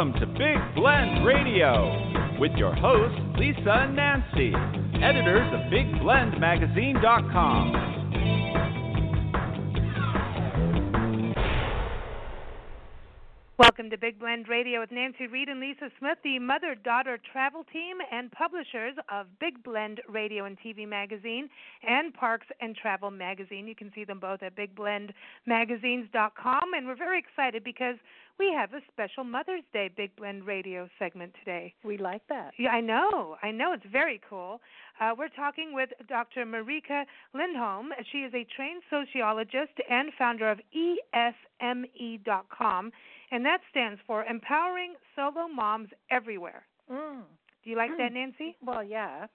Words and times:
Welcome 0.00 0.18
to 0.18 0.26
Big 0.28 0.56
Blend 0.74 1.26
Radio 1.26 2.40
with 2.40 2.52
your 2.52 2.74
hosts, 2.74 3.20
Lisa 3.38 3.84
and 3.84 3.94
Nancy, 3.94 4.50
editors 4.96 5.46
of 5.52 5.60
BigBlendMagazine.com. 5.70 7.72
Welcome 13.58 13.90
to 13.90 13.98
Big 13.98 14.18
Blend 14.18 14.48
Radio 14.48 14.80
with 14.80 14.90
Nancy 14.90 15.26
Reed 15.26 15.50
and 15.50 15.60
Lisa 15.60 15.90
Smith, 15.98 16.16
the 16.24 16.38
mother 16.38 16.74
daughter 16.74 17.18
travel 17.30 17.62
team 17.70 17.98
and 18.10 18.32
publishers 18.32 18.94
of 19.12 19.26
Big 19.38 19.62
Blend 19.62 20.00
Radio 20.08 20.46
and 20.46 20.56
TV 20.64 20.88
Magazine 20.88 21.50
and 21.86 22.14
Parks 22.14 22.46
and 22.62 22.74
Travel 22.74 23.10
Magazine. 23.10 23.68
You 23.68 23.74
can 23.74 23.92
see 23.94 24.04
them 24.04 24.18
both 24.18 24.42
at 24.42 24.56
bigblendmagazines.com. 24.56 26.72
And 26.74 26.86
we're 26.86 26.96
very 26.96 27.18
excited 27.18 27.62
because 27.62 27.96
we 28.40 28.52
have 28.56 28.72
a 28.72 28.80
special 28.90 29.22
Mother's 29.22 29.62
Day 29.72 29.88
Big 29.94 30.16
Blend 30.16 30.46
Radio 30.46 30.88
segment 30.98 31.34
today. 31.38 31.74
We 31.84 31.98
like 31.98 32.22
that. 32.28 32.52
Yeah, 32.58 32.70
I 32.70 32.80
know. 32.80 33.36
I 33.42 33.50
know. 33.50 33.74
It's 33.74 33.84
very 33.92 34.18
cool. 34.28 34.62
Uh, 35.00 35.10
we're 35.16 35.28
talking 35.28 35.74
with 35.74 35.90
Dr. 36.08 36.44
Marika 36.46 37.04
Lindholm. 37.34 37.90
She 38.10 38.18
is 38.18 38.32
a 38.34 38.44
trained 38.56 38.82
sociologist 38.90 39.72
and 39.88 40.10
founder 40.18 40.50
of 40.50 40.58
ESME.com 40.74 41.32
and 43.30 43.44
that 43.44 43.60
stands 43.70 44.00
for 44.06 44.24
Empowering 44.24 44.94
Solo 45.14 45.46
Moms 45.48 45.90
Everywhere. 46.10 46.62
Mm. 46.90 47.22
Do 47.62 47.70
you 47.70 47.76
like 47.76 47.90
that, 47.98 48.12
Nancy? 48.12 48.56
Well, 48.64 48.82
yeah. 48.82 49.26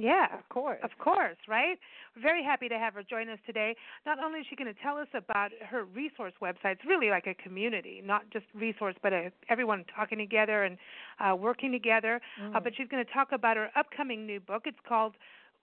Yeah, 0.00 0.26
of 0.32 0.48
course. 0.48 0.80
Of 0.82 0.92
course, 0.98 1.36
right? 1.46 1.78
We're 2.16 2.22
very 2.22 2.42
happy 2.42 2.70
to 2.70 2.78
have 2.78 2.94
her 2.94 3.02
join 3.02 3.28
us 3.28 3.38
today. 3.44 3.76
Not 4.06 4.18
only 4.18 4.40
is 4.40 4.46
she 4.48 4.56
going 4.56 4.72
to 4.72 4.80
tell 4.82 4.96
us 4.96 5.08
about 5.12 5.50
her 5.68 5.84
resource 5.84 6.32
website, 6.40 6.72
it's 6.72 6.86
really 6.88 7.10
like 7.10 7.26
a 7.26 7.34
community, 7.34 8.00
not 8.02 8.22
just 8.32 8.46
resource, 8.54 8.94
but 9.02 9.12
a, 9.12 9.30
everyone 9.50 9.84
talking 9.94 10.16
together 10.16 10.64
and 10.64 10.78
uh, 11.20 11.36
working 11.36 11.70
together. 11.70 12.18
Mm. 12.42 12.56
Uh, 12.56 12.60
but 12.60 12.72
she's 12.78 12.88
going 12.88 13.04
to 13.04 13.12
talk 13.12 13.28
about 13.32 13.58
her 13.58 13.68
upcoming 13.76 14.26
new 14.26 14.40
book. 14.40 14.62
It's 14.64 14.78
called 14.88 15.12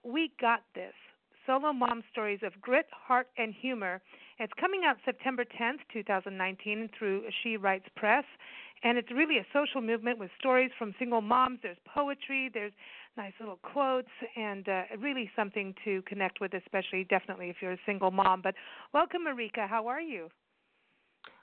We 0.04 0.32
Got 0.40 0.62
This 0.76 0.94
Solo 1.48 1.74
Mom 1.74 2.04
Stories 2.12 2.42
of 2.44 2.54
Grit, 2.62 2.86
Heart, 2.92 3.30
and 3.40 3.56
Humor. 3.60 4.02
It's 4.38 4.54
coming 4.60 4.82
out 4.86 4.98
September 5.04 5.46
10th, 5.46 5.80
2019, 5.92 6.90
through 6.98 7.24
She 7.42 7.58
Writes 7.58 7.86
Press. 7.96 8.26
And 8.84 9.00
it's 9.00 9.10
really 9.10 9.38
a 9.38 9.46
social 9.52 9.82
movement 9.82 10.20
with 10.20 10.30
stories 10.38 10.70
from 10.78 10.94
single 11.00 11.22
moms. 11.22 11.60
There's 11.64 11.78
poetry, 11.92 12.52
there's 12.54 12.74
nice 13.18 13.34
little 13.40 13.60
quotes, 13.62 14.08
and 14.36 14.68
uh, 14.70 14.84
really 15.00 15.30
something 15.36 15.74
to 15.84 16.02
connect 16.04 16.40
with, 16.40 16.54
especially 16.54 17.06
definitely 17.10 17.50
if 17.50 17.58
you're 17.62 17.74
a 17.74 17.80
single 17.86 18.12
mom. 18.12 18.42
But 18.42 18.56
welcome, 18.94 19.24
Marika. 19.28 19.68
How 19.68 19.88
are 19.88 20.02
you? 20.02 20.30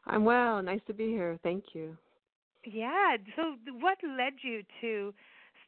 I'm 0.06 0.24
well. 0.24 0.62
Nice 0.62 0.80
to 0.86 0.94
be 0.94 1.08
here. 1.08 1.38
Thank 1.42 1.64
you. 1.72 1.96
Yeah. 2.64 3.16
So, 3.36 3.56
what 3.80 3.98
led 4.02 4.34
you 4.42 4.62
to 4.80 5.12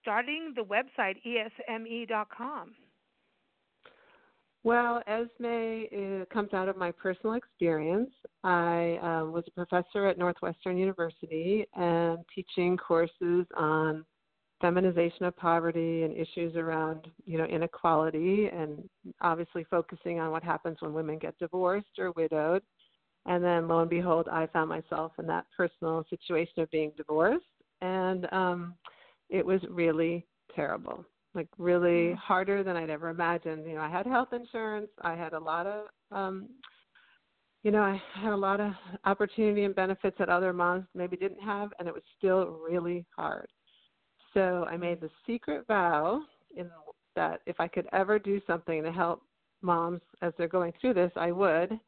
starting 0.00 0.54
the 0.54 0.62
website 0.62 1.16
esme.com? 1.26 2.74
Well, 4.66 5.00
Esme 5.06 5.84
uh, 6.24 6.24
comes 6.34 6.52
out 6.52 6.68
of 6.68 6.76
my 6.76 6.90
personal 6.90 7.36
experience. 7.36 8.10
I 8.42 8.98
uh, 9.00 9.30
was 9.30 9.44
a 9.46 9.52
professor 9.52 10.08
at 10.08 10.18
Northwestern 10.18 10.76
University 10.76 11.64
and 11.76 12.18
teaching 12.34 12.76
courses 12.76 13.46
on 13.56 14.04
feminization 14.60 15.24
of 15.26 15.36
poverty 15.36 16.02
and 16.04 16.16
issues 16.16 16.56
around, 16.56 17.08
you 17.24 17.38
know, 17.38 17.44
inequality 17.44 18.46
and 18.46 18.88
obviously 19.20 19.64
focusing 19.70 20.18
on 20.20 20.30
what 20.30 20.42
happens 20.42 20.78
when 20.80 20.94
women 20.94 21.18
get 21.18 21.38
divorced 21.38 21.98
or 21.98 22.12
widowed. 22.12 22.62
And 23.26 23.42
then 23.42 23.68
lo 23.68 23.80
and 23.80 23.90
behold, 23.90 24.28
I 24.30 24.46
found 24.46 24.68
myself 24.68 25.12
in 25.18 25.26
that 25.26 25.46
personal 25.56 26.04
situation 26.08 26.60
of 26.62 26.70
being 26.70 26.92
divorced 26.96 27.44
and 27.82 28.26
um 28.32 28.74
it 29.28 29.44
was 29.44 29.60
really 29.68 30.26
terrible 30.54 31.04
like 31.34 31.48
really 31.58 32.12
Mm-hmm. 32.12 32.14
harder 32.14 32.62
than 32.64 32.76
I'd 32.76 32.88
ever 32.88 33.10
imagined. 33.10 33.66
You 33.66 33.74
know, 33.74 33.82
I 33.82 33.90
had 33.90 34.06
health 34.06 34.32
insurance, 34.32 34.88
I 35.02 35.14
had 35.14 35.34
a 35.34 35.38
lot 35.38 35.66
of 35.66 35.86
um 36.10 36.48
you 37.62 37.72
know, 37.72 37.82
I 37.82 38.00
had 38.14 38.32
a 38.32 38.36
lot 38.36 38.60
of 38.60 38.72
opportunity 39.04 39.64
and 39.64 39.74
benefits 39.74 40.16
that 40.18 40.28
other 40.28 40.52
moms 40.52 40.86
maybe 40.94 41.16
didn't 41.16 41.42
have 41.42 41.70
and 41.78 41.88
it 41.88 41.94
was 41.94 42.02
still 42.16 42.58
really 42.68 43.04
hard. 43.16 43.48
So 44.36 44.66
I 44.68 44.76
made 44.76 45.00
the 45.00 45.08
secret 45.26 45.66
vow 45.66 46.20
in 46.54 46.68
that 47.14 47.40
if 47.46 47.58
I 47.58 47.68
could 47.68 47.88
ever 47.94 48.18
do 48.18 48.38
something 48.46 48.82
to 48.82 48.92
help 48.92 49.22
moms 49.62 50.02
as 50.20 50.34
they're 50.36 50.46
going 50.46 50.74
through 50.78 50.92
this, 50.92 51.10
I 51.16 51.32
would. 51.32 51.80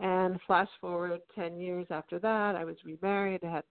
And 0.00 0.40
flash 0.46 0.68
forward 0.80 1.20
10 1.34 1.60
years 1.60 1.86
after 1.90 2.18
that, 2.20 2.56
I 2.56 2.64
was 2.64 2.76
remarried, 2.86 3.44
I 3.44 3.56
had 3.56 3.64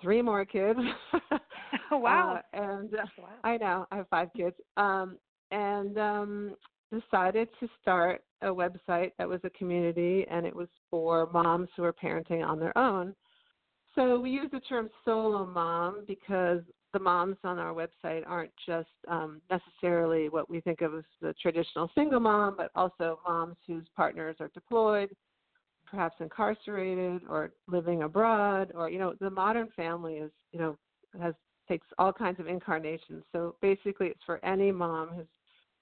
three 0.00 0.22
more 0.22 0.46
kids. 0.46 0.78
wow. 1.92 2.40
Uh, 2.54 2.56
and 2.56 2.94
uh, 2.94 3.04
wow. 3.18 3.28
I 3.44 3.58
know 3.58 3.86
I 3.92 3.96
have 3.96 4.08
five 4.08 4.30
kids. 4.34 4.56
Um, 4.78 5.18
and 5.50 5.98
um, 5.98 6.56
decided 6.90 7.50
to 7.60 7.68
start 7.82 8.24
a 8.40 8.46
website 8.46 9.10
that 9.18 9.28
was 9.28 9.40
a 9.44 9.50
community, 9.50 10.24
and 10.30 10.46
it 10.46 10.56
was 10.56 10.68
for 10.90 11.28
moms 11.34 11.68
who 11.76 11.84
are 11.84 11.92
parenting 11.92 12.42
on 12.42 12.58
their 12.58 12.76
own. 12.78 13.14
So 13.94 14.18
we 14.18 14.30
use 14.30 14.48
the 14.50 14.60
term 14.60 14.88
solo 15.04 15.44
mom 15.44 16.04
because 16.08 16.62
the 16.92 16.98
moms 16.98 17.36
on 17.44 17.58
our 17.58 17.74
website 17.74 18.22
aren't 18.26 18.52
just 18.66 18.88
um, 19.08 19.40
necessarily 19.50 20.28
what 20.28 20.48
we 20.48 20.60
think 20.60 20.80
of 20.80 20.94
as 20.94 21.04
the 21.20 21.34
traditional 21.40 21.90
single 21.94 22.20
mom, 22.20 22.54
but 22.56 22.70
also 22.74 23.20
moms 23.26 23.56
whose 23.66 23.86
partners 23.96 24.36
are 24.40 24.50
deployed, 24.54 25.10
perhaps 25.86 26.16
incarcerated 26.20 27.22
or 27.28 27.52
living 27.66 28.02
abroad, 28.02 28.72
or 28.74 28.90
you 28.90 28.98
know, 28.98 29.14
the 29.20 29.30
modern 29.30 29.68
family 29.76 30.14
is 30.14 30.30
you 30.52 30.58
know 30.58 30.76
has 31.20 31.34
takes 31.68 31.86
all 31.98 32.12
kinds 32.12 32.40
of 32.40 32.46
incarnations. 32.46 33.22
So 33.32 33.54
basically, 33.62 34.08
it's 34.08 34.22
for 34.26 34.44
any 34.44 34.72
mom 34.72 35.08
who's 35.08 35.26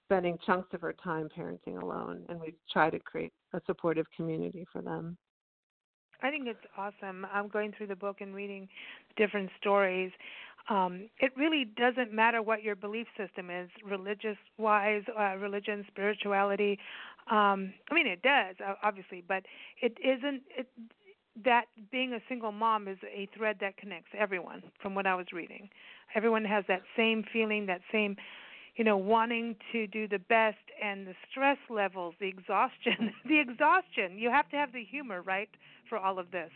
spending 0.06 0.38
chunks 0.44 0.69
of 0.75 0.81
her 0.81 0.93
time 0.93 1.28
parenting 1.37 1.81
alone, 1.81 2.25
and 2.28 2.41
we 2.41 2.54
try 2.72 2.91
to 2.91 2.99
create 2.99 3.32
a 3.53 3.60
supportive 3.66 4.06
community 4.16 4.66
for 4.72 4.82
them. 4.82 5.16
I 6.22 6.31
think 6.31 6.47
it's 6.47 6.59
awesome. 6.76 7.26
I'm 7.32 7.49
going 7.49 7.72
through 7.76 7.87
the 7.87 7.97
book 7.97 8.20
and 8.20 8.34
reading 8.34 8.69
different 9.16 9.49
stories. 9.60 10.10
Um, 10.69 11.09
it 11.19 11.32
really 11.37 11.65
doesn't 11.65 12.12
matter 12.12 12.43
what 12.43 12.62
your 12.62 12.76
belief 12.76 13.06
system 13.16 13.50
is, 13.50 13.69
religious 13.84 14.37
wise, 14.59 15.03
uh, 15.19 15.37
religion, 15.37 15.84
spirituality. 15.88 16.78
Um, 17.31 17.72
I 17.91 17.94
mean, 17.94 18.06
it 18.06 18.22
does 18.22 18.56
obviously, 18.82 19.22
but 19.26 19.44
it 19.81 19.97
isn't. 20.03 20.43
It, 20.56 20.69
that 21.44 21.66
being 21.91 22.12
a 22.12 22.19
single 22.28 22.53
mom 22.53 22.88
is 22.88 22.99
a 23.04 23.28
thread 23.37 23.56
that 23.60 23.76
connects 23.76 24.10
everyone. 24.19 24.62
From 24.82 24.94
what 24.94 25.06
I 25.06 25.15
was 25.15 25.26
reading, 25.32 25.70
everyone 26.15 26.44
has 26.44 26.65
that 26.69 26.82
same 26.97 27.25
feeling, 27.32 27.66
that 27.66 27.81
same 27.93 28.16
you 28.76 28.84
know, 28.84 28.97
wanting 28.97 29.56
to 29.72 29.87
do 29.87 30.09
the 30.09 30.19
best 30.19 30.56
and 30.82 31.06
the 31.06 31.15
stress 31.31 31.59
levels, 31.69 32.15
the 32.20 32.28
exhaustion, 32.28 33.12
the 33.29 33.38
exhaustion. 33.38 34.17
You 34.17 34.31
have 34.31 34.49
to 34.50 34.56
have 34.56 34.73
the 34.73 34.85
humor, 34.85 35.23
right, 35.23 35.50
for 35.88 35.99
all 35.99 36.19
of 36.19 36.31
this. 36.31 36.50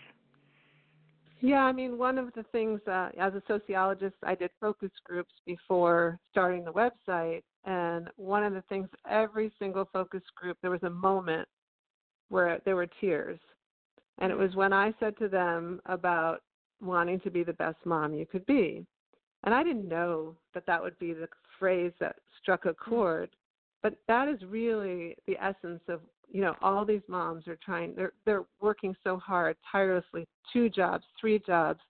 Yeah, 1.40 1.64
I 1.64 1.72
mean, 1.72 1.98
one 1.98 2.18
of 2.18 2.32
the 2.34 2.44
things 2.52 2.80
uh, 2.86 3.10
as 3.18 3.34
a 3.34 3.42
sociologist, 3.46 4.14
I 4.22 4.34
did 4.34 4.50
focus 4.60 4.90
groups 5.04 5.32
before 5.46 6.18
starting 6.30 6.64
the 6.64 6.72
website, 6.72 7.42
and 7.64 8.08
one 8.16 8.44
of 8.44 8.54
the 8.54 8.62
things 8.68 8.88
every 9.08 9.52
single 9.58 9.88
focus 9.92 10.22
group, 10.36 10.56
there 10.62 10.70
was 10.70 10.82
a 10.84 10.90
moment 10.90 11.48
where 12.30 12.60
there 12.64 12.76
were 12.76 12.88
tears, 13.00 13.38
and 14.18 14.30
it 14.30 14.38
was 14.38 14.54
when 14.54 14.72
I 14.72 14.94
said 15.00 15.18
to 15.18 15.28
them 15.28 15.80
about 15.86 16.40
wanting 16.80 17.20
to 17.20 17.30
be 17.30 17.44
the 17.44 17.52
best 17.54 17.78
mom 17.84 18.14
you 18.14 18.26
could 18.26 18.46
be, 18.46 18.86
and 19.44 19.54
I 19.54 19.62
didn't 19.62 19.88
know 19.88 20.34
that 20.54 20.66
that 20.66 20.82
would 20.82 20.98
be 20.98 21.12
the 21.12 21.28
phrase 21.58 21.92
that 22.00 22.16
struck 22.40 22.64
a 22.64 22.74
chord, 22.74 23.30
but 23.82 23.96
that 24.08 24.28
is 24.28 24.38
really 24.48 25.16
the 25.26 25.36
essence 25.42 25.82
of 25.88 26.00
you 26.34 26.42
know 26.42 26.54
all 26.60 26.84
these 26.84 27.06
moms 27.08 27.46
are 27.48 27.58
trying 27.64 27.94
they're 27.94 28.12
they're 28.26 28.44
working 28.60 28.94
so 29.02 29.16
hard 29.16 29.56
tirelessly 29.70 30.26
two 30.52 30.68
jobs 30.68 31.04
three 31.18 31.38
jobs 31.46 31.80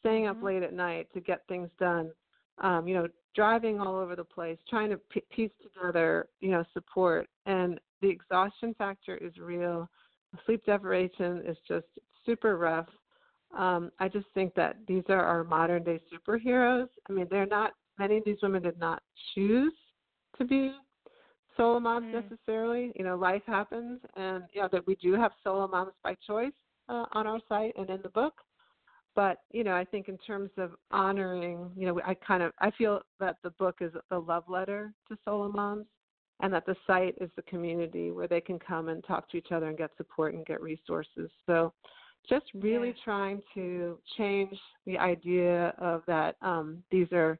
staying 0.00 0.26
up 0.26 0.36
Mhm. 0.38 0.42
late 0.42 0.62
at 0.62 0.74
night 0.74 1.08
to 1.14 1.20
get 1.20 1.46
things 1.46 1.70
done 1.78 2.10
um 2.58 2.86
you 2.86 2.94
know 2.94 3.08
driving 3.34 3.80
all 3.80 3.96
over 3.96 4.14
the 4.14 4.24
place 4.24 4.58
trying 4.68 4.90
to 4.90 4.98
p- 5.08 5.22
piece 5.30 5.52
together 5.62 6.28
you 6.40 6.50
know 6.50 6.64
support 6.74 7.28
and 7.46 7.80
the 8.02 8.08
exhaustion 8.08 8.74
factor 8.74 9.16
is 9.16 9.38
real. 9.38 9.88
Sleep 10.44 10.62
deprivation 10.66 11.42
is 11.46 11.56
just 11.66 11.86
super 12.26 12.58
rough. 12.58 12.88
Um, 13.56 13.90
I 13.98 14.08
just 14.08 14.26
think 14.34 14.54
that 14.54 14.76
these 14.86 15.04
are 15.08 15.24
our 15.24 15.44
modern 15.44 15.84
day 15.84 16.00
superheroes. 16.12 16.88
I 17.08 17.12
mean, 17.12 17.26
they're 17.30 17.46
not 17.46 17.72
many 17.98 18.18
of 18.18 18.24
these 18.24 18.38
women 18.42 18.62
did 18.62 18.78
not 18.78 19.02
choose 19.34 19.72
to 20.38 20.44
be 20.44 20.72
solo 21.56 21.80
moms 21.80 22.06
mm. 22.06 22.22
necessarily. 22.22 22.92
You 22.96 23.04
know, 23.04 23.16
life 23.16 23.42
happens, 23.46 24.00
and 24.16 24.44
you 24.52 24.60
know 24.60 24.68
that 24.72 24.86
we 24.86 24.96
do 24.96 25.14
have 25.14 25.32
solo 25.42 25.68
moms 25.68 25.92
by 26.02 26.16
choice 26.26 26.52
uh, 26.88 27.06
on 27.12 27.26
our 27.26 27.40
site 27.48 27.74
and 27.76 27.88
in 27.90 28.00
the 28.02 28.08
book. 28.08 28.34
But 29.14 29.38
you 29.50 29.64
know, 29.64 29.74
I 29.74 29.84
think 29.84 30.08
in 30.08 30.18
terms 30.18 30.50
of 30.56 30.72
honoring, 30.90 31.70
you 31.76 31.86
know, 31.86 32.00
I 32.06 32.14
kind 32.14 32.42
of 32.42 32.52
I 32.58 32.70
feel 32.72 33.02
that 33.20 33.36
the 33.42 33.50
book 33.50 33.76
is 33.80 33.92
the 34.10 34.18
love 34.18 34.44
letter 34.48 34.92
to 35.08 35.18
solo 35.24 35.50
moms, 35.50 35.86
and 36.40 36.52
that 36.52 36.66
the 36.66 36.76
site 36.86 37.14
is 37.20 37.30
the 37.36 37.42
community 37.42 38.10
where 38.10 38.28
they 38.28 38.40
can 38.40 38.58
come 38.58 38.88
and 38.88 39.04
talk 39.04 39.30
to 39.30 39.36
each 39.36 39.52
other 39.52 39.68
and 39.68 39.78
get 39.78 39.90
support 39.96 40.34
and 40.34 40.46
get 40.46 40.62
resources. 40.62 41.30
So, 41.46 41.72
just 42.28 42.46
really 42.54 42.88
yeah. 42.88 43.04
trying 43.04 43.42
to 43.54 43.98
change 44.16 44.56
the 44.86 44.98
idea 44.98 45.74
of 45.78 46.02
that 46.06 46.36
um, 46.40 46.82
these 46.90 47.10
are 47.12 47.38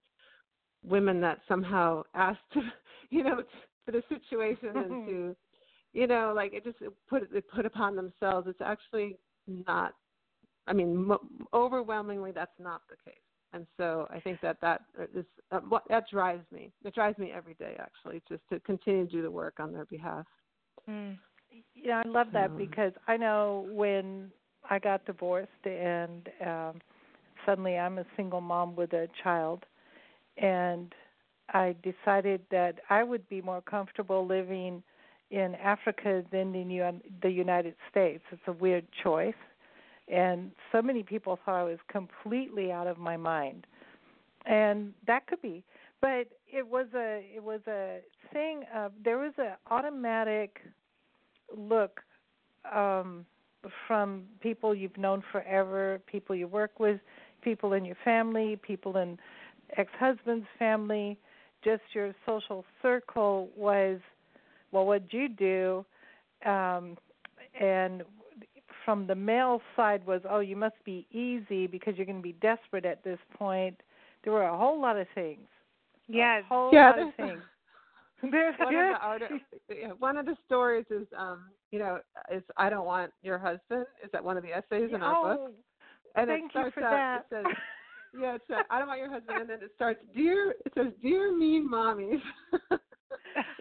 women 0.85 1.21
that 1.21 1.39
somehow 1.49 2.03
asked, 2.15 2.41
you 3.11 3.25
know, 3.25 3.43
for 3.85 3.93
the 3.93 4.03
situation 4.09 4.77
and 4.77 5.07
to, 5.07 5.37
you 5.93 6.07
know, 6.07 6.33
like 6.35 6.53
it 6.53 6.65
just 6.65 6.77
it 6.81 6.93
put 7.09 7.29
it 7.33 7.45
put 7.51 7.67
upon 7.67 7.97
themselves. 7.97 8.47
It's 8.49 8.61
actually 8.63 9.17
not. 9.47 9.95
I 10.67 10.73
mean, 10.73 10.95
mo- 10.95 11.27
overwhelmingly, 11.53 12.31
that's 12.33 12.59
not 12.59 12.83
the 12.89 12.97
case. 13.05 13.19
And 13.53 13.67
so 13.77 14.07
I 14.11 14.19
think 14.21 14.41
that 14.41 14.61
that 14.63 14.83
is 15.15 15.27
uh, 15.51 15.61
what 15.69 15.83
that 15.89 16.05
drives 16.11 16.45
me. 16.51 16.73
It 16.85 16.95
drives 16.95 17.19
me 17.19 17.33
every 17.33 17.55
day, 17.55 17.77
actually, 17.79 18.23
just 18.29 18.43
to 18.51 18.61
continue 18.61 19.07
to 19.07 19.11
do 19.13 19.23
the 19.23 19.31
work 19.31 19.55
on 19.59 19.73
their 19.73 19.85
behalf. 19.87 20.25
Mm. 20.89 21.19
Yeah, 21.75 22.03
I 22.05 22.09
love 22.09 22.29
that 22.33 22.57
because 22.57 22.93
I 23.09 23.17
know 23.17 23.67
when 23.73 24.31
I 24.69 24.79
got 24.79 25.05
divorced 25.05 25.51
and 25.67 26.29
um 26.47 26.81
suddenly 27.45 27.77
I'm 27.77 27.99
a 27.99 28.07
single 28.17 28.41
mom 28.41 28.75
with 28.77 28.93
a 28.93 29.09
child 29.23 29.65
and 30.39 30.93
I 31.53 31.75
decided 31.83 32.41
that 32.51 32.77
I 32.91 33.03
would 33.03 33.29
be 33.29 33.43
more 33.43 33.61
comfortable 33.61 34.27
living 34.27 34.83
in 35.31 35.55
Africa 35.57 36.25
than 36.31 36.55
in 36.55 37.01
the 37.23 37.31
United 37.31 37.75
States. 37.91 38.23
It's 38.31 38.43
a 38.47 38.53
weird 38.53 38.87
choice, 39.03 39.35
and 40.09 40.51
so 40.71 40.83
many 40.83 41.03
people 41.03 41.39
thought 41.45 41.61
I 41.61 41.65
was 41.65 41.79
completely 41.89 42.71
out 42.71 42.87
of 42.87 42.99
my 42.99 43.17
mind, 43.17 43.67
and 44.47 44.93
that 45.07 45.27
could 45.27 45.41
be. 45.43 45.65
But 46.01 46.29
it 46.53 46.67
was 46.67 46.87
a 46.95 47.25
it 47.35 47.43
was 47.43 47.61
a 47.67 48.01
thing 48.33 48.65
of 48.75 48.93
there 49.05 49.19
was 49.19 49.33
an 49.39 49.53
automatic 49.71 50.61
look 51.57 52.01
um, 52.75 53.25
from 53.87 54.25
people 54.41 54.75
you've 54.75 54.97
known 54.99 55.23
forever, 55.33 56.01
people 56.07 56.35
you 56.35 56.47
work 56.47 56.79
with, 56.81 57.01
people 57.43 57.73
in 57.73 57.85
your 57.85 57.97
family, 58.05 58.59
people 58.61 58.97
in 58.97 59.19
ex-husband's 59.77 60.47
family, 60.59 61.19
just 61.65 61.83
your 61.93 62.15
social 62.27 62.65
circle 62.81 63.49
was, 63.57 63.99
well, 64.71 64.87
what'd 64.87 65.13
you 65.13 65.29
do? 65.29 65.85
Um, 66.49 66.97
and 67.61 68.03
from 68.85 69.07
the 69.07 69.15
male 69.15 69.61
side 69.77 70.05
was, 70.07 70.23
oh, 70.29 70.41
you 70.41 70.57
must 70.57 70.77
be 70.85 71.07
easy 71.13 71.67
because 71.67 71.95
you're 71.97 72.07
going 72.07 72.19
to 72.19 72.23
be 72.23 72.35
desperate 72.35 72.85
at 72.85 73.05
this 73.05 73.19
point. 73.37 73.81
There 74.25 74.33
were 74.33 74.45
a 74.45 74.57
whole 74.57 74.81
lot 74.81 74.97
of 74.97 75.07
things. 75.15 75.47
Yes. 76.09 76.43
A 76.45 76.49
whole 76.49 76.71
yeah, 76.73 76.91
lot 76.91 76.99
of 76.99 77.15
things. 77.17 77.43
one, 78.21 78.35
of 78.35 78.55
the 78.59 78.99
art, 79.01 79.23
one 79.99 80.17
of 80.17 80.27
the 80.27 80.37
stories 80.47 80.87
is, 80.91 81.07
um, 81.17 81.45
you 81.71 81.79
know, 81.79 81.99
is 82.33 82.43
I 82.57 82.71
don't 82.71 82.87
want 82.87 83.13
your 83.23 83.39
husband. 83.39 83.87
Is 84.05 84.11
that 84.13 84.23
one 84.23 84.37
of 84.37 84.43
the 84.43 84.53
essays 84.53 84.91
in 84.93 85.03
our 85.03 85.17
oh, 85.17 85.37
book? 85.37 85.53
And 86.15 86.29
thank 86.29 86.47
it 86.47 86.51
starts 86.51 86.77
you 86.77 86.83
for 86.83 86.89
out, 86.89 87.25
that. 87.31 87.37
It 87.37 87.45
says, 87.45 87.57
yeah, 88.19 88.35
it's 88.35 88.45
uh, 88.51 88.63
I 88.71 88.79
don't 88.79 88.89
want 88.89 89.01
your 89.01 89.11
husband, 89.11 89.41
and 89.41 89.51
then 89.51 89.59
it 89.63 89.71
starts 89.75 90.01
dear. 90.15 90.55
It 90.65 90.73
says 90.77 90.93
dear 91.03 91.37
mean 91.37 91.69
mommies. 91.71 92.21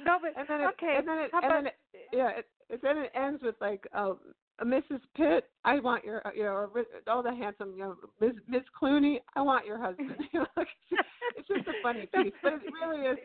no, 0.05 0.17
but 0.21 0.31
and 0.37 0.47
then 0.47 0.61
it, 0.61 0.69
okay. 0.73 0.95
And 0.97 1.07
then 1.07 1.17
it, 1.19 1.31
and 1.33 1.51
then 1.51 1.67
it, 1.67 1.75
yeah, 2.11 2.29
it, 2.29 2.45
it, 2.69 2.81
then 2.81 2.97
it 2.97 3.11
ends 3.15 3.41
with 3.43 3.55
like, 3.61 3.85
oh, 3.95 4.19
Mrs. 4.63 4.99
Pitt, 5.15 5.45
I 5.65 5.79
want 5.79 6.03
your, 6.03 6.21
you 6.35 6.43
know, 6.43 6.69
all 7.07 7.23
the 7.23 7.33
handsome, 7.33 7.73
you 7.75 7.83
know, 7.83 7.95
Miss 8.19 8.33
Miss 8.47 8.63
Clooney, 8.79 9.19
I 9.35 9.41
want 9.41 9.65
your 9.65 9.79
husband. 9.79 10.15
you 10.33 10.39
know, 10.39 10.45
it's 10.57 11.47
just 11.47 11.67
a 11.67 11.73
funny 11.81 12.07
piece, 12.13 12.33
but 12.43 12.53
it 12.53 12.61
really 12.81 13.07
is 13.07 13.17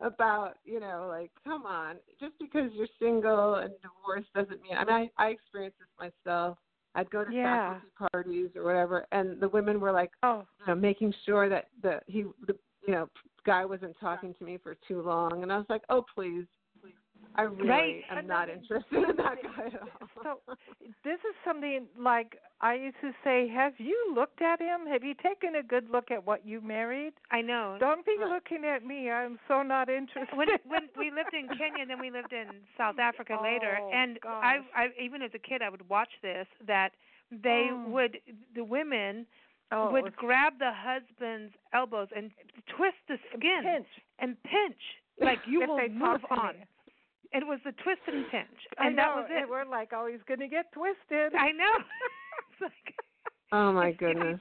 about, 0.00 0.54
you 0.64 0.78
know, 0.78 1.06
like, 1.08 1.30
come 1.42 1.64
on, 1.64 1.96
just 2.20 2.34
because 2.38 2.70
you're 2.74 2.86
single 3.00 3.54
and 3.56 3.72
divorced 3.82 4.32
doesn't 4.34 4.62
mean. 4.62 4.76
I 4.76 4.84
mean, 4.84 5.10
I 5.16 5.26
I 5.26 5.28
experienced 5.30 5.78
this 5.78 6.12
myself 6.26 6.58
I'd 6.96 7.10
go 7.10 7.24
to 7.24 7.32
yeah. 7.32 7.74
faculty 7.74 8.10
parties 8.12 8.50
or 8.56 8.64
whatever, 8.64 9.06
and 9.12 9.38
the 9.40 9.48
women 9.48 9.80
were 9.80 9.92
like, 9.92 10.10
oh, 10.22 10.44
you 10.60 10.66
know, 10.66 10.74
making 10.74 11.12
sure 11.24 11.48
that 11.48 11.66
the 11.82 12.00
he, 12.06 12.24
the 12.46 12.56
you 12.86 12.94
know, 12.94 13.08
guy 13.44 13.64
wasn't 13.64 13.94
talking 14.00 14.34
to 14.34 14.44
me 14.44 14.58
for 14.60 14.76
too 14.88 15.02
long, 15.02 15.42
and 15.42 15.52
I 15.52 15.58
was 15.58 15.66
like, 15.68 15.82
oh 15.90 16.04
please, 16.14 16.46
I 17.36 17.42
really 17.42 17.68
right. 17.68 18.02
am 18.10 18.26
not 18.26 18.48
interested 18.48 18.84
in 18.92 19.16
that 19.16 19.42
guy 19.42 19.66
at 19.66 19.80
all. 19.82 20.08
So 20.46 20.54
this 21.04 21.20
is 21.20 21.34
something 21.44 21.86
like 21.98 22.38
I 22.60 22.74
used 22.74 22.96
to 23.02 23.12
say, 23.22 23.48
have 23.48 23.74
you 23.78 24.12
looked 24.14 24.40
at 24.40 24.60
him? 24.60 24.86
Have 24.90 25.04
you 25.04 25.14
taken 25.14 25.56
a 25.56 25.62
good 25.62 25.90
look 25.90 26.10
at 26.10 26.26
what 26.26 26.46
you 26.46 26.60
married? 26.60 27.12
I 27.30 27.42
know. 27.42 27.76
Don't 27.78 28.04
be 28.06 28.16
looking 28.18 28.64
at 28.64 28.84
me. 28.84 29.10
I'm 29.10 29.38
so 29.48 29.62
not 29.62 29.88
interested. 29.88 30.34
When 30.34 30.48
when 30.66 30.88
we 30.96 31.10
lived 31.10 31.34
in 31.34 31.48
Kenya, 31.56 31.84
then 31.86 32.00
we 32.00 32.10
lived 32.10 32.32
in 32.32 32.46
South 32.78 32.98
Africa 32.98 33.36
oh, 33.40 33.42
later, 33.42 33.78
and 33.92 34.18
gosh. 34.20 34.42
I 34.74 34.82
I 34.82 34.86
even 35.02 35.20
as 35.22 35.30
a 35.34 35.38
kid 35.38 35.60
I 35.62 35.68
would 35.68 35.86
watch 35.88 36.10
this 36.22 36.46
that 36.66 36.90
they 37.30 37.68
oh. 37.70 37.84
would 37.90 38.18
the 38.54 38.64
women 38.64 39.26
oh, 39.72 39.92
would 39.92 40.04
was, 40.04 40.12
grab 40.16 40.54
the 40.58 40.72
husband's 40.74 41.52
elbows 41.74 42.08
and 42.16 42.30
twist 42.76 42.96
the 43.08 43.18
skin 43.36 43.60
pinch 43.62 43.86
and 44.20 44.36
pinch 44.42 44.80
like 45.20 45.38
you 45.46 45.60
will 45.60 45.88
move 45.88 46.20
on. 46.30 46.54
Me. 47.32 47.38
It 47.38 47.46
was 47.46 47.60
the 47.64 47.72
twist 47.82 48.02
and 48.06 48.26
pinch, 48.28 48.66
I 48.78 48.88
and 48.88 48.96
know, 48.96 49.02
that 49.02 49.14
was 49.16 49.26
it. 49.30 49.42
And 49.42 49.50
we're 49.50 49.64
like 49.64 49.92
always 49.92 50.20
going 50.26 50.40
to 50.40 50.48
get 50.48 50.72
twisted. 50.72 51.34
I 51.34 51.52
know. 51.52 51.76
it's 52.50 52.60
like, 52.60 52.94
Oh 53.52 53.72
my 53.72 53.92
it's, 53.92 53.98
you 54.06 54.14
know, 54.14 54.24
goodness. 54.24 54.40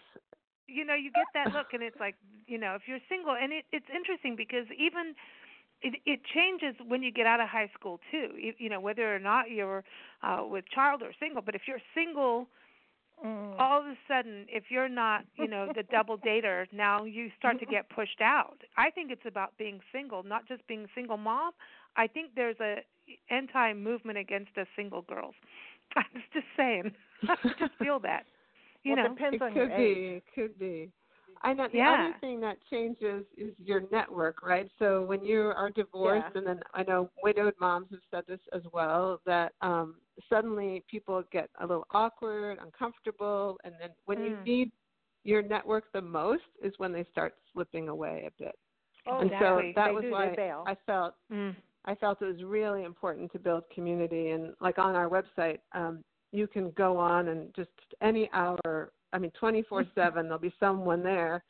you 0.67 0.85
know, 0.85 0.95
you 0.95 1.11
get 1.11 1.27
that 1.33 1.51
look, 1.51 1.73
and 1.73 1.83
it's 1.83 1.99
like, 1.99 2.15
you 2.47 2.57
know, 2.57 2.75
if 2.75 2.83
you're 2.87 2.99
single, 3.09 3.35
and 3.35 3.51
it, 3.53 3.65
it's 3.71 3.87
interesting 3.93 4.35
because 4.35 4.65
even 4.77 5.15
it, 5.81 5.95
it 6.05 6.21
changes 6.33 6.75
when 6.87 7.03
you 7.03 7.11
get 7.11 7.25
out 7.25 7.39
of 7.41 7.49
high 7.49 7.69
school 7.77 7.99
too. 8.11 8.29
You, 8.37 8.53
you 8.57 8.69
know, 8.69 8.79
whether 8.79 9.13
or 9.13 9.19
not 9.19 9.49
you're 9.51 9.83
uh, 10.23 10.41
with 10.45 10.65
child 10.73 11.01
or 11.03 11.11
single, 11.19 11.41
but 11.41 11.55
if 11.55 11.63
you're 11.67 11.81
single, 11.93 12.47
Mm. 13.23 13.57
all 13.59 13.79
of 13.79 13.85
a 13.85 13.95
sudden, 14.07 14.45
if 14.49 14.65
you're 14.69 14.89
not, 14.89 15.23
you 15.35 15.47
know, 15.47 15.67
the 15.73 15.83
double 15.83 16.17
dater, 16.17 16.65
now 16.73 17.03
you 17.05 17.29
start 17.37 17.59
to 17.59 17.65
get 17.67 17.89
pushed 17.89 18.21
out. 18.21 18.57
I 18.77 18.89
think 18.91 19.11
it's 19.11 19.25
about 19.25 19.57
being 19.57 19.79
single, 19.91 20.23
not 20.23 20.47
just 20.47 20.65
being 20.67 20.87
single 20.95 21.17
mom. 21.17 21.53
I 21.97 22.07
think 22.07 22.31
there's 22.35 22.59
a 22.59 22.77
anti 23.29 23.73
movement 23.73 24.17
against 24.17 24.57
us 24.57 24.67
single 24.75 25.01
girls. 25.03 25.35
I'm 25.95 26.21
just 26.33 26.45
saying. 26.57 26.91
I 27.27 27.35
just 27.57 27.71
feel 27.81 27.99
that. 28.01 28.25
You 28.83 28.95
well, 28.95 28.95
know, 28.95 29.17
depends 29.17 29.37
it 29.37 29.41
on 29.41 29.53
could 29.53 29.69
your 29.69 29.69
be, 29.75 29.81
age. 29.81 29.99
it 30.17 30.23
could 30.33 30.57
be. 30.59 30.91
I 31.43 31.53
know 31.53 31.67
the 31.71 31.79
Yeah. 31.79 31.91
other 31.91 32.13
thing 32.21 32.39
that 32.41 32.57
changes 32.69 33.25
is 33.37 33.53
your 33.63 33.83
network, 33.91 34.41
right? 34.43 34.69
So 34.79 35.03
when 35.05 35.23
you 35.23 35.51
are 35.55 35.69
divorced, 35.69 36.27
Yeah. 36.27 36.29
and 36.35 36.45
then 36.45 36.59
I 36.73 36.83
know 36.83 37.09
widowed 37.23 37.53
moms 37.59 37.87
have 37.91 37.99
said 38.11 38.23
this 38.27 38.39
as 38.53 38.61
well 38.73 39.21
that 39.25 39.53
um 39.61 39.95
suddenly 40.29 40.83
people 40.89 41.23
get 41.31 41.49
a 41.59 41.65
little 41.65 41.85
awkward, 41.91 42.59
uncomfortable, 42.61 43.57
and 43.63 43.75
then 43.79 43.89
when 44.05 44.21
you 44.21 44.31
Mm. 44.31 44.45
need 44.45 44.71
your 45.23 45.41
network 45.41 45.85
the 45.93 46.01
most 46.01 46.43
is 46.63 46.73
when 46.77 46.91
they 46.93 47.03
start 47.11 47.35
slipping 47.53 47.89
away 47.89 48.25
a 48.27 48.43
bit. 48.43 48.55
Oh, 49.07 49.19
and 49.19 49.29
exactly. 49.29 49.71
so 49.73 49.73
that 49.75 49.89
They 49.89 49.95
was 49.95 50.05
do, 50.07 50.09
why. 50.09 50.37
I 50.65 50.75
felt 50.85 51.15
mm. 51.31 51.55
I 51.85 51.95
felt 51.95 52.21
it 52.21 52.25
was 52.25 52.43
really 52.43 52.83
important 52.83 53.31
to 53.33 53.39
build 53.39 53.63
community 53.73 54.31
and 54.31 54.53
like 54.59 54.77
on 54.79 54.95
our 54.95 55.09
website, 55.09 55.59
um, 55.73 56.03
you 56.31 56.47
can 56.47 56.71
go 56.71 56.97
on 56.97 57.29
and 57.29 57.53
just 57.55 57.69
any 58.01 58.29
hour, 58.33 58.91
I 59.13 59.17
mean, 59.19 59.31
24 59.39 59.85
7, 59.95 60.23
there'll 60.23 60.39
be 60.39 60.53
someone 60.59 61.03
there. 61.03 61.43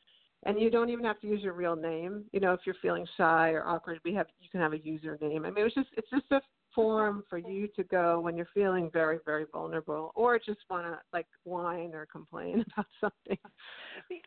And 0.44 0.60
you 0.60 0.70
don't 0.70 0.90
even 0.90 1.04
have 1.04 1.20
to 1.22 1.26
use 1.26 1.42
your 1.42 1.54
real 1.54 1.74
name. 1.74 2.24
You 2.32 2.38
know, 2.40 2.52
if 2.52 2.60
you're 2.66 2.76
feeling 2.80 3.06
shy 3.16 3.50
or 3.50 3.66
awkward, 3.66 3.98
we 4.04 4.14
have 4.14 4.26
you 4.38 4.48
can 4.48 4.60
have 4.60 4.74
a 4.74 4.78
username. 4.78 5.44
I 5.44 5.50
mean, 5.50 5.58
it 5.58 5.64
was 5.64 5.74
just 5.74 5.88
it's 5.96 6.10
just 6.10 6.30
a 6.30 6.40
forum 6.72 7.24
for 7.28 7.38
you 7.38 7.66
to 7.74 7.82
go 7.84 8.20
when 8.20 8.36
you're 8.36 8.46
feeling 8.54 8.90
very 8.92 9.18
very 9.24 9.46
vulnerable 9.50 10.12
or 10.14 10.38
just 10.38 10.60
want 10.70 10.84
to 10.84 10.98
like 11.12 11.26
whine 11.44 11.94
or 11.94 12.06
complain 12.06 12.64
about 12.76 12.86
something. 13.00 13.38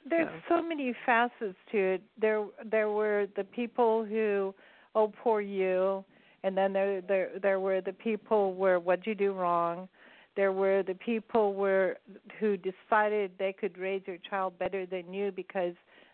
There's 0.10 0.28
so 0.50 0.62
many 0.62 0.94
facets 1.06 1.56
to 1.72 1.78
it. 1.78 2.02
There, 2.20 2.46
there 2.66 2.90
were 2.90 3.28
the 3.36 3.44
people 3.44 4.04
who, 4.04 4.54
oh, 4.96 5.12
poor 5.24 5.42
you, 5.42 6.04
and 6.44 6.58
then 6.58 6.74
there, 6.74 7.02
there, 7.02 7.30
there 7.42 7.60
were 7.60 7.82
the 7.82 7.94
people 7.94 8.54
where 8.54 8.80
what'd 8.80 9.06
you 9.08 9.16
do 9.16 9.34
wrong. 9.34 9.88
There 10.36 10.52
were 10.54 10.84
the 10.84 10.96
people 10.96 11.54
where 11.54 11.98
who 12.40 12.58
decided 12.58 13.32
they 13.38 13.54
could 13.54 13.78
raise 13.78 14.04
your 14.06 14.18
child 14.30 14.58
better 14.60 14.86
than 14.86 15.14
you 15.14 15.32
because 15.32 15.74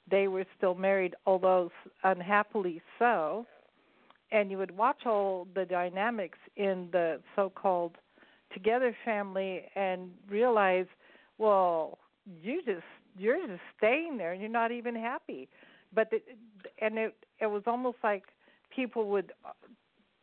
they 0.10 0.28
were 0.28 0.46
still 0.58 0.76
married, 0.76 1.16
although 1.26 1.72
unhappily 2.04 2.82
so. 3.00 3.46
and 4.32 4.50
you 4.52 4.58
would 4.58 4.72
watch 4.76 5.06
all 5.06 5.48
the 5.56 5.66
dynamics 5.66 6.38
in 6.58 6.90
the 6.92 7.20
so-called 7.36 7.98
together 8.54 8.96
family 9.06 9.64
and 9.76 10.10
realize, 10.30 10.88
well, 11.38 11.98
you 12.42 12.62
just 12.66 12.84
you're 13.18 13.46
just 13.48 13.62
staying 13.78 14.18
there 14.18 14.32
and 14.34 14.42
you're 14.42 14.50
not 14.50 14.72
even 14.72 14.96
happy. 14.96 15.48
But 15.94 16.10
the, 16.12 16.22
and 16.82 16.98
it 16.98 17.16
it 17.40 17.48
was 17.48 17.64
almost 17.68 17.98
like 18.04 18.24
people 18.76 19.08
would 19.10 19.32
uh, 19.46 19.52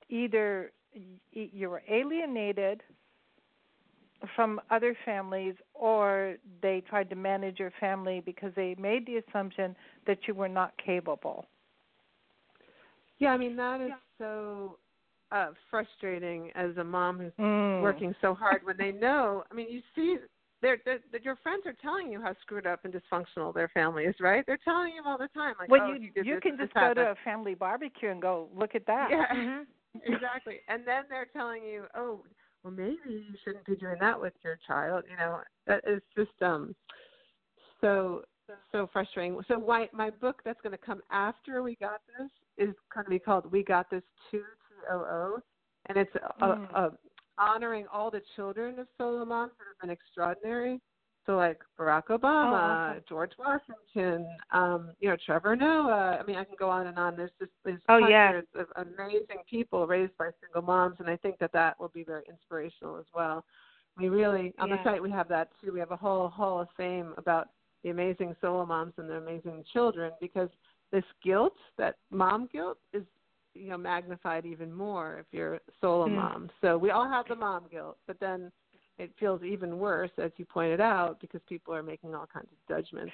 either 0.08 0.72
you 1.32 1.70
were 1.70 1.82
alienated 1.88 2.82
from 4.36 4.60
other 4.70 4.96
families 5.04 5.54
or 5.74 6.36
they 6.60 6.82
tried 6.88 7.10
to 7.10 7.16
manage 7.16 7.58
your 7.58 7.72
family 7.80 8.20
because 8.24 8.52
they 8.54 8.76
made 8.78 9.06
the 9.06 9.16
assumption 9.16 9.74
that 10.06 10.18
you 10.26 10.34
were 10.34 10.48
not 10.48 10.72
capable. 10.84 11.46
Yeah, 13.18 13.30
I 13.30 13.36
mean 13.36 13.56
that 13.56 13.80
is 13.80 13.88
yeah. 13.88 13.96
so 14.18 14.78
uh 15.30 15.50
frustrating 15.70 16.50
as 16.54 16.76
a 16.76 16.84
mom 16.84 17.18
who's 17.18 17.32
mm. 17.38 17.82
working 17.82 18.14
so 18.20 18.34
hard 18.34 18.60
when 18.64 18.76
they 18.76 18.92
know. 18.92 19.44
I 19.50 19.54
mean, 19.54 19.68
you 19.70 19.80
see 19.94 20.16
they're, 20.62 20.78
they're, 20.84 21.00
your 21.22 21.36
friends 21.42 21.64
are 21.66 21.74
telling 21.82 22.10
you 22.10 22.22
how 22.22 22.34
screwed 22.40 22.66
up 22.66 22.84
and 22.84 22.94
dysfunctional 22.94 23.52
their 23.52 23.68
family 23.68 24.04
is, 24.04 24.14
right? 24.20 24.44
They're 24.46 24.58
telling 24.64 24.92
you 24.94 25.02
all 25.04 25.18
the 25.18 25.28
time, 25.34 25.54
like, 25.58 25.68
well, 25.68 25.88
oh, 25.90 25.94
you 25.94 26.10
you, 26.14 26.22
you 26.24 26.40
can 26.40 26.56
just 26.56 26.72
go 26.72 26.80
happened. 26.80 26.96
to 26.96 27.10
a 27.10 27.14
family 27.24 27.54
barbecue 27.54 28.10
and 28.10 28.22
go, 28.22 28.48
look 28.54 28.74
at 28.74 28.86
that. 28.86 29.08
Yeah, 29.10 29.26
mm-hmm. 29.34 30.12
exactly. 30.12 30.60
And 30.68 30.86
then 30.86 31.02
they're 31.10 31.28
telling 31.32 31.64
you, 31.64 31.84
oh, 31.96 32.22
well, 32.62 32.72
maybe 32.72 32.96
you 33.06 33.34
shouldn't 33.44 33.66
be 33.66 33.74
doing 33.76 33.96
that 34.00 34.20
with 34.20 34.34
your 34.44 34.56
child. 34.66 35.04
You 35.10 35.16
know, 35.16 35.40
that 35.66 35.82
is 35.86 36.00
just 36.16 36.30
um 36.42 36.74
so 37.80 38.22
so 38.70 38.88
frustrating. 38.92 39.38
So 39.48 39.58
why 39.58 39.88
my 39.92 40.10
book 40.10 40.42
that's 40.44 40.60
going 40.60 40.72
to 40.72 40.78
come 40.78 41.00
after 41.10 41.62
we 41.62 41.76
got 41.76 42.00
this 42.18 42.30
is 42.68 42.74
going 42.94 43.04
to 43.04 43.10
be 43.10 43.18
called 43.18 43.50
We 43.50 43.64
Got 43.64 43.90
This 43.90 44.02
Two 44.30 44.38
T 44.38 44.74
O 44.90 44.94
O, 44.94 45.38
and 45.88 45.98
it's 45.98 46.14
a, 46.14 46.44
mm. 46.44 46.70
a, 46.74 46.78
a 46.78 46.92
honoring 47.42 47.86
all 47.92 48.10
the 48.10 48.22
children 48.36 48.78
of 48.78 48.86
solo 48.96 49.24
moms 49.24 49.52
that 49.58 49.64
have 49.66 49.80
been 49.80 49.90
extraordinary. 49.90 50.80
So 51.26 51.36
like 51.36 51.60
Barack 51.78 52.06
Obama, 52.06 52.96
oh. 52.96 53.00
George 53.08 53.32
Washington, 53.38 54.26
um, 54.50 54.90
you 55.00 55.08
know, 55.08 55.16
Trevor 55.24 55.54
Noah. 55.54 56.18
I 56.20 56.26
mean, 56.26 56.36
I 56.36 56.42
can 56.42 56.56
go 56.58 56.68
on 56.68 56.88
and 56.88 56.98
on. 56.98 57.16
There's 57.16 57.30
just 57.38 57.52
there's 57.64 57.80
oh, 57.88 58.00
hundreds 58.00 58.48
yeah. 58.54 58.62
of 58.62 58.68
amazing 58.76 59.42
people 59.48 59.86
raised 59.86 60.16
by 60.18 60.30
single 60.40 60.62
moms, 60.62 60.96
and 60.98 61.08
I 61.08 61.16
think 61.16 61.38
that 61.38 61.52
that 61.52 61.78
will 61.78 61.92
be 61.94 62.02
very 62.02 62.24
inspirational 62.28 62.98
as 62.98 63.04
well. 63.14 63.44
We 63.96 64.08
really 64.08 64.52
on 64.58 64.68
yeah. 64.68 64.76
the 64.76 64.84
site 64.84 65.02
we 65.02 65.10
have 65.12 65.28
that 65.28 65.50
too. 65.62 65.72
We 65.72 65.78
have 65.78 65.92
a 65.92 65.96
whole 65.96 66.28
hall 66.28 66.60
of 66.60 66.68
fame 66.76 67.14
about 67.16 67.50
the 67.84 67.90
amazing 67.90 68.34
solo 68.40 68.66
moms 68.66 68.94
and 68.96 69.08
their 69.08 69.18
amazing 69.18 69.64
children 69.72 70.12
because 70.20 70.48
this 70.90 71.04
guilt, 71.22 71.54
that 71.78 71.96
mom 72.10 72.48
guilt, 72.52 72.78
is 72.92 73.04
you 73.54 73.68
know 73.68 73.78
magnified 73.78 74.46
even 74.46 74.72
more 74.72 75.18
if 75.20 75.26
you're 75.32 75.54
a 75.54 75.60
solo 75.80 76.06
mm. 76.06 76.16
mom. 76.16 76.50
So 76.60 76.78
we 76.78 76.90
all 76.90 77.08
have 77.08 77.26
the 77.28 77.36
mom 77.36 77.64
guilt, 77.70 77.98
but 78.06 78.18
then 78.20 78.50
it 78.98 79.10
feels 79.18 79.42
even 79.42 79.78
worse, 79.78 80.10
as 80.18 80.30
you 80.36 80.44
pointed 80.44 80.80
out, 80.80 81.20
because 81.20 81.40
people 81.48 81.74
are 81.74 81.82
making 81.82 82.14
all 82.14 82.28
kinds 82.32 82.48
of 82.52 82.76
judgments. 82.76 83.12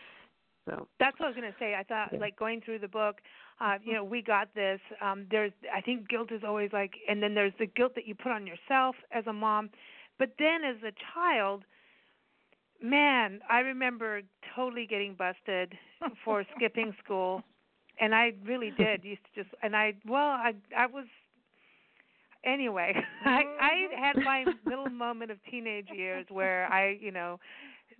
So 0.68 0.86
that's 1.00 1.18
what 1.18 1.26
I 1.26 1.28
was 1.28 1.36
going 1.36 1.50
to 1.50 1.58
say. 1.58 1.74
I 1.74 1.82
thought, 1.82 2.10
yeah. 2.12 2.18
like 2.18 2.36
going 2.36 2.60
through 2.60 2.80
the 2.80 2.88
book, 2.88 3.16
uh, 3.60 3.78
you 3.82 3.94
know, 3.94 4.04
we 4.04 4.20
got 4.20 4.54
this. 4.54 4.80
Um, 5.00 5.26
there's, 5.30 5.52
I 5.74 5.80
think, 5.80 6.08
guilt 6.08 6.30
is 6.30 6.42
always 6.46 6.70
like, 6.72 6.92
and 7.08 7.22
then 7.22 7.34
there's 7.34 7.54
the 7.58 7.66
guilt 7.66 7.94
that 7.94 8.06
you 8.06 8.14
put 8.14 8.32
on 8.32 8.46
yourself 8.46 8.96
as 9.10 9.26
a 9.26 9.32
mom, 9.32 9.70
but 10.18 10.34
then 10.38 10.64
as 10.64 10.76
a 10.82 10.92
child, 11.14 11.62
man, 12.82 13.40
I 13.48 13.60
remember 13.60 14.22
totally 14.54 14.86
getting 14.86 15.14
busted 15.14 15.74
for 16.24 16.44
skipping 16.56 16.94
school, 17.02 17.42
and 18.00 18.14
I 18.14 18.32
really 18.44 18.70
did. 18.78 19.04
Used 19.04 19.22
to 19.34 19.42
just, 19.42 19.54
and 19.62 19.76
I, 19.76 19.94
well, 20.06 20.28
I, 20.28 20.54
I 20.76 20.86
was 20.86 21.06
anyway, 22.44 22.94
I 23.24 23.42
I 23.60 23.72
had 23.98 24.22
my 24.24 24.44
little 24.66 24.90
moment 24.90 25.30
of 25.30 25.38
teenage 25.50 25.88
years 25.94 26.26
where 26.30 26.70
I, 26.72 26.96
you 27.00 27.12
know, 27.12 27.38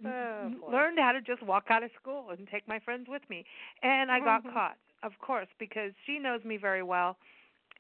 oh, 0.06 0.52
learned 0.70 0.98
how 0.98 1.12
to 1.12 1.20
just 1.20 1.42
walk 1.42 1.64
out 1.70 1.82
of 1.82 1.90
school 2.00 2.26
and 2.30 2.48
take 2.50 2.66
my 2.68 2.78
friends 2.78 3.06
with 3.08 3.22
me. 3.28 3.44
And 3.82 4.10
I 4.10 4.20
got 4.20 4.42
mm-hmm. 4.42 4.54
caught, 4.54 4.76
of 5.02 5.12
course, 5.20 5.48
because 5.58 5.92
she 6.06 6.18
knows 6.18 6.44
me 6.44 6.56
very 6.56 6.82
well 6.82 7.16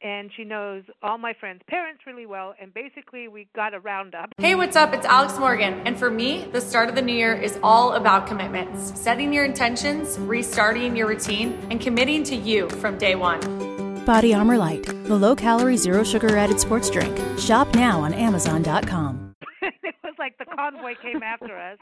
and 0.02 0.30
she 0.36 0.44
knows 0.44 0.84
all 1.02 1.18
my 1.18 1.34
friends' 1.34 1.62
parents 1.68 2.02
really 2.06 2.26
well 2.26 2.54
and 2.60 2.72
basically 2.72 3.28
we 3.28 3.48
got 3.54 3.74
a 3.74 3.80
roundup. 3.80 4.30
Hey, 4.38 4.54
what's 4.54 4.76
up? 4.76 4.92
It's 4.92 5.06
Alex 5.06 5.38
Morgan. 5.38 5.86
And 5.86 5.98
for 5.98 6.10
me, 6.10 6.48
the 6.52 6.60
start 6.60 6.88
of 6.88 6.94
the 6.94 7.02
new 7.02 7.14
year 7.14 7.34
is 7.34 7.58
all 7.62 7.94
about 7.94 8.26
commitments. 8.26 8.98
Setting 9.00 9.32
your 9.32 9.44
intentions, 9.44 10.18
restarting 10.18 10.96
your 10.96 11.08
routine, 11.08 11.58
and 11.70 11.80
committing 11.80 12.22
to 12.24 12.36
you 12.36 12.68
from 12.70 12.98
day 12.98 13.14
1. 13.14 14.04
Body 14.04 14.32
Armor 14.32 14.56
Light, 14.56 14.84
the 14.84 15.16
low 15.16 15.36
calorie, 15.36 15.76
zero 15.76 16.02
sugar 16.02 16.36
added 16.36 16.58
sports 16.58 16.88
drink. 16.88 17.14
Shop 17.38 17.74
now 17.74 18.00
on 18.00 18.14
Amazon.com. 18.14 19.34
it 19.62 19.94
was 20.02 20.14
like 20.18 20.38
the 20.38 20.46
convoy 20.46 20.94
came 21.02 21.22
after 21.22 21.58
us. 21.58 21.78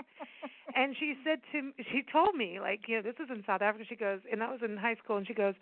And 0.75 0.95
she 0.99 1.15
said 1.25 1.39
to 1.53 1.73
she 1.91 2.03
told 2.13 2.35
me, 2.35 2.59
like, 2.61 2.81
you 2.87 2.97
know, 2.97 3.03
this 3.03 3.15
is 3.23 3.31
in 3.31 3.45
South 3.47 3.63
Africa. 3.63 3.85
She 3.89 3.97
goes, 3.97 4.21
and 4.31 4.43
I 4.43 4.51
was 4.51 4.61
in 4.63 4.77
high 4.77 4.97
school, 4.97 5.17
and 5.17 5.27
she 5.27 5.33
goes, 5.33 5.55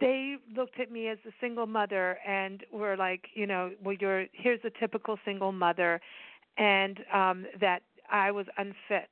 they 0.00 0.36
looked 0.56 0.78
at 0.80 0.90
me 0.90 1.08
as 1.08 1.18
a 1.26 1.32
single 1.40 1.66
mother 1.66 2.18
and 2.26 2.64
were 2.72 2.96
like, 2.96 3.26
you 3.34 3.46
know, 3.46 3.70
well, 3.82 3.96
you're 3.98 4.26
here's 4.32 4.60
a 4.64 4.70
typical 4.80 5.18
single 5.24 5.52
mother, 5.52 6.00
and 6.58 6.98
um 7.12 7.46
that 7.60 7.82
I 8.10 8.30
was 8.30 8.46
unfit 8.58 9.10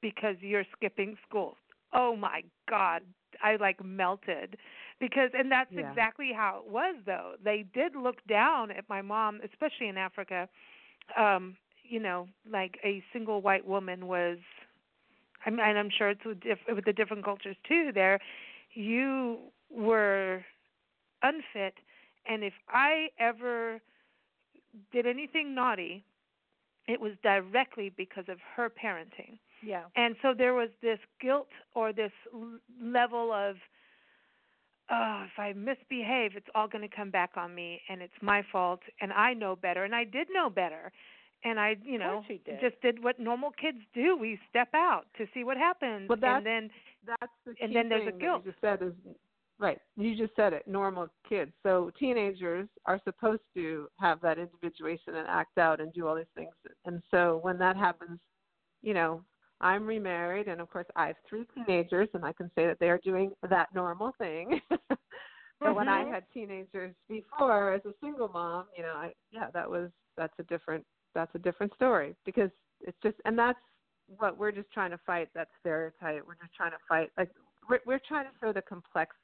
because 0.00 0.36
you're 0.40 0.64
skipping 0.76 1.16
school. 1.28 1.56
Oh 1.92 2.16
my 2.16 2.42
God, 2.68 3.02
I 3.42 3.56
like 3.56 3.84
melted 3.84 4.56
because 5.00 5.30
and 5.34 5.50
that's 5.50 5.70
yeah. 5.70 5.80
exactly 5.90 6.30
how 6.34 6.62
it 6.64 6.70
was 6.70 6.96
though 7.06 7.34
they 7.42 7.64
did 7.72 7.94
look 7.96 8.16
down 8.28 8.70
at 8.70 8.88
my 8.88 9.00
mom 9.02 9.40
especially 9.44 9.88
in 9.88 9.96
africa 9.96 10.48
um 11.18 11.56
you 11.82 11.98
know 12.00 12.26
like 12.50 12.78
a 12.84 13.02
single 13.12 13.40
white 13.40 13.66
woman 13.66 14.06
was 14.06 14.38
I 15.44 15.50
mean, 15.50 15.60
and 15.60 15.78
i'm 15.78 15.90
sure 15.90 16.10
it's 16.10 16.24
with, 16.24 16.40
diff- 16.40 16.66
with 16.68 16.84
the 16.84 16.92
different 16.92 17.24
cultures 17.24 17.56
too 17.66 17.90
there 17.94 18.20
you 18.72 19.38
were 19.70 20.44
unfit 21.22 21.74
and 22.26 22.42
if 22.42 22.54
i 22.68 23.08
ever 23.18 23.80
did 24.92 25.06
anything 25.06 25.54
naughty 25.54 26.04
it 26.88 27.00
was 27.00 27.12
directly 27.22 27.92
because 27.96 28.24
of 28.28 28.38
her 28.56 28.70
parenting 28.70 29.38
yeah 29.64 29.84
and 29.96 30.16
so 30.22 30.34
there 30.36 30.54
was 30.54 30.68
this 30.82 30.98
guilt 31.20 31.48
or 31.74 31.92
this 31.92 32.12
level 32.82 33.32
of 33.32 33.56
oh, 34.90 35.24
if 35.24 35.38
I 35.38 35.52
misbehave, 35.52 36.32
it's 36.36 36.48
all 36.54 36.68
going 36.68 36.88
to 36.88 36.94
come 36.94 37.10
back 37.10 37.30
on 37.36 37.54
me, 37.54 37.80
and 37.88 38.02
it's 38.02 38.12
my 38.20 38.44
fault, 38.50 38.80
and 39.00 39.12
I 39.12 39.34
know 39.34 39.56
better, 39.56 39.84
and 39.84 39.94
I 39.94 40.04
did 40.04 40.28
know 40.32 40.50
better, 40.50 40.92
and 41.44 41.58
I, 41.58 41.76
you 41.82 41.98
know, 41.98 42.24
did. 42.28 42.60
just 42.60 42.80
did 42.82 43.02
what 43.02 43.18
normal 43.18 43.50
kids 43.50 43.78
do. 43.94 44.16
We 44.16 44.38
step 44.48 44.68
out 44.74 45.06
to 45.16 45.26
see 45.32 45.44
what 45.44 45.56
happens, 45.56 46.08
well, 46.08 46.18
that's, 46.20 46.38
and 46.38 46.46
then 46.46 46.70
that's 47.06 47.32
the 47.46 47.54
and 47.62 47.70
key 47.70 47.74
then 47.74 47.88
there's 47.88 48.06
thing 48.06 48.16
a 48.16 48.20
guilt. 48.20 48.44
That 48.44 48.50
you 48.50 48.54
said 48.60 48.82
is 48.82 48.92
right. 49.60 49.78
You 49.96 50.16
just 50.16 50.34
said 50.34 50.52
it. 50.52 50.66
Normal 50.66 51.08
kids. 51.28 51.52
So 51.62 51.92
teenagers 51.98 52.68
are 52.86 53.00
supposed 53.04 53.42
to 53.54 53.88
have 54.00 54.20
that 54.22 54.38
individuation 54.38 55.14
and 55.14 55.28
act 55.28 55.58
out 55.58 55.80
and 55.80 55.92
do 55.92 56.08
all 56.08 56.16
these 56.16 56.24
things, 56.34 56.54
and 56.84 57.02
so 57.10 57.38
when 57.42 57.58
that 57.58 57.76
happens, 57.76 58.18
you 58.82 58.94
know, 58.94 59.22
I'm 59.60 59.86
remarried, 59.86 60.48
and 60.48 60.60
of 60.60 60.70
course, 60.70 60.86
I 60.96 61.08
have 61.08 61.16
three 61.28 61.46
teenagers, 61.54 62.08
and 62.14 62.24
I 62.24 62.32
can 62.32 62.50
say 62.56 62.66
that 62.66 62.78
they 62.80 62.88
are 62.88 63.00
doing 63.04 63.32
that 63.48 63.68
normal 63.74 64.12
thing. 64.18 64.60
but 64.70 64.98
mm-hmm. 65.62 65.74
when 65.74 65.88
I 65.88 66.08
had 66.08 66.24
teenagers 66.32 66.94
before, 67.08 67.74
as 67.74 67.84
a 67.84 67.92
single 68.02 68.28
mom, 68.28 68.66
you 68.76 68.82
know, 68.82 68.94
I 68.94 69.12
yeah, 69.30 69.48
that 69.52 69.70
was 69.70 69.90
that's 70.16 70.32
a 70.38 70.44
different 70.44 70.84
that's 71.14 71.34
a 71.34 71.38
different 71.38 71.74
story 71.74 72.14
because 72.24 72.50
it's 72.80 72.96
just, 73.02 73.16
and 73.24 73.38
that's 73.38 73.58
what 74.18 74.38
we're 74.38 74.52
just 74.52 74.70
trying 74.72 74.90
to 74.90 75.00
fight 75.06 75.28
that 75.34 75.48
stereotype. 75.60 76.22
We're 76.26 76.34
just 76.34 76.54
trying 76.56 76.72
to 76.72 76.78
fight 76.88 77.10
like 77.18 77.30
we're, 77.70 77.80
we're 77.86 78.00
trying 78.06 78.24
to 78.24 78.30
show 78.40 78.52
the 78.52 78.62
complexity 78.62 79.16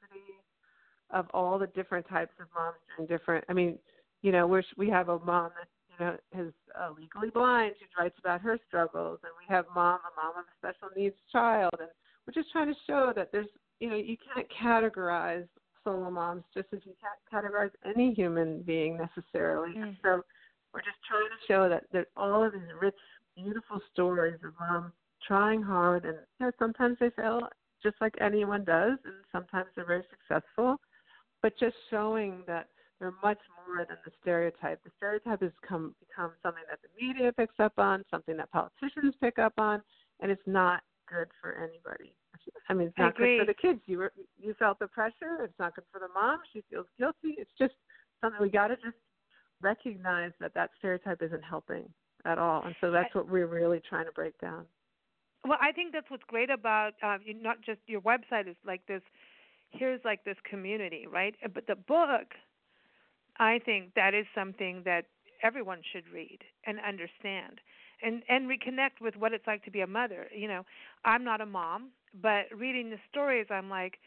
of 1.11 1.27
all 1.33 1.59
the 1.59 1.67
different 1.67 2.07
types 2.07 2.33
of 2.39 2.47
moms 2.55 2.77
and 2.97 3.07
different. 3.07 3.43
I 3.49 3.53
mean, 3.53 3.77
you 4.21 4.31
know, 4.31 4.47
we're 4.47 4.63
we 4.77 4.89
have 4.89 5.09
a 5.09 5.19
mom 5.19 5.51
that 5.57 5.67
you 5.99 6.05
know, 6.05 6.47
is 6.47 6.53
uh, 6.79 6.89
legally 6.97 7.29
blind. 7.29 7.73
who 7.79 8.01
writes 8.01 8.15
about 8.19 8.41
her 8.41 8.57
struggles, 8.67 9.19
and 9.23 9.31
we 9.37 9.53
have 9.53 9.65
mom, 9.75 9.99
a 9.99 10.21
mom 10.21 10.37
of 10.37 10.45
a 10.45 10.57
special 10.57 10.89
needs 10.95 11.15
child, 11.31 11.73
and 11.79 11.89
we're 12.25 12.33
just 12.33 12.51
trying 12.51 12.67
to 12.67 12.79
show 12.85 13.13
that 13.15 13.31
there's, 13.31 13.47
you 13.79 13.89
know, 13.89 13.95
you 13.95 14.17
can't 14.33 14.47
categorize 14.49 15.47
solo 15.83 16.09
moms 16.09 16.43
just 16.53 16.67
as 16.73 16.79
you 16.83 16.93
can't 16.99 17.45
categorize 17.45 17.71
any 17.85 18.13
human 18.13 18.61
being 18.63 18.97
necessarily. 18.97 19.75
Mm. 19.75 19.83
And 19.83 19.97
so 20.03 20.21
we're 20.73 20.81
just 20.81 20.97
trying 21.07 21.29
to 21.29 21.47
show 21.47 21.69
that 21.69 21.85
there's 21.91 22.07
all 22.17 22.43
of 22.43 22.53
these 22.53 22.61
rich, 22.81 22.95
beautiful 23.35 23.79
stories 23.93 24.39
of 24.43 24.51
moms 24.59 24.91
trying 25.25 25.61
hard, 25.61 26.05
and 26.05 26.17
you 26.39 26.45
know, 26.45 26.51
sometimes 26.59 26.97
they 26.99 27.09
fail, 27.11 27.41
just 27.83 27.95
like 28.01 28.15
anyone 28.21 28.63
does, 28.63 28.97
and 29.05 29.15
sometimes 29.31 29.67
they're 29.75 29.85
very 29.85 30.03
successful. 30.09 30.77
But 31.41 31.53
just 31.59 31.75
showing 31.89 32.43
that 32.47 32.67
they're 32.99 33.13
much 33.23 33.37
more 33.67 33.85
than 33.85 33.97
the 34.05 34.11
stereotype. 34.21 34.83
The 34.83 34.91
stereotype 34.97 35.41
has 35.41 35.51
come 35.67 35.93
become 35.99 36.31
something 36.41 36.63
that 36.69 36.79
the 36.81 36.89
media 36.99 37.31
picks 37.31 37.59
up 37.59 37.73
on, 37.77 38.03
something 38.09 38.35
that 38.37 38.51
politicians 38.51 39.13
pick 39.21 39.37
up 39.37 39.53
on, 39.57 39.81
and 40.19 40.31
it's 40.31 40.41
not 40.47 40.81
good 41.07 41.27
for 41.41 41.53
anybody. 41.55 42.13
I 42.69 42.73
mean, 42.73 42.87
it's 42.87 42.97
not 42.97 43.15
good 43.15 43.39
for 43.39 43.45
the 43.45 43.53
kids. 43.53 43.79
You 43.85 43.99
were 43.99 44.13
you 44.39 44.55
felt 44.57 44.79
the 44.79 44.87
pressure. 44.87 45.43
It's 45.43 45.57
not 45.59 45.75
good 45.75 45.85
for 45.91 45.99
the 45.99 46.07
mom. 46.13 46.39
She 46.53 46.63
feels 46.69 46.87
guilty. 46.97 47.35
It's 47.37 47.51
just 47.57 47.73
something 48.21 48.41
we 48.41 48.49
got 48.49 48.67
to 48.67 48.75
just 48.75 48.97
recognize 49.61 50.31
that 50.39 50.53
that 50.53 50.71
stereotype 50.77 51.21
isn't 51.21 51.43
helping 51.43 51.85
at 52.25 52.37
all. 52.37 52.63
And 52.63 52.75
so 52.81 52.91
that's 52.91 53.13
what 53.15 53.29
we're 53.29 53.47
really 53.47 53.81
trying 53.87 54.05
to 54.05 54.11
break 54.11 54.37
down. 54.39 54.65
Well, 55.45 55.57
I 55.61 55.71
think 55.71 55.93
that's 55.93 56.09
what's 56.09 56.23
great 56.27 56.49
about 56.49 56.93
uh, 57.03 57.17
you, 57.23 57.33
not 57.33 57.61
just 57.61 57.79
your 57.87 58.01
website 58.01 58.47
is 58.49 58.55
like 58.65 58.85
this. 58.87 59.01
Here's 59.71 60.01
like 60.05 60.23
this 60.23 60.37
community, 60.49 61.05
right? 61.11 61.35
But 61.53 61.67
the 61.67 61.75
book, 61.75 62.33
I 63.39 63.59
think 63.65 63.93
that 63.95 64.13
is 64.13 64.25
something 64.33 64.81
that 64.85 65.05
everyone 65.43 65.81
should 65.91 66.03
read 66.13 66.39
and 66.65 66.79
understand 66.79 67.61
and 68.01 68.23
and 68.27 68.49
reconnect 68.49 69.01
with 69.01 69.15
what 69.17 69.33
it's 69.33 69.45
like 69.45 69.63
to 69.63 69.69
be 69.71 69.81
a 69.81 69.87
mother 69.87 70.27
you 70.35 70.47
know 70.47 70.63
i'm 71.05 71.23
not 71.23 71.41
a 71.41 71.45
mom 71.45 71.89
but 72.21 72.45
reading 72.55 72.89
the 72.89 72.97
stories 73.11 73.45
i'm 73.51 73.69
like 73.69 73.99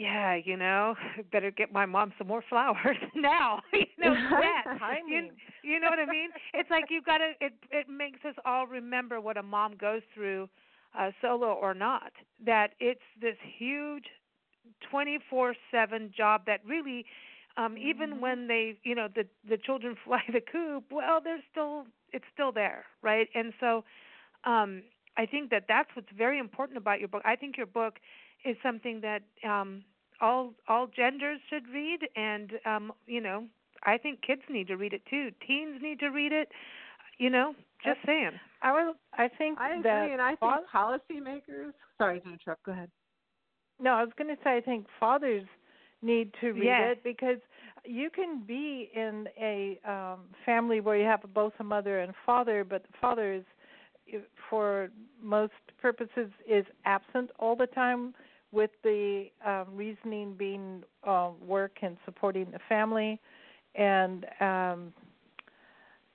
yeah 0.00 0.34
you 0.42 0.56
know 0.56 0.94
better 1.32 1.50
get 1.50 1.72
my 1.72 1.84
mom 1.84 2.12
some 2.16 2.26
more 2.26 2.42
flowers 2.48 2.96
now 3.14 3.60
you 3.72 3.84
know 3.98 4.14
that 4.14 4.64
you, 5.06 5.28
you 5.62 5.78
know 5.78 5.90
what 5.90 5.98
i 5.98 6.06
mean? 6.06 6.30
It's 6.54 6.70
like 6.70 6.84
you've 6.88 7.04
got 7.04 7.18
to 7.18 7.32
it 7.40 7.52
it 7.70 7.86
makes 7.88 8.24
us 8.24 8.34
all 8.44 8.66
remember 8.66 9.20
what 9.20 9.36
a 9.36 9.42
mom 9.42 9.76
goes 9.76 10.02
through 10.14 10.48
uh 10.98 11.10
solo 11.20 11.52
or 11.52 11.74
not 11.74 12.12
that 12.44 12.70
it's 12.80 13.00
this 13.20 13.36
huge 13.58 14.06
24/7 14.92 16.14
job 16.14 16.42
that 16.46 16.60
really 16.66 17.04
um 17.58 17.76
even 17.76 18.10
mm-hmm. 18.10 18.20
when 18.20 18.48
they 18.48 18.78
you 18.84 18.94
know 18.94 19.08
the 19.14 19.24
the 19.48 19.58
children 19.58 19.96
fly 20.04 20.22
the 20.32 20.40
coop 20.40 20.84
well 20.90 21.20
they're 21.22 21.44
still 21.50 21.84
it's 22.12 22.24
still 22.32 22.52
there 22.52 22.84
right? 23.02 23.28
And 23.34 23.52
so 23.60 23.84
um 24.44 24.82
i 25.18 25.26
think 25.26 25.50
that 25.50 25.64
that's 25.68 25.90
what's 25.94 26.12
very 26.16 26.38
important 26.38 26.78
about 26.78 27.00
your 27.00 27.08
book. 27.08 27.22
I 27.24 27.36
think 27.36 27.56
your 27.58 27.66
book 27.66 27.94
is 28.44 28.56
something 28.62 29.02
that 29.02 29.22
um 29.46 29.84
all 30.20 30.52
all 30.68 30.86
genders 30.86 31.40
should 31.48 31.66
read 31.68 32.00
and 32.16 32.52
um 32.66 32.92
you 33.06 33.20
know 33.20 33.44
i 33.84 33.96
think 33.96 34.20
kids 34.22 34.42
need 34.48 34.68
to 34.68 34.76
read 34.76 34.92
it 34.92 35.02
too. 35.08 35.30
Teens 35.46 35.80
need 35.82 35.98
to 36.00 36.08
read 36.08 36.32
it 36.32 36.48
you 37.18 37.30
know 37.30 37.54
just 37.84 37.98
saying. 38.06 38.32
I 38.62 38.72
was 38.72 38.94
i 39.14 39.28
think 39.28 39.58
i 39.58 39.70
agree 39.70 39.82
that 39.82 40.10
and 40.10 40.20
i 40.20 40.34
think 40.36 40.52
policymakers 40.72 41.72
sorry 41.98 42.20
to 42.20 42.32
interrupt 42.32 42.62
go 42.64 42.72
ahead. 42.72 42.90
No 43.80 43.92
i 43.92 44.02
was 44.02 44.12
going 44.16 44.34
to 44.34 44.42
say 44.44 44.56
i 44.56 44.60
think 44.60 44.86
fathers 44.98 45.44
need 46.02 46.32
to 46.40 46.52
read 46.52 46.64
yes. 46.64 46.92
it 46.92 47.04
because 47.04 47.38
you 47.84 48.10
can 48.10 48.42
be 48.46 48.90
in 48.94 49.26
a 49.40 49.78
um 49.88 50.20
family 50.44 50.80
where 50.80 50.96
you 50.96 51.04
have 51.04 51.20
both 51.34 51.52
a 51.60 51.64
mother 51.64 52.00
and 52.00 52.12
father 52.26 52.64
but 52.64 52.82
the 52.82 52.94
father 53.00 53.32
is 53.32 53.44
for 54.48 54.90
most 55.22 55.52
purposes 55.80 56.30
is 56.48 56.64
absent 56.84 57.30
all 57.38 57.54
the 57.54 57.66
time 57.66 58.12
with 58.52 58.70
the 58.82 59.26
um 59.46 59.66
reasoning 59.72 60.34
being 60.34 60.82
uh, 61.04 61.30
work 61.46 61.78
and 61.82 61.96
supporting 62.04 62.50
the 62.50 62.60
family. 62.68 63.20
And 63.74 64.26
um 64.40 64.92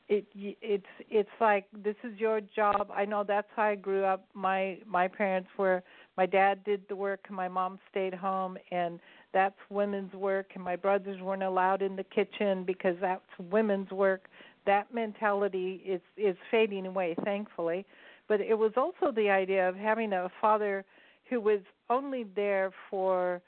it 0.07 0.25
it's 0.35 0.85
it's 1.09 1.29
like 1.41 1.65
this 1.83 1.95
is 2.03 2.17
your 2.19 2.41
job. 2.55 2.89
I 2.93 3.05
know 3.05 3.23
that's 3.27 3.47
how 3.55 3.63
i 3.63 3.75
grew 3.75 4.03
up. 4.03 4.25
My 4.33 4.77
my 4.85 5.07
parents 5.07 5.49
were 5.57 5.81
my 6.17 6.25
dad 6.25 6.63
did 6.63 6.83
the 6.87 6.95
work 6.95 7.21
and 7.27 7.35
my 7.35 7.47
mom 7.47 7.79
stayed 7.89 8.13
home. 8.13 8.57
And 8.71 8.99
that's 9.33 9.55
women's 9.69 10.13
work. 10.13 10.51
And 10.55 10.63
my 10.63 10.75
brothers 10.75 11.21
weren't 11.21 11.43
allowed 11.43 11.81
in 11.81 11.95
the 11.95 12.03
kitchen 12.03 12.63
because 12.65 12.95
that's 13.01 13.21
women's 13.39 13.89
work. 13.91 14.27
That 14.65 14.93
mentality 14.93 15.81
is 15.85 16.01
is 16.17 16.35
fading 16.51 16.85
away 16.85 17.15
thankfully. 17.23 17.85
But 18.27 18.41
it 18.41 18.57
was 18.57 18.73
also 18.77 19.11
the 19.11 19.29
idea 19.29 19.67
of 19.67 19.75
having 19.75 20.13
a 20.13 20.29
father 20.39 20.85
who 21.29 21.41
was 21.41 21.59
only 21.89 22.25
there 22.35 22.71
for 22.89 23.41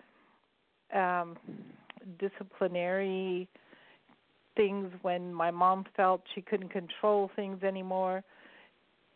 um 0.94 1.38
disciplinary 2.20 3.48
things 4.56 4.91
when 5.01 5.34
my 5.34 5.51
mom 5.51 5.86
felt 5.96 6.22
she 6.34 6.41
couldn't 6.41 6.70
control 6.70 7.29
things 7.36 7.62
anymore 7.63 8.24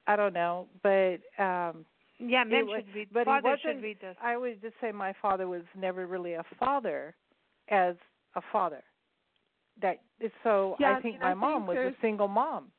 i 0.08 0.16
don't 0.16 0.34
know 0.34 0.68
but 0.84 1.18
um 1.42 1.86
yeah, 2.28 2.44
men 2.44 2.68
was, 2.68 2.84
should 2.86 2.96
read. 2.96 3.08
But 3.12 3.26
Father 3.26 3.58
he 3.62 3.68
should 3.68 3.82
read 3.82 3.98
this. 4.00 4.16
I 4.22 4.38
would 4.38 4.62
just 4.62 4.76
say 4.80 4.92
my 4.92 5.14
father 5.22 5.48
was 5.48 5.64
never 5.78 6.06
really 6.06 6.34
a 6.34 6.44
father, 6.60 7.16
as 7.70 7.96
a 8.36 8.42
father. 8.52 8.84
That 9.82 10.02
so 10.44 10.76
yeah, 10.80 10.98
I 10.98 11.02
think 11.02 11.18
I 11.22 11.30
my 11.30 11.34
mom 11.34 11.66
was 11.66 11.78
a 11.78 11.94
single 12.02 12.28
mom. 12.28 12.72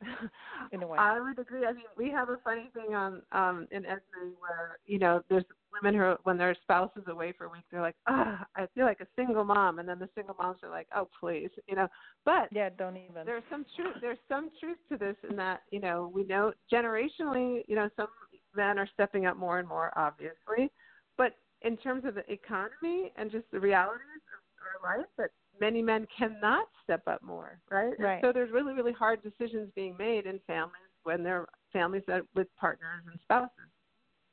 in 0.72 0.82
a 0.82 0.86
way. 0.86 0.98
I 0.98 1.20
would 1.20 1.38
agree. 1.38 1.66
I 1.66 1.72
mean, 1.72 1.84
we 1.96 2.10
have 2.10 2.28
a 2.28 2.36
funny 2.44 2.70
thing 2.74 2.94
on 2.94 3.22
um 3.32 3.66
in 3.70 3.84
Esme 3.84 4.34
where 4.38 4.78
you 4.86 4.98
know 4.98 5.22
there's 5.28 5.44
women 5.82 5.98
who 5.98 6.14
when 6.22 6.38
their 6.38 6.54
spouse 6.62 6.90
is 6.96 7.04
away 7.08 7.32
for 7.36 7.46
a 7.46 7.48
week 7.48 7.64
they're 7.70 7.82
like, 7.82 7.96
ah, 8.06 8.44
I 8.56 8.66
feel 8.74 8.84
like 8.86 9.00
a 9.00 9.06
single 9.16 9.44
mom, 9.44 9.78
and 9.78 9.88
then 9.88 9.98
the 9.98 10.08
single 10.14 10.36
moms 10.38 10.58
are 10.62 10.70
like, 10.70 10.86
oh 10.94 11.08
please, 11.18 11.50
you 11.66 11.76
know. 11.76 11.88
But 12.24 12.48
yeah, 12.52 12.68
don't 12.76 12.96
even. 12.96 13.26
There's 13.26 13.42
some 13.50 13.64
truth. 13.76 13.96
There's 14.00 14.18
some 14.28 14.50
truth 14.60 14.78
to 14.90 14.96
this 14.96 15.16
in 15.28 15.36
that 15.36 15.62
you 15.70 15.80
know 15.80 16.10
we 16.14 16.24
know 16.24 16.52
generationally, 16.72 17.62
you 17.66 17.74
know, 17.74 17.88
some 17.96 18.08
men 18.54 18.78
are 18.78 18.88
stepping 18.94 19.26
up 19.26 19.36
more 19.36 19.58
and 19.58 19.68
more, 19.68 19.92
obviously. 19.96 20.70
But 21.16 21.32
in 21.62 21.76
terms 21.76 22.04
of 22.04 22.14
the 22.14 22.30
economy 22.30 23.12
and 23.16 23.30
just 23.30 23.44
the 23.50 23.60
realities 23.60 24.22
of 24.32 24.84
our 24.84 24.98
life, 24.98 25.06
that 25.18 25.30
many 25.60 25.82
men 25.82 26.06
cannot 26.16 26.66
step 26.84 27.02
up 27.06 27.22
more, 27.22 27.58
right? 27.70 27.94
Right. 27.98 28.20
so 28.22 28.32
there's 28.32 28.50
really, 28.50 28.74
really 28.74 28.92
hard 28.92 29.22
decisions 29.22 29.70
being 29.74 29.96
made 29.98 30.26
in 30.26 30.40
families 30.46 30.72
when 31.04 31.22
they're 31.22 31.46
families 31.72 32.02
that 32.06 32.22
with 32.34 32.48
partners 32.56 33.02
and 33.10 33.18
spouses. 33.22 33.50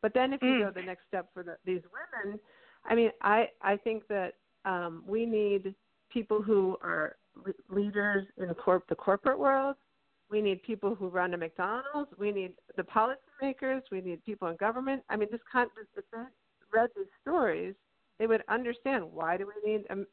But 0.02 0.14
then 0.14 0.34
if 0.34 0.42
you 0.42 0.50
mm. 0.50 0.66
go 0.66 0.72
the 0.80 0.86
next 0.86 1.08
step 1.08 1.28
for 1.34 1.44
the, 1.44 1.58
these 1.66 1.82
women, 2.24 2.40
I 2.86 2.96
mean, 2.96 3.12
I 3.22 3.50
I 3.62 3.78
think 3.78 4.08
that 4.08 4.34
um, 4.66 5.04
we 5.08 5.26
need 5.26 5.74
people 6.12 6.42
who 6.42 6.78
are 6.82 7.16
leaders 7.70 8.26
in 8.38 8.54
corp- 8.54 8.88
the 8.88 8.96
corporate 8.96 9.40
world 9.40 9.76
we 10.30 10.42
need 10.42 10.64
people 10.64 10.96
who 10.96 11.08
run 11.08 11.34
a 11.34 11.38
McDonald's. 11.38 12.12
We 12.18 12.32
need 12.32 12.54
the 12.78 12.84
policymakers. 12.84 13.82
We 13.92 14.02
need 14.02 14.24
people 14.26 14.48
in 14.48 14.56
government. 14.58 15.04
I 15.10 15.16
mean, 15.16 15.30
this 15.32 15.42
kind 15.52 15.70
of, 15.80 15.88
if 15.96 16.04
they 16.12 16.18
read 16.74 16.90
these 16.96 17.06
stories, 17.22 17.76
they 18.20 18.28
would 18.28 18.44
understand 18.50 19.04
why 19.12 19.38
do 19.38 19.48
we 19.48 19.72
need 19.72 19.86
um, 19.90 20.06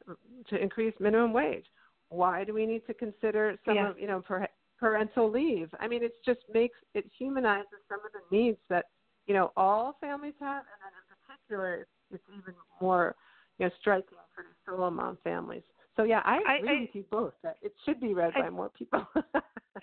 to 0.49 0.61
increase 0.61 0.93
minimum 0.99 1.33
wage? 1.33 1.65
Why 2.09 2.43
do 2.43 2.53
we 2.53 2.65
need 2.65 2.85
to 2.87 2.93
consider 2.93 3.57
some 3.65 3.75
yeah. 3.75 3.89
of 3.89 3.99
you 3.99 4.07
know 4.07 4.21
per, 4.21 4.47
parental 4.79 5.29
leave? 5.31 5.69
I 5.79 5.87
mean, 5.87 6.03
it 6.03 6.13
just 6.25 6.41
makes 6.53 6.77
it 6.93 7.05
humanizes 7.17 7.67
some 7.89 7.99
of 8.05 8.11
the 8.11 8.35
needs 8.35 8.59
that 8.69 8.85
you 9.25 9.33
know 9.33 9.51
all 9.55 9.97
families 9.99 10.35
have, 10.39 10.63
and 10.63 10.79
then 10.81 10.93
in 10.99 11.15
particular, 11.25 11.81
it's, 11.81 11.89
it's 12.11 12.23
even 12.37 12.53
more 12.81 13.15
you 13.57 13.65
know 13.65 13.71
striking 13.79 14.17
for 14.35 14.43
these 14.43 14.55
solo 14.65 14.91
mom 14.91 15.17
families. 15.23 15.63
So 15.95 16.03
yeah, 16.03 16.21
I 16.25 16.57
agree 16.57 16.69
I, 16.69 16.73
I, 16.73 16.81
with 16.81 16.89
you 16.93 17.05
both 17.09 17.33
that 17.43 17.57
it 17.61 17.73
should 17.85 17.99
be 17.99 18.13
read 18.13 18.33
I, 18.35 18.41
by 18.41 18.49
more 18.49 18.69
people. 18.69 19.05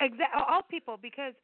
exactly, 0.01 0.43
all 0.49 0.63
people 0.69 0.99
because 1.01 1.35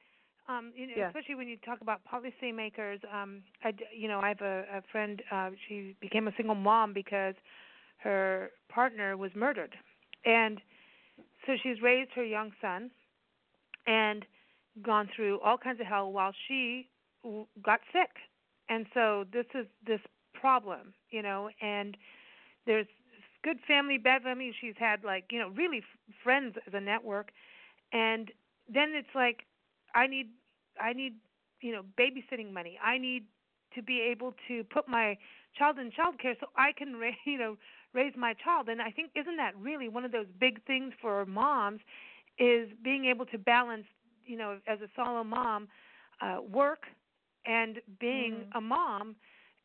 um 0.49 0.73
you 0.77 0.87
know, 0.87 0.95
yeah. 0.97 1.09
especially 1.09 1.35
when 1.35 1.49
you 1.49 1.57
talk 1.59 1.81
about 1.81 2.01
policymakers 2.11 2.99
um 3.13 3.43
i 3.65 3.73
you 3.97 4.09
know 4.09 4.21
i 4.21 4.29
have 4.29 4.41
a, 4.41 4.65
a 4.79 4.83
friend 4.91 5.23
uh 5.31 5.51
she 5.69 5.95
became 6.01 6.29
a 6.29 6.33
single 6.37 6.55
mom 6.55 6.93
because 6.93 7.35
her 7.99 8.51
partner 8.69 9.17
was 9.17 9.31
murdered. 9.35 9.75
And 10.25 10.61
so 11.47 11.53
she's 11.63 11.81
raised 11.83 12.11
her 12.15 12.25
young 12.25 12.53
son 12.61 12.91
and 13.87 14.25
gone 14.83 15.09
through 15.15 15.41
all 15.41 15.57
kinds 15.57 15.81
of 15.81 15.87
hell 15.87 16.13
while 16.13 16.33
she 16.47 16.89
w- 17.23 17.47
got 17.65 17.81
sick. 17.93 18.11
And 18.69 18.87
so 18.95 19.25
this 19.33 19.47
is 19.55 19.67
this 19.87 20.01
problem 20.35 20.93
you 21.11 21.23
know 21.23 21.49
and 21.61 21.97
there's 22.67 22.87
good 23.43 23.59
family 23.67 23.99
bad 23.99 24.23
family. 24.23 24.53
She's 24.61 24.75
had 24.79 25.05
like 25.05 25.27
you 25.31 25.39
know 25.39 25.49
really 25.51 25.79
f- 25.79 26.15
friends 26.23 26.57
as 26.67 26.75
a 26.75 26.81
network. 26.81 27.31
And 27.93 28.31
then 28.73 28.93
it's 28.95 29.15
like 29.15 29.45
I 29.97 30.07
need 30.07 30.29
I 30.81 30.93
need 30.93 31.15
you 31.61 31.73
know 31.73 31.83
babysitting 31.99 32.53
money. 32.53 32.79
I 32.85 32.99
need 32.99 33.25
to 33.75 33.83
be 33.83 34.01
able 34.01 34.35
to 34.49 34.65
put 34.65 34.89
my 34.89 35.17
child 35.59 35.79
in 35.79 35.91
child 35.91 36.19
care 36.21 36.35
so 36.41 36.47
I 36.57 36.73
can 36.73 36.97
ra- 37.01 37.23
you 37.25 37.39
know 37.39 37.57
raise 37.95 38.15
my 38.17 38.35
child. 38.35 38.69
And 38.69 38.81
I 38.83 38.91
think 38.91 39.11
isn't 39.15 39.37
that 39.37 39.57
really 39.57 39.89
one 39.89 40.05
of 40.05 40.13
those 40.13 40.27
big 40.39 40.65
things 40.67 40.93
for 41.01 41.25
moms 41.25 41.81
is 42.39 42.69
being 42.85 43.07
able 43.07 43.27
to 43.27 43.39
balance 43.39 43.87
you 44.27 44.37
know 44.37 44.59
as 44.67 44.81
a 44.81 44.89
solo 44.95 45.25
mom 45.25 45.69
uh 46.21 46.39
work 46.43 46.85
and 47.47 47.81
being 48.01 48.35
mm. 48.35 48.59
a 48.59 48.61
mom 48.61 49.17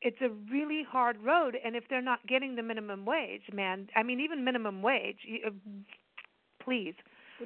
it's 0.02 0.18
a 0.22 0.30
really 0.52 0.84
hard 0.90 1.18
road 1.24 1.58
and 1.64 1.76
if 1.76 1.84
they're 1.90 2.02
not 2.02 2.26
getting 2.28 2.56
the 2.56 2.64
minimum 2.64 3.06
wage 3.06 3.44
man 3.54 3.88
i 3.96 4.04
mean 4.04 4.20
even 4.20 4.44
minimum 4.44 4.82
wage 4.82 5.20
you, 5.26 5.40
uh, 5.48 5.50
please 6.64 6.94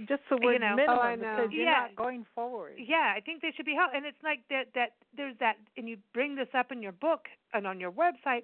just 0.07 0.21
the 0.29 0.37
word 0.37 0.53
you 0.53 0.59
know, 0.59 0.75
minimum 0.75 0.97
oh, 0.99 1.15
because 1.17 1.51
you're 1.51 1.65
yeah. 1.65 1.87
not 1.87 1.95
going 1.95 2.25
forward. 2.35 2.73
Yeah, 2.77 3.13
I 3.15 3.19
think 3.19 3.41
they 3.41 3.51
should 3.55 3.65
be 3.65 3.75
held. 3.75 3.91
And 3.95 4.05
it's 4.05 4.21
like 4.23 4.39
that 4.49 4.65
that 4.75 4.91
there's 5.15 5.35
that, 5.39 5.55
and 5.77 5.87
you 5.87 5.97
bring 6.13 6.35
this 6.35 6.49
up 6.57 6.71
in 6.71 6.81
your 6.81 6.91
book 6.91 7.25
and 7.53 7.65
on 7.65 7.79
your 7.79 7.91
website. 7.91 8.41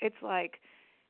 It's 0.00 0.22
like 0.22 0.60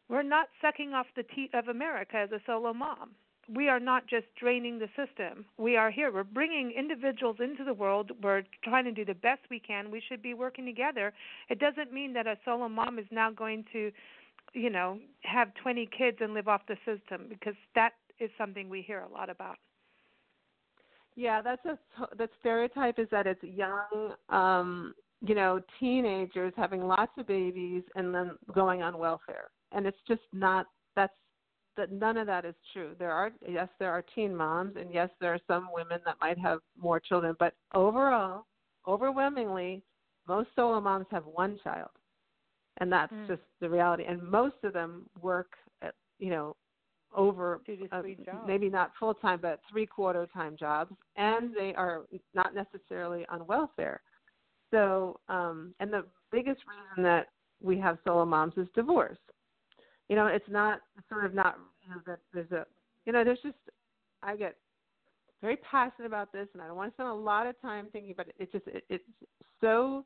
we're 0.08 0.22
not 0.22 0.48
sucking 0.60 0.92
off 0.92 1.06
the 1.14 1.22
teat 1.22 1.50
of 1.54 1.68
America 1.68 2.16
as 2.16 2.32
a 2.32 2.40
solo 2.46 2.72
mom. 2.72 3.10
we 3.54 3.68
are 3.68 3.80
not 3.80 4.06
just 4.06 4.26
draining 4.38 4.78
the 4.78 4.88
system. 4.96 5.44
We 5.58 5.76
are 5.76 5.90
here. 5.90 6.12
We're 6.12 6.24
bringing 6.24 6.72
individuals 6.72 7.36
into 7.40 7.64
the 7.64 7.74
world. 7.74 8.12
We're 8.22 8.42
trying 8.62 8.84
to 8.84 8.92
do 8.92 9.04
the 9.04 9.14
best 9.14 9.40
we 9.50 9.58
can. 9.58 9.90
We 9.90 10.00
should 10.08 10.22
be 10.22 10.34
working 10.34 10.66
together. 10.66 11.12
It 11.48 11.58
doesn't 11.58 11.92
mean 11.92 12.12
that 12.14 12.26
a 12.26 12.36
solo 12.44 12.68
mom 12.68 12.98
is 12.98 13.06
now 13.10 13.30
going 13.30 13.64
to, 13.72 13.90
you 14.52 14.70
know, 14.70 14.98
have 15.22 15.48
20 15.62 15.88
kids 15.96 16.18
and 16.20 16.34
live 16.34 16.48
off 16.48 16.62
the 16.68 16.76
system 16.84 17.26
because 17.28 17.54
that 17.74 17.92
is 18.20 18.30
something 18.38 18.68
we 18.68 18.82
hear 18.82 19.00
a 19.00 19.12
lot 19.12 19.30
about. 19.30 19.56
Yeah, 21.16 21.42
that's 21.42 21.64
a 21.66 21.78
the 22.16 22.28
stereotype 22.40 22.98
is 22.98 23.08
that 23.10 23.26
it's 23.26 23.42
young, 23.42 24.14
um, 24.28 24.94
you 25.20 25.34
know, 25.34 25.60
teenagers 25.78 26.52
having 26.56 26.82
lots 26.82 27.12
of 27.18 27.26
babies 27.26 27.82
and 27.94 28.14
then 28.14 28.32
going 28.54 28.82
on 28.82 28.98
welfare, 28.98 29.50
and 29.72 29.86
it's 29.86 29.98
just 30.06 30.22
not. 30.32 30.66
That's 30.96 31.12
that 31.76 31.92
none 31.92 32.16
of 32.16 32.26
that 32.26 32.44
is 32.44 32.54
true. 32.72 32.94
There 32.98 33.10
are 33.10 33.32
yes, 33.46 33.68
there 33.78 33.90
are 33.90 34.04
teen 34.14 34.34
moms, 34.34 34.76
and 34.76 34.92
yes, 34.92 35.10
there 35.20 35.34
are 35.34 35.40
some 35.46 35.68
women 35.72 36.00
that 36.04 36.16
might 36.20 36.38
have 36.38 36.60
more 36.78 37.00
children, 37.00 37.34
but 37.38 37.54
overall, 37.74 38.46
overwhelmingly, 38.86 39.82
most 40.28 40.48
solo 40.54 40.80
moms 40.80 41.06
have 41.10 41.24
one 41.26 41.58
child, 41.62 41.90
and 42.78 42.90
that's 42.90 43.12
mm. 43.12 43.26
just 43.26 43.42
the 43.60 43.68
reality. 43.68 44.04
And 44.08 44.22
most 44.22 44.56
of 44.62 44.72
them 44.72 45.06
work, 45.20 45.52
at, 45.82 45.94
you 46.18 46.30
know, 46.30 46.56
over 47.14 47.60
uh, 47.92 48.02
maybe 48.46 48.68
not 48.68 48.92
full 48.98 49.14
time 49.14 49.38
but 49.42 49.60
three 49.70 49.86
quarter 49.86 50.26
time 50.32 50.56
jobs 50.58 50.92
and 51.16 51.54
they 51.54 51.74
are 51.74 52.02
not 52.34 52.54
necessarily 52.54 53.26
on 53.28 53.46
welfare. 53.46 54.00
So 54.70 55.18
um 55.28 55.74
and 55.80 55.92
the 55.92 56.04
biggest 56.30 56.60
reason 56.68 57.02
that 57.04 57.26
we 57.62 57.78
have 57.78 57.98
solo 58.04 58.24
moms 58.24 58.54
is 58.56 58.68
divorce. 58.74 59.18
You 60.08 60.16
know 60.16 60.26
it's 60.26 60.48
not 60.48 60.80
sort 61.08 61.24
of 61.24 61.34
not 61.34 61.58
you 61.82 61.90
know 61.90 62.00
that 62.06 62.20
there's 62.32 62.50
a 62.52 62.66
you 63.06 63.12
know 63.12 63.24
there's 63.24 63.40
just 63.42 63.56
i 64.22 64.36
get 64.36 64.56
very 65.40 65.56
passionate 65.56 66.06
about 66.06 66.32
this 66.32 66.48
and 66.52 66.62
i 66.62 66.66
don't 66.66 66.76
want 66.76 66.90
to 66.90 66.94
spend 66.94 67.08
a 67.08 67.14
lot 67.14 67.46
of 67.46 67.60
time 67.60 67.88
thinking 67.92 68.14
but 68.16 68.28
it 68.28 68.34
It's 68.38 68.52
just 68.52 68.66
it, 68.66 68.84
it's 68.88 69.04
so 69.60 70.04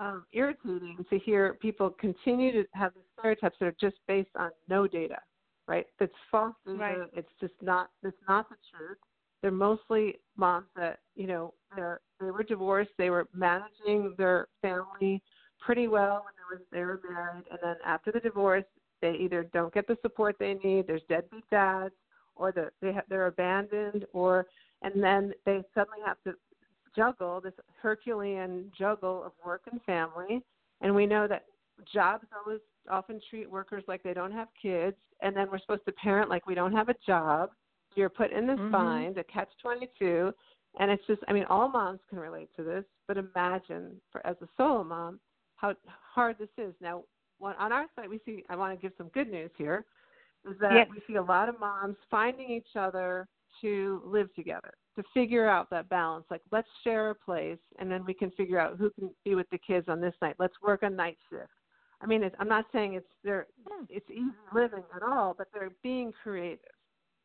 um 0.00 0.24
irritating 0.32 1.04
to 1.08 1.18
hear 1.18 1.54
people 1.54 1.90
continue 1.90 2.52
to 2.52 2.68
have 2.72 2.92
the 2.94 3.00
stereotypes 3.18 3.56
that 3.60 3.66
are 3.66 3.76
just 3.80 3.96
based 4.06 4.30
on 4.36 4.50
no 4.68 4.86
data 4.86 5.16
right? 5.66 5.86
That's 5.98 6.12
false 6.30 6.54
data. 6.66 6.78
Right. 6.78 6.96
It's 7.14 7.32
just 7.40 7.54
not. 7.62 7.90
It's 8.02 8.16
not 8.28 8.48
the 8.48 8.56
truth. 8.76 8.98
They're 9.42 9.50
mostly 9.50 10.16
moms 10.36 10.66
that 10.76 11.00
you 11.14 11.26
know 11.26 11.54
they're 11.74 12.00
they 12.20 12.30
were 12.30 12.42
divorced. 12.42 12.90
They 12.98 13.10
were 13.10 13.28
managing 13.34 14.14
their 14.16 14.48
family 14.62 15.22
pretty 15.60 15.88
well 15.88 16.24
when 16.24 16.34
they 16.36 16.56
were 16.56 16.62
they 16.72 16.84
were 16.84 17.00
married, 17.08 17.44
and 17.50 17.58
then 17.62 17.76
after 17.84 18.12
the 18.12 18.20
divorce, 18.20 18.64
they 19.02 19.14
either 19.14 19.44
don't 19.52 19.72
get 19.74 19.86
the 19.86 19.96
support 20.02 20.36
they 20.38 20.54
need. 20.54 20.86
There's 20.86 21.02
deadbeat 21.08 21.48
dads, 21.50 21.94
or 22.34 22.52
the, 22.52 22.70
they 22.80 22.92
have, 22.92 23.04
they're 23.08 23.26
abandoned, 23.26 24.06
or 24.12 24.46
and 24.82 25.02
then 25.02 25.32
they 25.44 25.62
suddenly 25.74 25.98
have 26.04 26.18
to 26.24 26.34
juggle 26.94 27.40
this 27.40 27.52
Herculean 27.80 28.70
juggle 28.76 29.22
of 29.24 29.32
work 29.44 29.62
and 29.70 29.80
family. 29.82 30.42
And 30.80 30.94
we 30.94 31.06
know 31.06 31.26
that 31.28 31.44
jobs 31.92 32.26
always 32.44 32.60
often 32.90 33.20
treat 33.30 33.50
workers 33.50 33.84
like 33.88 34.02
they 34.02 34.14
don't 34.14 34.32
have 34.32 34.48
kids, 34.60 34.96
and 35.22 35.36
then 35.36 35.48
we're 35.50 35.58
supposed 35.58 35.84
to 35.86 35.92
parent 35.92 36.30
like 36.30 36.46
we 36.46 36.54
don't 36.54 36.72
have 36.72 36.88
a 36.88 36.94
job. 37.06 37.50
You're 37.94 38.08
put 38.08 38.32
in 38.32 38.46
this 38.46 38.58
mm-hmm. 38.58 38.72
bind, 38.72 39.18
a 39.18 39.24
catch 39.24 39.48
22, 39.62 40.32
and 40.78 40.90
it's 40.90 41.06
just, 41.06 41.22
I 41.28 41.32
mean, 41.32 41.44
all 41.48 41.68
moms 41.68 42.00
can 42.10 42.18
relate 42.18 42.50
to 42.56 42.62
this, 42.62 42.84
but 43.08 43.16
imagine 43.16 44.00
for 44.12 44.24
as 44.26 44.36
a 44.42 44.48
solo 44.56 44.84
mom 44.84 45.20
how 45.56 45.74
hard 46.14 46.36
this 46.38 46.50
is. 46.58 46.74
Now, 46.80 47.04
on 47.40 47.72
our 47.72 47.86
site, 47.94 48.10
we 48.10 48.20
see, 48.24 48.44
I 48.50 48.56
want 48.56 48.78
to 48.78 48.82
give 48.82 48.92
some 48.98 49.08
good 49.08 49.30
news 49.30 49.50
here, 49.56 49.84
is 50.48 50.56
that 50.60 50.74
yes. 50.74 50.88
we 50.90 51.02
see 51.06 51.16
a 51.16 51.22
lot 51.22 51.48
of 51.48 51.58
moms 51.58 51.96
finding 52.10 52.50
each 52.50 52.76
other 52.76 53.26
to 53.62 54.02
live 54.04 54.32
together, 54.34 54.72
to 54.96 55.02
figure 55.14 55.48
out 55.48 55.70
that 55.70 55.88
balance. 55.88 56.26
Like, 56.30 56.42
let's 56.52 56.68
share 56.84 57.10
a 57.10 57.14
place, 57.14 57.58
and 57.78 57.90
then 57.90 58.04
we 58.04 58.12
can 58.12 58.30
figure 58.32 58.58
out 58.58 58.76
who 58.76 58.90
can 58.90 59.10
be 59.24 59.34
with 59.34 59.48
the 59.50 59.58
kids 59.58 59.88
on 59.88 60.00
this 60.00 60.14
night. 60.20 60.36
Let's 60.38 60.54
work 60.62 60.82
a 60.82 60.90
night 60.90 61.16
shift. 61.30 61.48
I 62.00 62.06
mean, 62.06 62.22
it's, 62.22 62.36
I'm 62.38 62.48
not 62.48 62.66
saying 62.72 62.94
it's 62.94 63.06
they're 63.24 63.46
hmm. 63.66 63.84
it's 63.88 64.08
easy 64.10 64.24
living 64.54 64.84
at 64.94 65.02
all, 65.02 65.34
but 65.36 65.48
they're 65.52 65.72
being 65.82 66.12
creative. 66.22 66.58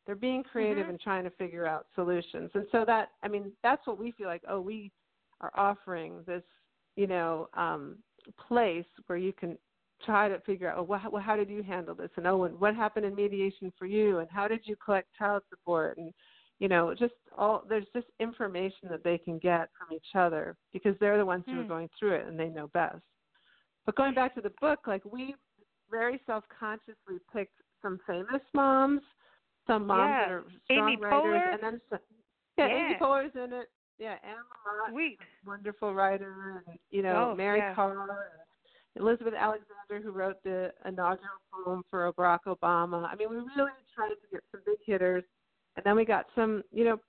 They're 0.05 0.15
being 0.15 0.43
creative 0.43 0.83
mm-hmm. 0.83 0.91
and 0.91 0.99
trying 0.99 1.23
to 1.25 1.29
figure 1.31 1.67
out 1.67 1.85
solutions. 1.93 2.49
And 2.53 2.65
so 2.71 2.83
that 2.85 3.09
I 3.23 3.27
mean, 3.27 3.51
that's 3.63 3.85
what 3.85 3.99
we 3.99 4.11
feel 4.11 4.27
like. 4.27 4.43
Oh, 4.47 4.61
we 4.61 4.91
are 5.41 5.51
offering 5.55 6.23
this, 6.25 6.43
you 6.95 7.07
know, 7.07 7.49
um, 7.53 7.97
place 8.47 8.85
where 9.07 9.17
you 9.17 9.33
can 9.33 9.57
try 10.05 10.27
to 10.27 10.39
figure 10.41 10.69
out, 10.69 10.77
oh, 10.79 10.83
well, 10.83 11.21
how 11.21 11.35
did 11.35 11.49
you 11.49 11.61
handle 11.61 11.93
this? 11.93 12.09
And 12.17 12.25
oh, 12.25 12.43
and 12.45 12.59
what 12.59 12.75
happened 12.75 13.05
in 13.05 13.15
mediation 13.15 13.71
for 13.77 13.85
you? 13.85 14.19
And 14.19 14.29
how 14.29 14.47
did 14.47 14.61
you 14.63 14.75
collect 14.83 15.09
child 15.17 15.43
support? 15.49 15.97
And 15.97 16.13
you 16.59 16.67
know, 16.67 16.93
just 16.93 17.13
all 17.37 17.63
there's 17.67 17.87
just 17.93 18.07
information 18.19 18.87
that 18.89 19.03
they 19.03 19.17
can 19.17 19.39
get 19.39 19.69
from 19.77 19.95
each 19.95 20.15
other 20.15 20.55
because 20.71 20.95
they're 20.99 21.17
the 21.17 21.25
ones 21.25 21.43
who 21.47 21.59
are 21.59 21.63
hmm. 21.63 21.67
going 21.67 21.89
through 21.97 22.15
it 22.15 22.27
and 22.27 22.39
they 22.39 22.49
know 22.49 22.67
best. 22.67 23.01
But 23.85 23.95
going 23.95 24.13
back 24.13 24.35
to 24.35 24.41
the 24.41 24.51
book, 24.61 24.79
like 24.87 25.03
we 25.05 25.35
very 25.89 26.19
self 26.25 26.43
consciously 26.57 27.19
picked 27.33 27.55
some 27.81 27.99
famous 28.07 28.41
moms, 28.53 29.01
some 29.67 29.87
moms 29.87 29.99
that 29.99 30.31
are 30.31 30.43
strong 30.65 30.89
Amy 30.89 31.01
writers, 31.01 31.23
Poehler. 31.23 31.53
and 31.53 31.63
then 31.63 31.81
some, 31.89 31.99
yeah, 32.57 32.67
yeah, 32.67 32.85
Amy 32.85 32.97
Poehler's 32.99 33.35
in 33.35 33.53
it. 33.53 33.69
Yeah, 33.99 34.15
Anne 34.23 34.35
Lamott, 34.65 34.91
Sweet. 34.91 35.19
wonderful 35.45 35.93
writer, 35.93 36.63
and 36.67 36.77
you 36.89 37.03
know 37.03 37.31
oh, 37.31 37.35
Mary 37.35 37.59
yeah. 37.59 37.75
And 38.95 39.03
Elizabeth 39.03 39.33
Alexander, 39.37 40.03
who 40.03 40.11
wrote 40.11 40.37
the 40.43 40.71
inaugural 40.85 41.29
poem 41.65 41.83
for 41.89 42.11
Barack 42.13 42.39
Obama. 42.47 43.07
I 43.07 43.15
mean, 43.15 43.29
we 43.29 43.35
really 43.35 43.71
tried 43.95 44.09
to 44.09 44.15
get 44.31 44.41
some 44.51 44.61
big 44.65 44.77
hitters, 44.85 45.23
and 45.75 45.85
then 45.85 45.95
we 45.95 46.03
got 46.03 46.25
some, 46.35 46.63
you 46.71 46.83
know, 46.83 46.99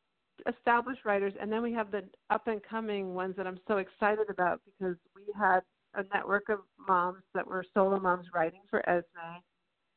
established 0.46 1.04
writers, 1.04 1.32
and 1.40 1.50
then 1.50 1.62
we 1.62 1.72
have 1.72 1.90
the 1.90 2.02
up 2.30 2.46
and 2.46 2.62
coming 2.62 3.14
ones 3.14 3.34
that 3.36 3.46
I'm 3.46 3.58
so 3.66 3.78
excited 3.78 4.30
about 4.30 4.60
because 4.64 4.96
we 5.14 5.22
had 5.38 5.60
a 5.94 6.04
network 6.14 6.48
of 6.48 6.60
moms 6.88 7.22
that 7.34 7.46
were 7.46 7.64
solo 7.74 7.98
moms 8.00 8.26
writing 8.34 8.60
for 8.70 8.88
Esme. 8.88 9.40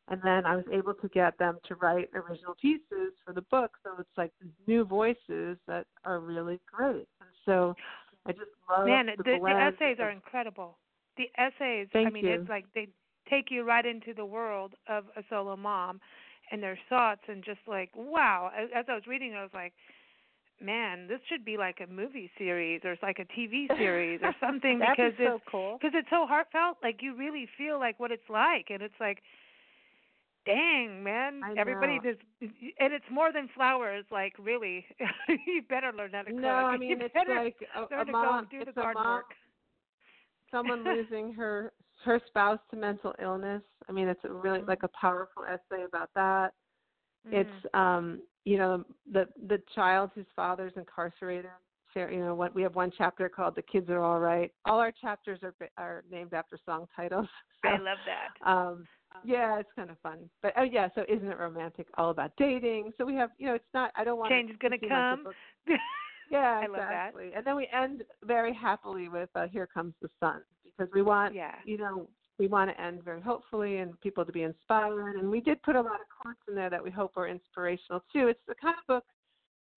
And 0.07 0.21
then 0.23 0.45
I 0.45 0.55
was 0.55 0.65
able 0.71 0.93
to 0.93 1.07
get 1.09 1.35
them 1.39 1.57
to 1.67 1.75
write 1.75 2.09
original 2.13 2.55
pieces 2.61 3.13
for 3.25 3.33
the 3.33 3.41
book. 3.41 3.71
So 3.83 3.91
it's 3.97 4.09
like 4.17 4.31
these 4.39 4.51
new 4.67 4.85
voices 4.85 5.57
that 5.67 5.87
are 6.03 6.19
really 6.19 6.59
great. 6.71 7.07
And 7.19 7.29
so 7.43 7.75
I 8.27 8.31
just 8.33 8.51
love 8.69 8.85
Man, 8.85 9.07
the, 9.17 9.23
the, 9.23 9.39
the 9.41 9.49
essays 9.49 9.97
are 9.99 10.11
incredible. 10.11 10.77
The 11.17 11.29
essays, 11.37 11.87
Thank 11.91 12.07
I 12.07 12.11
mean, 12.11 12.25
you. 12.25 12.33
it's 12.33 12.49
like 12.49 12.65
they 12.75 12.87
take 13.29 13.49
you 13.49 13.63
right 13.63 13.85
into 13.85 14.13
the 14.13 14.25
world 14.25 14.73
of 14.87 15.05
a 15.15 15.23
solo 15.29 15.55
mom 15.55 15.99
and 16.51 16.61
their 16.61 16.77
thoughts 16.89 17.21
and 17.27 17.43
just 17.43 17.61
like, 17.65 17.89
wow. 17.95 18.51
As 18.75 18.85
I 18.87 18.93
was 18.93 19.07
reading, 19.07 19.33
I 19.33 19.41
was 19.41 19.51
like, 19.53 19.73
man, 20.61 21.07
this 21.07 21.19
should 21.29 21.43
be 21.45 21.57
like 21.57 21.79
a 21.81 21.91
movie 21.91 22.29
series 22.37 22.81
or 22.83 22.93
it's 22.93 23.03
like 23.03 23.19
a 23.19 23.25
TV 23.39 23.67
series 23.77 24.21
or 24.23 24.33
something 24.39 24.79
because 24.79 25.13
be 25.17 25.25
so 25.25 25.33
it's 25.35 25.43
cool. 25.51 25.77
because 25.79 25.93
it's 25.95 26.09
so 26.09 26.25
heartfelt. 26.25 26.77
Like 26.83 27.01
you 27.01 27.15
really 27.15 27.47
feel 27.57 27.79
like 27.79 27.99
what 27.99 28.11
it's 28.11 28.29
like, 28.29 28.67
and 28.69 28.81
it's 28.81 28.99
like, 28.99 29.19
dang, 30.45 31.03
man, 31.03 31.41
everybody 31.57 31.99
just 32.03 32.19
and 32.79 32.93
it's 32.93 33.05
more 33.11 33.31
than 33.33 33.49
flowers. 33.55 34.05
Like 34.11 34.33
really, 34.39 34.85
you 35.47 35.61
better 35.67 35.91
learn 35.95 36.11
how 36.13 36.21
to 36.21 36.31
cook. 36.31 36.41
No, 36.41 36.49
I 36.49 36.77
You 36.79 36.79
mean 36.79 37.01
it's 37.01 37.15
like 37.15 37.55
a, 37.75 38.01
a 38.01 38.05
mom. 38.05 38.47
do 38.51 38.59
it's 38.61 38.75
the 38.75 38.81
a 38.81 38.93
mom. 38.93 39.15
work. 39.17 39.25
Someone 40.51 40.83
losing 40.83 41.33
her 41.33 41.73
her 42.03 42.21
spouse 42.27 42.59
to 42.71 42.77
mental 42.77 43.13
illness. 43.21 43.63
I 43.89 43.91
mean, 43.91 44.07
it's 44.07 44.23
a 44.23 44.29
really 44.31 44.59
Mm. 44.59 44.67
like 44.67 44.83
a 44.83 44.89
powerful 44.99 45.43
essay 45.43 45.83
about 45.83 46.09
that. 46.15 46.53
Mm. 47.27 47.33
It's 47.41 47.73
um, 47.73 48.21
you 48.45 48.57
know, 48.57 48.85
the 49.11 49.27
the 49.47 49.61
child 49.73 50.11
whose 50.15 50.25
father's 50.35 50.73
incarcerated. 50.77 51.51
You 51.97 52.17
know, 52.19 52.35
what 52.35 52.53
we 52.53 52.61
have 52.61 52.75
one 52.75 52.91
chapter 52.97 53.29
called 53.29 53.55
"The 53.55 53.61
Kids 53.61 53.89
Are 53.89 54.03
All 54.03 54.19
Right." 54.19 54.51
All 54.65 54.79
our 54.79 54.91
chapters 54.91 55.39
are 55.43 55.53
are 55.77 56.03
named 56.11 56.33
after 56.33 56.57
song 56.65 56.87
titles. 56.93 57.27
So, 57.63 57.69
I 57.69 57.77
love 57.77 57.97
that. 58.05 58.49
um, 58.51 58.85
yeah, 59.23 59.59
it's 59.59 59.69
kind 59.77 59.89
of 59.89 59.97
fun. 60.03 60.29
But 60.43 60.51
oh 60.57 60.63
yeah, 60.63 60.89
so 60.93 61.05
isn't 61.07 61.25
it 61.31 61.39
romantic? 61.39 61.87
All 61.97 62.09
about 62.09 62.31
dating. 62.37 62.91
So 62.97 63.05
we 63.05 63.15
have, 63.15 63.29
you 63.37 63.47
know, 63.47 63.53
it's 63.53 63.63
not. 63.73 63.91
I 63.95 64.03
don't 64.03 64.19
want 64.19 64.29
Change 64.31 64.51
is 64.51 64.57
gonna 64.59 64.77
come. 64.77 65.27
Yeah, 66.31 66.59
I 66.63 66.65
love 66.65 66.77
that. 66.77 67.07
exactly. 67.09 67.31
And 67.35 67.45
then 67.45 67.55
we 67.55 67.69
end 67.71 68.03
very 68.23 68.51
happily 68.53 69.07
with 69.09 69.29
uh, 69.35 69.47
"Here 69.47 69.67
Comes 69.71 69.93
the 70.01 70.09
Sun" 70.19 70.41
because 70.65 70.91
we 70.93 71.01
want, 71.03 71.33
Yeah. 71.35 71.53
you 71.65 71.77
know, 71.77 72.09
we 72.37 72.47
want 72.47 72.69
to 72.69 72.81
end 72.81 73.03
very 73.03 73.21
hopefully 73.21 73.77
and 73.77 73.99
people 74.01 74.25
to 74.25 74.31
be 74.31 74.43
inspired. 74.43 75.15
And 75.15 75.29
we 75.29 75.39
did 75.39 75.61
put 75.63 75.75
a 75.75 75.81
lot 75.81 76.01
of 76.01 76.07
quotes 76.21 76.39
in 76.47 76.55
there 76.55 76.69
that 76.69 76.83
we 76.83 76.91
hope 76.91 77.13
are 77.17 77.27
inspirational 77.27 78.03
too. 78.11 78.27
It's 78.27 78.39
the 78.47 78.55
kind 78.55 78.75
of 78.77 78.87
book 78.87 79.03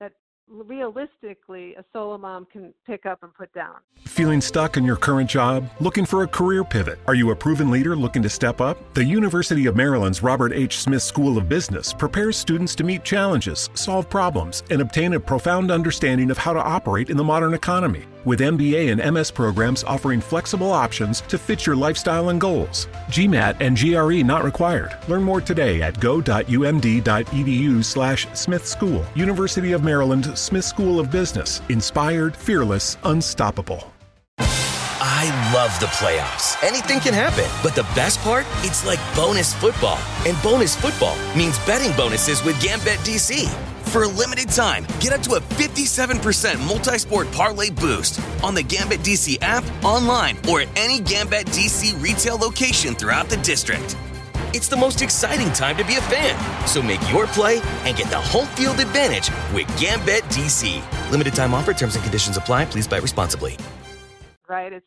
that 0.01 0.13
realistically 0.49 1.75
a 1.75 1.85
solo 1.93 2.19
mom 2.19 2.47
can 2.51 2.73
pick 2.87 3.07
up 3.07 3.23
and 3.23 3.33
put 3.35 3.53
down. 3.53 3.77
Feeling 4.07 4.41
stuck 4.41 4.77
in 4.77 4.85
your 4.85 4.97
current 4.97 5.29
job? 5.29 5.69
Looking 5.81 6.07
for 6.07 6.23
a 6.23 6.27
career 6.27 6.65
pivot? 6.65 6.99
Are 7.07 7.15
you 7.15 7.31
a 7.31 7.37
proven 7.37 7.71
leader 7.71 7.95
looking 7.95 8.23
to 8.23 8.29
step 8.29 8.61
up? 8.61 8.95
The 8.95 9.05
University 9.05 9.67
of 9.67 9.77
Maryland's 9.77 10.23
Robert 10.23 10.53
H. 10.53 10.79
Smith 10.79 11.03
School 11.03 11.39
of 11.39 11.49
Business 11.49 11.93
prepares 11.93 12.37
students 12.37 12.75
to 12.77 12.85
meet 12.85 13.05
challenges, 13.05 13.69
solve 13.75 14.09
problems, 14.09 14.63
and 14.71 14.81
obtain 14.81 15.13
a 15.13 15.21
profound 15.21 15.71
understanding 15.71 16.31
of 16.31 16.39
how 16.39 16.53
to 16.53 16.63
operate 16.63 17.11
in 17.11 17.17
the 17.17 17.25
modern 17.25 17.55
economy. 17.55 18.05
With 18.25 18.41
MBA 18.41 18.93
and 18.93 19.15
MS 19.15 19.31
programs 19.31 19.85
offering 19.85 20.21
flexible 20.21 20.73
options 20.73 21.21
to 21.23 21.39
fit 21.39 21.67
your 21.67 21.77
lifestyle 21.77 22.31
and 22.31 22.41
goals. 22.41 22.89
GMAT 23.09 23.57
and 23.61 23.77
GRE 23.79 24.27
not 24.27 24.45
required. 24.45 24.97
Learn 25.09 25.23
more 25.23 25.41
today 25.41 25.83
at 25.83 25.99
go.umd.edu 26.01 27.85
slash 27.85 28.27
Smith 28.35 28.67
School. 28.67 29.05
University 29.15 29.73
of 29.73 29.85
Maryland 29.85 30.37
Smith 30.37 30.65
School 30.65 31.01
of 31.01 31.11
Business. 31.11 31.63
Inspired, 31.69 32.37
fearless, 32.37 32.97
unstoppable. 33.05 33.93
I 35.21 35.53
love 35.53 35.79
the 35.81 35.87
playoffs. 35.87 36.63
Anything 36.63 37.01
can 37.01 37.13
happen. 37.13 37.45
But 37.63 37.75
the 37.75 37.83
best 37.95 38.21
part? 38.21 38.47
It's 38.59 38.87
like 38.87 39.01
bonus 39.17 39.53
football. 39.55 39.99
And 40.27 40.41
bonus 40.43 40.77
football 40.77 41.17
means 41.37 41.59
betting 41.67 41.97
bonuses 41.97 42.45
with 42.45 42.57
GambetDC. 42.57 43.49
For 43.89 44.03
a 44.03 44.07
limited 44.09 44.51
time, 44.51 44.85
get 45.01 45.15
up 45.15 45.23
to 45.23 45.37
a 45.37 45.41
57% 45.41 46.69
multi 46.69 46.99
sport 46.99 47.33
parlay 47.33 47.71
boost 47.71 48.21
on 48.45 48.55
the 48.55 48.63
GambetDC 48.63 49.39
app, 49.41 49.65
online, 49.83 50.37
or 50.47 50.61
at 50.61 50.69
any 50.77 51.01
GambetDC 51.01 52.01
retail 52.03 52.37
location 52.37 52.95
throughout 52.95 53.31
the 53.31 53.39
district. 53.39 53.97
It's 54.53 54.69
the 54.69 54.77
most 54.77 55.01
exciting 55.01 55.51
time 55.55 55.79
to 55.79 55.85
be 55.87 55.97
a 55.97 56.03
fan. 56.03 56.37
So 56.69 56.83
make 56.83 57.01
your 57.11 57.29
play 57.29 57.63
and 57.85 57.97
get 57.97 58.11
the 58.11 58.21
home 58.21 58.49
field 58.49 58.79
advantage 58.79 59.31
with 59.55 59.67
GambetDC. 59.79 61.11
Limited 61.11 61.35
time 61.35 61.55
offer, 61.55 61.73
terms 61.73 61.95
and 61.95 62.05
conditions 62.05 62.37
apply. 62.37 62.67
Please 62.67 62.87
bet 62.87 63.01
responsibly. 63.01 63.57
Right? 64.47 64.75
It's 64.75 64.87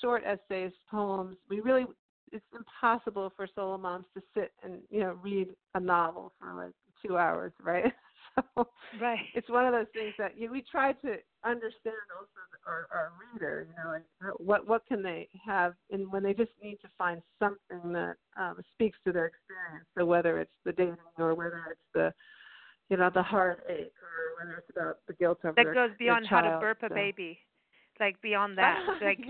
short 0.00 0.22
essays, 0.24 0.70
poems. 0.88 1.36
We 1.50 1.58
really, 1.58 1.86
it's 2.30 2.44
impossible 2.54 3.32
for 3.34 3.48
solo 3.56 3.76
moms 3.76 4.06
to 4.14 4.22
sit 4.34 4.52
and, 4.62 4.82
you 4.88 5.00
know, 5.00 5.18
read 5.20 5.48
a 5.74 5.80
novel 5.80 6.32
for 6.38 6.54
like 6.54 6.74
two 7.04 7.18
hours, 7.18 7.52
right? 7.60 7.92
so 8.54 8.68
right. 9.00 9.18
it's 9.34 9.48
one 9.48 9.66
of 9.66 9.72
those 9.72 9.86
things 9.92 10.14
that 10.18 10.38
you, 10.38 10.50
we 10.50 10.62
try 10.70 10.92
to 10.92 11.16
understand 11.44 11.96
also 12.16 12.40
our, 12.66 12.88
our 12.92 13.12
reader, 13.32 13.66
you 13.68 13.76
know, 13.82 14.34
what 14.38 14.66
what 14.66 14.86
can 14.86 15.02
they 15.02 15.28
have, 15.44 15.74
and 15.90 16.10
when 16.10 16.22
they 16.22 16.34
just 16.34 16.50
need 16.62 16.78
to 16.82 16.88
find 16.98 17.22
something 17.38 17.92
that 17.92 18.16
um, 18.38 18.56
speaks 18.72 18.98
to 19.06 19.12
their 19.12 19.26
experience. 19.26 19.86
So 19.96 20.04
whether 20.04 20.40
it's 20.40 20.50
the 20.64 20.72
dating 20.72 20.96
or 21.18 21.34
whether 21.34 21.62
it's 21.70 21.80
the 21.94 22.12
you 22.88 22.96
know 22.96 23.10
the 23.12 23.22
heartache 23.22 23.92
or 24.02 24.44
whether 24.44 24.58
it's 24.58 24.70
about 24.70 24.98
the 25.06 25.14
guilt 25.14 25.38
of 25.44 25.54
that 25.56 25.64
their, 25.64 25.74
goes 25.74 25.90
beyond 25.98 26.24
their 26.24 26.30
how 26.30 26.40
to 26.40 26.58
burp 26.60 26.82
a 26.82 26.88
so. 26.88 26.94
baby, 26.94 27.38
like 28.00 28.20
beyond 28.22 28.58
that, 28.58 28.80
like. 29.02 29.20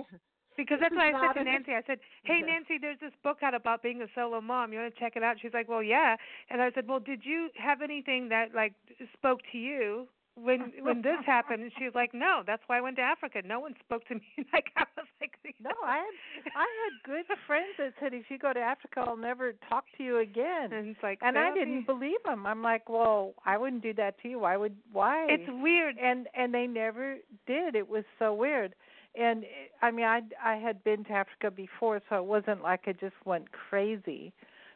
Because 0.57 0.79
that's 0.81 0.95
why 0.95 1.13
I 1.13 1.27
said 1.29 1.39
to 1.39 1.45
Nancy, 1.45 1.73
I 1.73 1.83
said, 1.87 1.99
"Hey. 2.25 2.41
Nancy, 2.43 2.79
there's 2.79 3.01
this 3.01 3.13
book 3.23 3.39
out 3.43 3.55
about 3.55 3.83
being 3.83 4.03
a 4.03 4.07
solo 4.15 4.41
mom. 4.41 4.73
You 4.73 4.81
want 4.81 4.95
to 4.95 5.01
check 5.01 5.17
it 5.17 5.23
out?" 5.23 5.37
She's 5.41 5.53
like, 5.55 5.69
"Well, 5.69 5.83
yeah." 5.83 6.17
And 6.51 6.63
I 6.63 6.71
said, 6.73 6.89
"Well, 6.89 7.01
did 7.01 7.25
you 7.25 7.51
have 7.57 7.83
anything 7.83 8.29
that 8.31 8.55
like 8.55 8.75
spoke 9.13 9.41
to 9.53 9.59
you 9.59 10.09
when 10.35 10.73
when 10.81 11.03
this 11.03 11.19
happened?" 11.25 11.63
And 11.63 11.73
she's 11.79 11.95
like, 11.95 12.15
"No, 12.15 12.43
that's 12.47 12.63
why 12.67 12.79
I 12.79 12.81
went 12.81 12.97
to 12.97 13.03
Africa. 13.03 13.43
No 13.45 13.61
one 13.61 13.75
spoke 13.81 14.07
to 14.09 14.15
me." 14.15 14.23
Like 14.53 14.71
I 14.77 14.85
was 14.97 15.07
like, 15.21 15.33
you 15.45 15.53
No, 15.61 15.71
I 15.85 15.99
had 15.99 16.53
I 16.55 16.67
had 16.85 16.93
good 17.05 17.27
friends 17.47 17.75
that 17.79 17.93
said 18.01 18.15
if 18.15 18.31
you 18.31 18.39
go 18.39 18.53
to 18.53 18.61
Africa, 18.61 19.05
I'll 19.07 19.17
never 19.17 19.55
talk 19.69 19.85
to 19.99 20.05
you 20.05 20.19
again. 20.19 20.73
And 20.73 20.89
it's 20.89 21.03
like, 21.03 21.19
and 21.23 21.39
I 21.39 21.53
didn't 21.53 21.87
believe 21.87 22.23
them. 22.25 22.47
I'm 22.47 22.63
like, 22.63 22.89
well, 22.89 23.35
I 23.45 23.59
wouldn't 23.59 23.83
do 23.83 23.93
that 23.95 24.21
to 24.23 24.29
you. 24.29 24.39
Why 24.41 24.57
would 24.57 24.77
why? 24.93 25.27
It's 25.29 25.49
weird. 25.49 25.97
and 25.99 26.29
and 26.35 26.55
they 26.55 26.67
never 26.67 27.17
did. 27.47 27.75
It 27.75 27.89
was 27.89 28.05
so 28.19 28.33
weird. 28.35 28.75
And 29.19 29.45
I 29.83 29.91
mean, 29.91 30.05
I 30.05 30.23
I 30.45 30.57
had 30.57 30.83
been 30.85 31.05
to 31.05 31.13
Africa 31.13 31.51
before, 31.51 32.01
so 32.09 32.17
it 32.17 32.25
wasn't 32.25 32.63
like 32.63 32.83
I 32.87 32.93
just 32.93 33.15
went 33.25 33.51
crazy, 33.53 34.33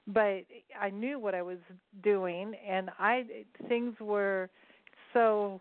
but 0.07 0.45
I 0.81 0.91
knew 0.91 1.19
what 1.19 1.35
I 1.35 1.43
was 1.43 1.59
doing, 2.03 2.55
and 2.67 2.91
I 2.99 3.25
things 3.69 3.95
were 4.01 4.49
so 5.13 5.61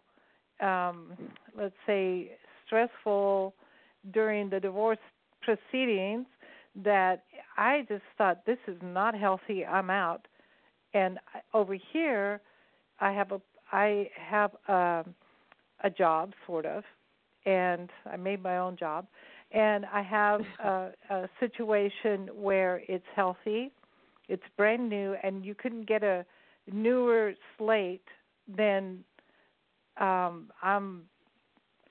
um 0.61 1.13
let's 1.57 1.75
say 1.85 2.31
stressful 2.65 3.53
during 4.13 4.49
the 4.49 4.59
divorce 4.59 4.99
proceedings 5.41 6.25
that 6.75 7.23
I 7.57 7.85
just 7.89 8.03
thought 8.17 8.45
this 8.45 8.59
is 8.67 8.77
not 8.81 9.15
healthy. 9.15 9.65
I'm 9.65 9.89
out. 9.89 10.27
And 10.93 11.19
over 11.53 11.75
here, 11.93 12.41
I 12.99 13.11
have 13.11 13.31
a 13.31 13.41
I 13.71 14.09
have 14.15 14.51
a, 14.67 15.05
a 15.83 15.89
job 15.89 16.33
sort 16.47 16.65
of, 16.65 16.83
and 17.49 17.89
I 18.05 18.15
made 18.15 18.43
my 18.43 18.57
own 18.57 18.77
job, 18.77 19.07
and 19.51 19.85
I 19.85 20.01
have 20.03 20.41
a, 20.63 20.91
a 21.09 21.29
situation 21.39 22.29
where 22.35 22.81
it's 22.87 23.05
healthy, 23.15 23.71
it's 24.27 24.43
brand 24.57 24.87
new, 24.89 25.15
and 25.23 25.43
you 25.43 25.55
couldn't 25.55 25.87
get 25.87 26.03
a 26.03 26.25
newer 26.71 27.33
slate 27.57 28.07
than 28.55 29.03
um, 29.97 30.51
I'm 30.61 31.03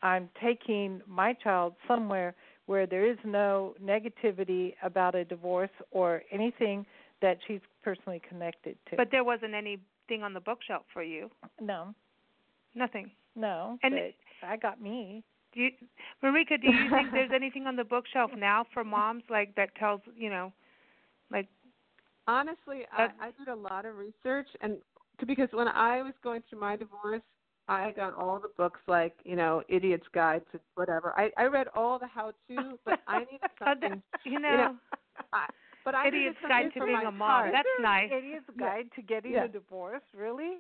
I'm 0.01 0.29
taking 0.41 1.01
my 1.09 1.33
child 1.33 1.75
somewhere 1.89 2.35
where 2.67 2.87
there 2.87 3.11
is 3.11 3.19
no 3.25 3.75
negativity 3.83 4.75
about 4.83 5.17
a 5.17 5.25
divorce 5.25 5.71
or 5.91 6.23
anything 6.31 6.87
that 7.21 7.39
she's 7.47 7.61
personally 7.83 8.23
connected 8.29 8.77
to. 8.89 8.97
But 8.97 9.09
there 9.11 9.25
wasn't 9.25 9.55
anything 9.55 10.23
on 10.23 10.35
the 10.35 10.41
bookshelf 10.41 10.85
for 10.93 11.03
you. 11.03 11.31
no, 11.61 11.95
Nothing. 12.77 13.11
no. 13.35 13.79
And 13.83 13.95
but 14.41 14.47
I 14.47 14.57
got 14.57 14.81
me. 14.81 15.25
Do 15.55 15.61
you, 15.61 15.71
Marika, 16.23 16.61
do 16.61 16.69
you 16.69 16.91
think 16.91 17.13
there's 17.13 17.31
anything 17.35 17.67
on 17.67 17.77
the 17.77 17.85
bookshelf 17.85 18.31
now 18.37 18.67
for 18.75 18.85
moms 18.85 19.25
like 19.31 19.55
that 19.57 19.75
tells 19.77 20.01
you 20.17 20.31
know, 20.31 20.53
like 21.31 21.49
Honestly, 22.27 22.83
I, 22.93 23.05
Uh, 23.05 23.09
I 23.21 23.31
did 23.39 23.49
a 23.49 23.55
lot 23.55 23.87
of 23.87 23.97
research, 23.97 24.49
and 24.61 24.77
because 25.27 25.49
when 25.53 25.69
I 25.69 26.03
was 26.03 26.13
going 26.23 26.43
through 26.49 26.61
my 26.61 26.77
divorce, 26.77 27.23
I 27.69 27.91
got 27.93 28.15
all 28.15 28.39
the 28.39 28.51
books 28.57 28.81
like 28.87 29.15
you 29.25 29.37
know 29.37 29.63
Idiot's 29.69 30.07
Guide 30.13 30.43
to 30.53 30.61
whatever. 30.75 31.15
I 31.19 31.31
I 31.39 31.45
read 31.47 31.69
all 31.75 31.99
the 31.99 32.07
how 32.07 32.33
to, 32.49 32.79
but 32.85 33.01
I 33.07 33.21
needed 33.33 33.41
Oh, 33.63 33.65
something. 33.65 34.03
you 34.25 34.39
know, 34.39 34.57
know, 34.57 34.77
I, 35.33 35.47
but 35.85 35.95
I 35.95 36.09
Idiot's 36.09 36.37
Guide 36.47 36.71
to 36.75 36.85
Being 36.85 36.97
a 37.07 37.11
Mom. 37.11 37.19
heart. 37.19 37.53
That's 37.53 37.69
nice. 37.81 38.11
Idiot's 38.13 38.47
Yeah. 38.55 38.67
Guide 38.67 38.91
to 38.97 39.03
Getting 39.03 39.33
Yeah. 39.33 39.45
a 39.45 39.49
Divorce. 39.49 40.03
Really? 40.15 40.59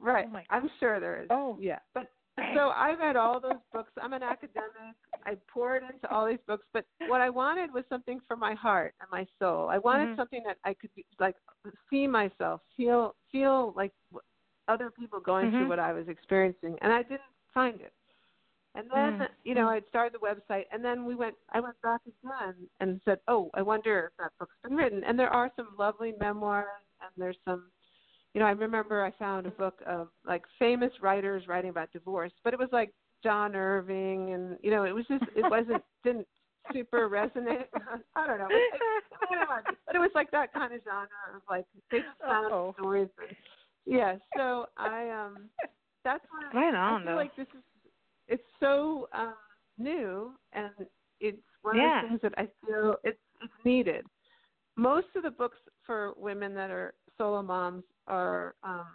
Right. 0.00 0.26
Oh 0.28 0.32
my 0.32 0.44
I'm 0.50 0.68
sure 0.80 0.98
there 1.00 1.22
is. 1.22 1.28
Oh. 1.30 1.56
Yeah. 1.60 1.78
But 1.94 2.10
so 2.54 2.68
I 2.68 2.94
read 2.94 3.16
all 3.16 3.40
those 3.40 3.60
books. 3.72 3.92
I'm 4.00 4.12
an 4.12 4.22
academic. 4.22 4.96
I 5.26 5.36
poured 5.48 5.82
into 5.82 6.10
all 6.10 6.26
these 6.26 6.38
books, 6.46 6.66
but 6.72 6.84
what 7.06 7.20
I 7.20 7.30
wanted 7.30 7.72
was 7.72 7.84
something 7.88 8.20
for 8.28 8.36
my 8.36 8.54
heart 8.54 8.94
and 9.00 9.08
my 9.10 9.26
soul. 9.38 9.68
I 9.68 9.78
wanted 9.78 10.10
Mhm. 10.10 10.16
something 10.16 10.42
that 10.44 10.58
I 10.64 10.74
could 10.74 10.94
be, 10.94 11.06
like 11.18 11.36
see 11.88 12.06
myself, 12.06 12.60
feel 12.76 13.16
feel 13.32 13.72
like 13.74 13.92
other 14.68 14.90
people 14.90 15.20
going 15.20 15.50
Mhm. 15.50 15.58
through 15.58 15.68
what 15.68 15.78
I 15.78 15.92
was 15.92 16.08
experiencing, 16.08 16.78
and 16.82 16.92
I 16.92 17.02
didn't 17.02 17.22
find 17.52 17.80
it. 17.80 17.94
And 18.74 18.90
then 18.90 19.20
Mm. 19.20 19.28
you 19.44 19.54
know 19.54 19.68
I 19.68 19.80
started 19.88 20.12
the 20.12 20.18
website, 20.18 20.66
and 20.72 20.84
then 20.84 21.04
we 21.04 21.14
went. 21.14 21.36
I 21.52 21.60
went 21.60 21.80
back 21.80 22.00
again 22.06 22.68
and 22.80 23.00
said, 23.04 23.20
"Oh, 23.28 23.50
I 23.54 23.62
wonder 23.62 24.06
if 24.10 24.16
that 24.18 24.32
book's 24.38 24.56
been 24.62 24.76
written." 24.76 25.04
And 25.04 25.18
there 25.18 25.32
are 25.32 25.50
some 25.56 25.76
lovely 25.78 26.12
memoirs, 26.18 26.66
and 27.00 27.10
there's 27.16 27.38
some 27.44 27.70
you 28.34 28.40
know, 28.40 28.46
I 28.46 28.50
remember 28.50 29.04
I 29.04 29.12
found 29.12 29.46
a 29.46 29.50
book 29.50 29.80
of 29.86 30.08
like 30.26 30.42
famous 30.58 30.90
writers 31.00 31.44
writing 31.46 31.70
about 31.70 31.92
divorce, 31.92 32.32
but 32.42 32.52
it 32.52 32.58
was 32.58 32.68
like 32.72 32.90
John 33.22 33.54
Irving, 33.54 34.34
and 34.34 34.58
you 34.62 34.70
know, 34.70 34.84
it 34.84 34.92
was 34.94 35.06
just 35.08 35.24
it 35.36 35.48
wasn't 35.48 35.82
didn't 36.04 36.26
super 36.72 37.08
resonate. 37.08 37.66
I 38.16 38.26
don't 38.26 38.38
know, 38.38 38.48
but, 38.50 38.58
it, 38.60 39.76
but 39.86 39.96
it 39.96 40.00
was 40.00 40.10
like 40.14 40.30
that 40.32 40.52
kind 40.52 40.74
of 40.74 40.80
genre 40.84 41.06
of 41.36 41.42
like 41.48 41.64
just 41.92 42.04
found 42.20 42.52
Uh-oh. 42.52 42.74
stories. 42.78 43.08
Yeah, 43.86 44.16
so 44.36 44.66
I 44.76 45.08
um, 45.10 45.48
that's 46.04 46.24
why 46.30 46.58
Right 46.58 46.74
I 46.74 46.76
on, 46.76 47.04
feel 47.04 47.12
though. 47.12 47.16
like 47.16 47.36
this 47.36 47.46
is 47.54 47.62
it's 48.26 48.42
so 48.58 49.08
um 49.14 49.34
new 49.78 50.32
and 50.52 50.70
it's 51.20 51.38
one 51.62 51.76
Yeah. 51.76 51.98
of 51.98 52.02
the 52.02 52.08
things 52.08 52.20
that 52.22 52.32
I 52.36 52.48
feel 52.66 52.96
it's 53.04 53.18
it's 53.42 53.52
needed. 53.64 54.04
Most 54.76 55.06
of 55.14 55.22
the 55.22 55.30
books 55.30 55.58
for 55.86 56.14
women 56.16 56.52
that 56.54 56.70
are 56.70 56.94
solo 57.16 57.42
moms 57.42 57.84
are 58.06 58.54
um 58.62 58.86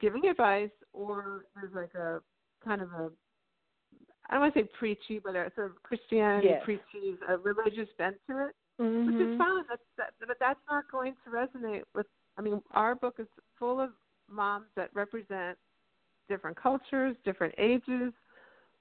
giving 0.00 0.26
advice 0.26 0.70
or 0.92 1.44
there's 1.54 1.74
like 1.74 1.94
a 1.94 2.20
kind 2.64 2.82
of 2.82 2.92
a 2.92 3.10
I 4.28 4.34
don't 4.34 4.40
want 4.42 4.54
to 4.54 4.60
say 4.60 4.68
preachy, 4.78 5.20
but 5.22 5.36
a 5.36 5.50
sort 5.54 5.70
of 5.70 5.82
Christianity 5.82 6.48
Yes. 6.48 6.62
preachy, 6.64 7.16
a 7.28 7.38
religious 7.38 7.88
bent 7.96 8.16
to 8.28 8.48
it, 8.48 8.54
which 9.06 9.16
Mhm. 9.16 9.30
is 9.30 9.36
fine. 9.38 9.64
That's 9.68 9.82
that, 9.96 10.14
but 10.26 10.36
that's 10.40 10.60
not 10.68 10.90
going 10.90 11.14
to 11.24 11.30
resonate 11.30 11.84
with. 11.94 12.06
I 12.36 12.42
mean, 12.42 12.60
our 12.72 12.94
book 12.94 13.16
is 13.18 13.28
full 13.58 13.80
of 13.80 13.90
moms 14.28 14.66
that 14.74 14.90
represent 14.94 15.56
different 16.28 16.56
cultures, 16.56 17.16
different 17.24 17.54
ages. 17.56 18.12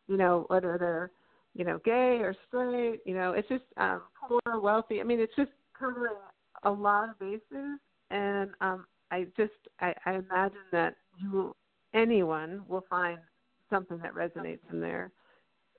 You 0.07 0.17
know, 0.17 0.45
whether 0.47 0.77
they're 0.79 1.11
you 1.53 1.63
know 1.63 1.79
gay 1.85 2.19
or 2.21 2.35
straight. 2.47 3.01
You 3.05 3.13
know, 3.13 3.33
it's 3.33 3.47
just 3.47 3.63
um, 3.77 4.01
poor, 4.27 4.39
or 4.47 4.59
wealthy. 4.59 4.99
I 4.99 5.03
mean, 5.03 5.19
it's 5.19 5.35
just 5.35 5.51
covering 5.77 6.15
a 6.63 6.71
lot 6.71 7.09
of 7.09 7.19
bases, 7.19 7.79
and 8.09 8.49
um, 8.61 8.87
I 9.11 9.27
just 9.37 9.53
I, 9.79 9.93
I 10.05 10.13
imagine 10.15 10.65
that 10.71 10.95
you 11.21 11.55
anyone 11.93 12.63
will 12.67 12.85
find 12.89 13.19
something 13.69 13.97
that 13.99 14.13
resonates 14.13 14.59
in 14.71 14.79
there. 14.79 15.11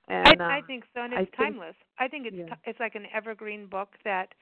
And 0.09 0.41
I, 0.41 0.55
I 0.55 0.57
um, 0.59 0.63
think 0.67 0.83
so, 0.93 1.01
and 1.01 1.13
I 1.13 1.21
it's 1.21 1.31
think- 1.37 1.53
timeless. 1.53 1.75
I 1.99 2.07
think 2.07 2.27
it's 2.27 2.35
yeah. 2.35 2.45
ti 2.45 2.61
it's 2.65 2.79
like 2.79 2.95
an 2.95 3.05
evergreen 3.13 3.67
book 3.67 3.89
that, 4.05 4.33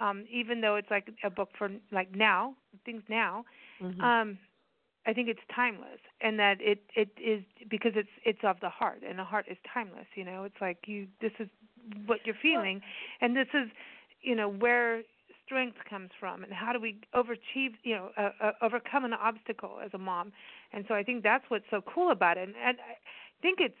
um, 0.00 0.24
even 0.32 0.60
though 0.60 0.76
it's 0.76 0.90
like 0.90 1.08
a 1.22 1.30
book 1.30 1.50
for 1.58 1.70
like 1.92 2.14
now 2.14 2.54
things 2.84 3.02
now, 3.08 3.44
mhm. 3.82 4.00
um, 4.00 4.38
I 5.06 5.12
think 5.12 5.28
it's 5.28 5.40
timeless, 5.54 6.00
and 6.22 6.38
that 6.38 6.56
it 6.60 6.82
it 6.96 7.10
is 7.22 7.42
because 7.68 7.92
it's 7.94 8.08
it's 8.24 8.38
of 8.42 8.60
the 8.60 8.70
heart, 8.70 9.02
and 9.06 9.18
the 9.18 9.24
heart 9.24 9.46
is 9.50 9.58
timeless. 9.72 10.06
You 10.14 10.24
know, 10.24 10.44
it's 10.44 10.60
like 10.60 10.78
you 10.86 11.06
this 11.20 11.32
is 11.38 11.48
what 12.06 12.20
you're 12.24 12.34
feeling, 12.40 12.80
and 13.20 13.36
this 13.36 13.48
is 13.52 13.68
you 14.22 14.34
know 14.34 14.48
where 14.48 15.02
strength 15.44 15.78
comes 15.88 16.10
from, 16.18 16.44
and 16.44 16.52
how 16.52 16.72
do 16.72 16.80
we 16.80 16.98
overachieve 17.14 17.74
you 17.82 17.94
know 17.94 18.10
uh, 18.16 18.30
uh, 18.40 18.52
overcome 18.62 19.04
an 19.04 19.12
obstacle 19.12 19.78
as 19.84 19.90
a 19.94 19.98
mom, 19.98 20.32
and 20.72 20.84
so 20.88 20.94
I 20.94 21.02
think 21.02 21.22
that's 21.22 21.44
what's 21.48 21.64
so 21.70 21.80
cool 21.82 22.10
about 22.10 22.36
it, 22.36 22.48
and, 22.48 22.56
and 22.56 22.78
I 22.78 22.96
think 23.42 23.58
it's 23.60 23.74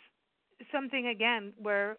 something 0.72 1.08
again 1.08 1.52
where 1.60 1.96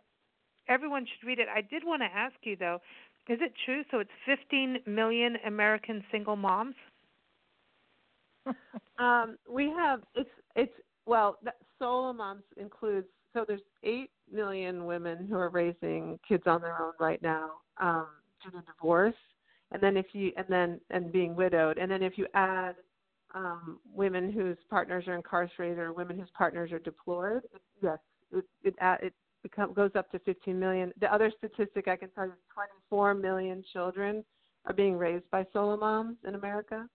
everyone 0.67 1.05
should 1.05 1.27
read 1.27 1.39
it. 1.39 1.47
I 1.53 1.61
did 1.61 1.83
want 1.85 2.01
to 2.01 2.17
ask 2.17 2.35
you 2.43 2.55
though, 2.55 2.79
is 3.27 3.39
it 3.41 3.53
true? 3.65 3.83
So 3.91 3.99
it's 3.99 4.09
15 4.25 4.79
million 4.85 5.37
American 5.45 6.03
single 6.11 6.35
moms. 6.35 6.75
um, 8.99 9.37
we 9.49 9.69
have 9.69 10.01
it's 10.13 10.29
it's 10.55 10.73
well, 11.05 11.37
that 11.43 11.55
solo 11.79 12.13
moms 12.13 12.43
includes 12.57 13.07
so 13.33 13.45
there's 13.47 13.61
eight 13.83 14.11
million 14.31 14.85
women 14.85 15.27
who 15.29 15.35
are 15.35 15.49
raising 15.49 16.19
kids 16.27 16.43
on 16.45 16.61
their 16.61 16.81
own 16.81 16.93
right 16.99 17.21
now 17.21 17.51
um, 17.81 18.07
due 18.43 18.51
to 18.51 18.63
divorce, 18.65 19.15
and 19.71 19.81
then 19.81 19.97
if 19.97 20.07
you 20.13 20.31
and 20.37 20.45
then 20.49 20.79
and 20.89 21.11
being 21.11 21.35
widowed, 21.35 21.77
and 21.77 21.89
then 21.89 22.03
if 22.03 22.17
you 22.17 22.27
add 22.33 22.75
um, 23.33 23.79
women 23.93 24.31
whose 24.31 24.57
partners 24.69 25.05
are 25.07 25.15
incarcerated 25.15 25.77
or 25.77 25.93
women 25.93 26.17
whose 26.17 26.29
partners 26.37 26.71
are 26.71 26.79
deployed, 26.79 27.41
it, 27.53 27.61
yes, 27.81 27.97
it 28.31 28.45
it, 28.63 28.75
it 29.01 29.13
become, 29.43 29.73
goes 29.73 29.91
up 29.95 30.09
to 30.11 30.19
15 30.19 30.57
million. 30.57 30.93
The 30.99 31.13
other 31.13 31.31
statistic 31.37 31.87
I 31.87 31.95
can 31.95 32.09
tell 32.11 32.25
you 32.25 32.31
is 32.31 32.37
24 32.89 33.15
million 33.15 33.63
children 33.73 34.23
are 34.65 34.73
being 34.73 34.97
raised 34.97 35.29
by 35.31 35.45
solo 35.53 35.77
moms 35.77 36.17
in 36.27 36.35
America. 36.35 36.87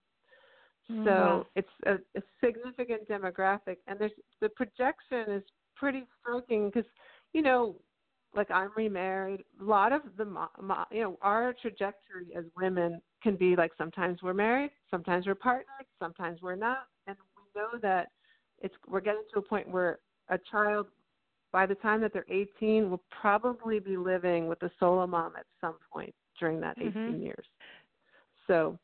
Mm-hmm. 0.91 1.05
So 1.05 1.45
it's 1.55 1.69
a, 1.85 1.93
a 2.17 2.21
significant 2.43 3.07
demographic, 3.07 3.77
and 3.87 3.99
there's 3.99 4.11
the 4.41 4.49
projection 4.49 5.29
is 5.29 5.43
pretty 5.75 6.03
striking 6.21 6.69
because 6.69 6.89
you 7.33 7.41
know, 7.41 7.75
like 8.35 8.49
I'm 8.51 8.71
remarried. 8.75 9.43
A 9.59 9.63
lot 9.63 9.91
of 9.91 10.01
the 10.17 10.25
you 10.91 11.01
know 11.01 11.17
our 11.21 11.53
trajectory 11.61 12.27
as 12.35 12.45
women 12.55 13.01
can 13.21 13.35
be 13.35 13.55
like 13.55 13.71
sometimes 13.77 14.19
we're 14.21 14.33
married, 14.33 14.71
sometimes 14.89 15.27
we're 15.27 15.35
partnered, 15.35 15.85
sometimes 15.99 16.41
we're 16.41 16.55
not, 16.55 16.87
and 17.07 17.15
we 17.35 17.61
know 17.61 17.79
that 17.81 18.09
it's 18.59 18.73
we're 18.87 19.01
getting 19.01 19.23
to 19.33 19.39
a 19.39 19.41
point 19.41 19.69
where 19.69 19.99
a 20.29 20.39
child 20.49 20.87
by 21.51 21.65
the 21.65 21.75
time 21.75 21.99
that 22.01 22.13
they're 22.13 22.25
18 22.29 22.89
will 22.89 23.03
probably 23.21 23.79
be 23.79 23.97
living 23.97 24.47
with 24.47 24.61
a 24.63 24.71
solo 24.79 25.05
mom 25.05 25.33
at 25.37 25.45
some 25.59 25.75
point 25.91 26.13
during 26.39 26.61
that 26.61 26.77
18 26.77 26.91
mm-hmm. 26.93 27.21
years. 27.21 27.45
So 28.47 28.79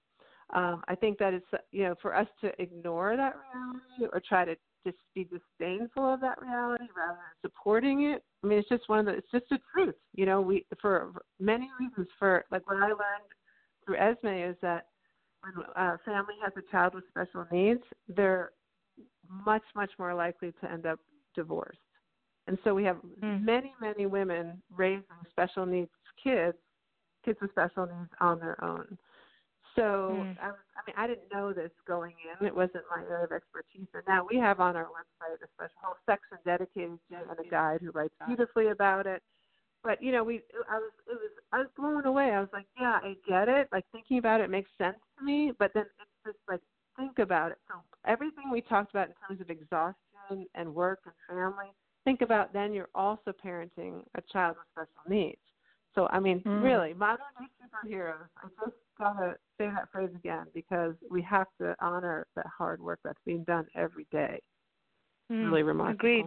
um, 0.53 0.81
I 0.87 0.95
think 0.95 1.17
that 1.19 1.33
it's 1.33 1.45
you 1.71 1.83
know 1.83 1.95
for 2.01 2.15
us 2.15 2.27
to 2.41 2.51
ignore 2.61 3.15
that 3.15 3.35
reality 3.53 4.13
or 4.13 4.21
try 4.27 4.45
to 4.45 4.55
just 4.87 4.97
be 5.13 5.25
disdainful 5.25 6.13
of 6.13 6.21
that 6.21 6.41
reality 6.41 6.85
rather 6.95 7.17
than 7.17 7.51
supporting 7.51 8.03
it. 8.11 8.23
I 8.43 8.47
mean, 8.47 8.59
it's 8.59 8.69
just 8.69 8.87
one 8.87 8.99
of 8.99 9.05
the 9.05 9.13
it's 9.13 9.31
just 9.31 9.45
the 9.49 9.59
truth. 9.73 9.95
You 10.13 10.25
know, 10.25 10.41
we 10.41 10.65
for 10.81 11.11
many 11.39 11.69
reasons 11.79 12.07
for 12.17 12.45
like 12.51 12.65
what 12.67 12.77
I 12.77 12.87
learned 12.87 13.29
through 13.85 13.97
Esme 13.97 14.49
is 14.49 14.55
that 14.61 14.87
when 15.41 15.65
a 15.75 15.97
family 16.05 16.35
has 16.43 16.53
a 16.57 16.71
child 16.71 16.93
with 16.95 17.03
special 17.09 17.45
needs, 17.51 17.81
they're 18.07 18.51
much 19.45 19.63
much 19.75 19.91
more 19.99 20.13
likely 20.13 20.53
to 20.61 20.71
end 20.71 20.85
up 20.85 20.99
divorced. 21.35 21.79
And 22.47 22.57
so 22.63 22.73
we 22.73 22.83
have 22.85 22.97
mm. 23.21 23.43
many 23.43 23.73
many 23.81 24.05
women 24.05 24.61
raising 24.75 25.03
special 25.29 25.65
needs 25.65 25.91
kids, 26.23 26.57
kids 27.25 27.39
with 27.41 27.51
special 27.51 27.85
needs 27.85 28.11
on 28.21 28.39
their 28.39 28.63
own. 28.63 28.97
So 29.77 30.17
mm. 30.17 30.35
I, 30.41 30.49
I 30.49 30.81
mean, 30.87 30.95
I 30.97 31.05
didn't 31.05 31.31
know 31.31 31.53
this 31.53 31.69
going 31.87 32.13
in. 32.25 32.47
It 32.47 32.55
wasn't 32.55 32.83
my 32.89 33.03
area 33.03 33.25
of 33.25 33.31
expertise. 33.31 33.87
And 33.93 34.03
now 34.07 34.25
we 34.27 34.37
have 34.37 34.59
on 34.59 34.75
our 34.75 34.85
website 34.85 35.37
a 35.37 35.47
special 35.53 35.77
whole 35.81 35.95
section 36.07 36.39
dedicated 36.43 36.97
to 37.11 37.17
and 37.29 37.39
a 37.39 37.47
guide 37.47 37.81
who 37.81 37.91
writes 37.91 38.15
beautifully 38.25 38.69
about 38.69 39.05
it. 39.05 39.21
But 39.83 40.01
you 40.01 40.11
know, 40.11 40.23
we 40.23 40.41
I 40.67 40.79
was 40.79 40.91
it 41.05 41.13
was 41.13 41.31
I 41.53 41.59
was 41.59 41.67
blown 41.77 42.05
away. 42.05 42.31
I 42.31 42.39
was 42.39 42.49
like, 42.51 42.65
yeah, 42.79 42.99
I 43.03 43.15
get 43.29 43.47
it. 43.47 43.69
Like 43.71 43.85
thinking 43.91 44.17
about 44.17 44.41
it 44.41 44.49
makes 44.49 44.71
sense 44.79 44.97
to 45.19 45.23
me. 45.23 45.53
But 45.59 45.71
then 45.75 45.83
it's 45.83 46.25
just 46.25 46.39
like 46.49 46.61
think 46.97 47.19
about 47.19 47.51
it. 47.51 47.59
So 47.67 47.75
everything 48.07 48.49
we 48.51 48.61
talked 48.61 48.89
about 48.89 49.09
in 49.09 49.13
terms 49.27 49.39
of 49.41 49.51
exhaustion 49.51 50.47
and 50.55 50.73
work 50.73 51.01
and 51.05 51.13
family, 51.29 51.67
think 52.03 52.21
about 52.21 52.51
then 52.51 52.73
you're 52.73 52.89
also 52.95 53.31
parenting 53.45 54.01
a 54.15 54.21
child 54.33 54.55
with 54.57 54.87
special 54.87 55.07
needs. 55.07 55.37
So 55.93 56.07
I 56.09 56.19
mean, 56.19 56.41
mm. 56.41 56.63
really, 56.63 56.95
modern 56.95 57.25
day 57.39 57.45
superheroes. 57.61 58.27
I 58.43 58.47
just 58.65 58.75
gotta 58.97 59.35
say 59.57 59.69
that 59.69 59.89
phrase 59.91 60.09
again 60.15 60.45
because 60.53 60.93
we 61.09 61.21
have 61.21 61.47
to 61.59 61.75
honor 61.79 62.25
that 62.35 62.45
hard 62.45 62.81
work 62.81 62.99
that's 63.03 63.19
being 63.25 63.43
done 63.43 63.65
every 63.75 64.07
day. 64.11 64.39
Mm, 65.31 65.45
really 65.45 65.63
remarkable. 65.63 65.99
Agreed. 65.99 66.25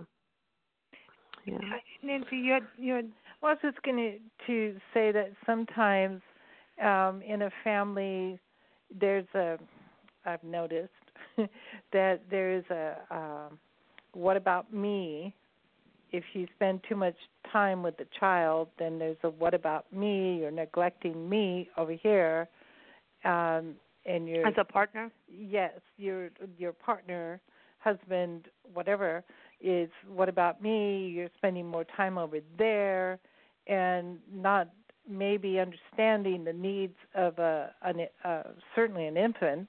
Yeah. 1.47 1.59
Nancy, 2.03 2.37
you 2.37 2.53
had 2.53 2.63
you 2.79 2.95
had. 2.95 3.11
Well, 3.41 3.51
I 3.51 3.55
was 3.55 3.73
just 3.73 3.83
going 3.83 4.21
to 4.47 4.75
say 4.93 5.13
that 5.13 5.33
sometimes 5.47 6.21
um, 6.83 7.23
in 7.23 7.43
a 7.43 7.51
family, 7.65 8.39
there's 8.99 9.27
a. 9.35 9.59
I've 10.27 10.45
noticed 10.45 10.91
that 11.93 12.21
there 12.31 12.55
is 12.55 12.65
a. 12.71 12.97
Um, 13.11 13.59
what 14.13 14.37
about 14.37 14.73
me? 14.73 15.35
If 16.13 16.25
you 16.33 16.47
spend 16.57 16.81
too 16.89 16.97
much 16.97 17.15
time 17.53 17.83
with 17.83 17.97
the 17.97 18.07
child, 18.19 18.69
then 18.79 18.99
there's 18.99 19.17
a 19.23 19.31
what 19.31 19.55
about 19.55 19.91
me? 19.93 20.39
You're 20.41 20.51
neglecting 20.51 21.29
me 21.29 21.69
over 21.79 21.93
here 21.93 22.49
um, 23.25 23.75
and 24.07 24.29
your 24.29 24.47
as 24.47 24.55
a 24.59 24.65
partner. 24.65 25.11
Yes, 25.29 25.73
your 25.97 26.31
your 26.59 26.73
partner, 26.73 27.41
husband, 27.79 28.49
whatever 28.73 29.25
is. 29.61 29.91
What 30.09 30.29
about 30.29 30.63
me? 30.63 31.09
You're 31.09 31.31
spending 31.37 31.67
more 31.67 31.85
time 31.97 32.19
over 32.19 32.39
there, 32.59 33.19
and 33.67 34.19
not 34.33 34.71
maybe 35.09 35.59
understanding 35.59 36.45
the 36.45 36.53
needs 36.53 36.97
of 37.15 37.39
a 37.39 37.73
an, 37.83 38.07
uh, 38.25 38.43
certainly 38.75 39.07
an 39.07 39.17
infant 39.17 39.69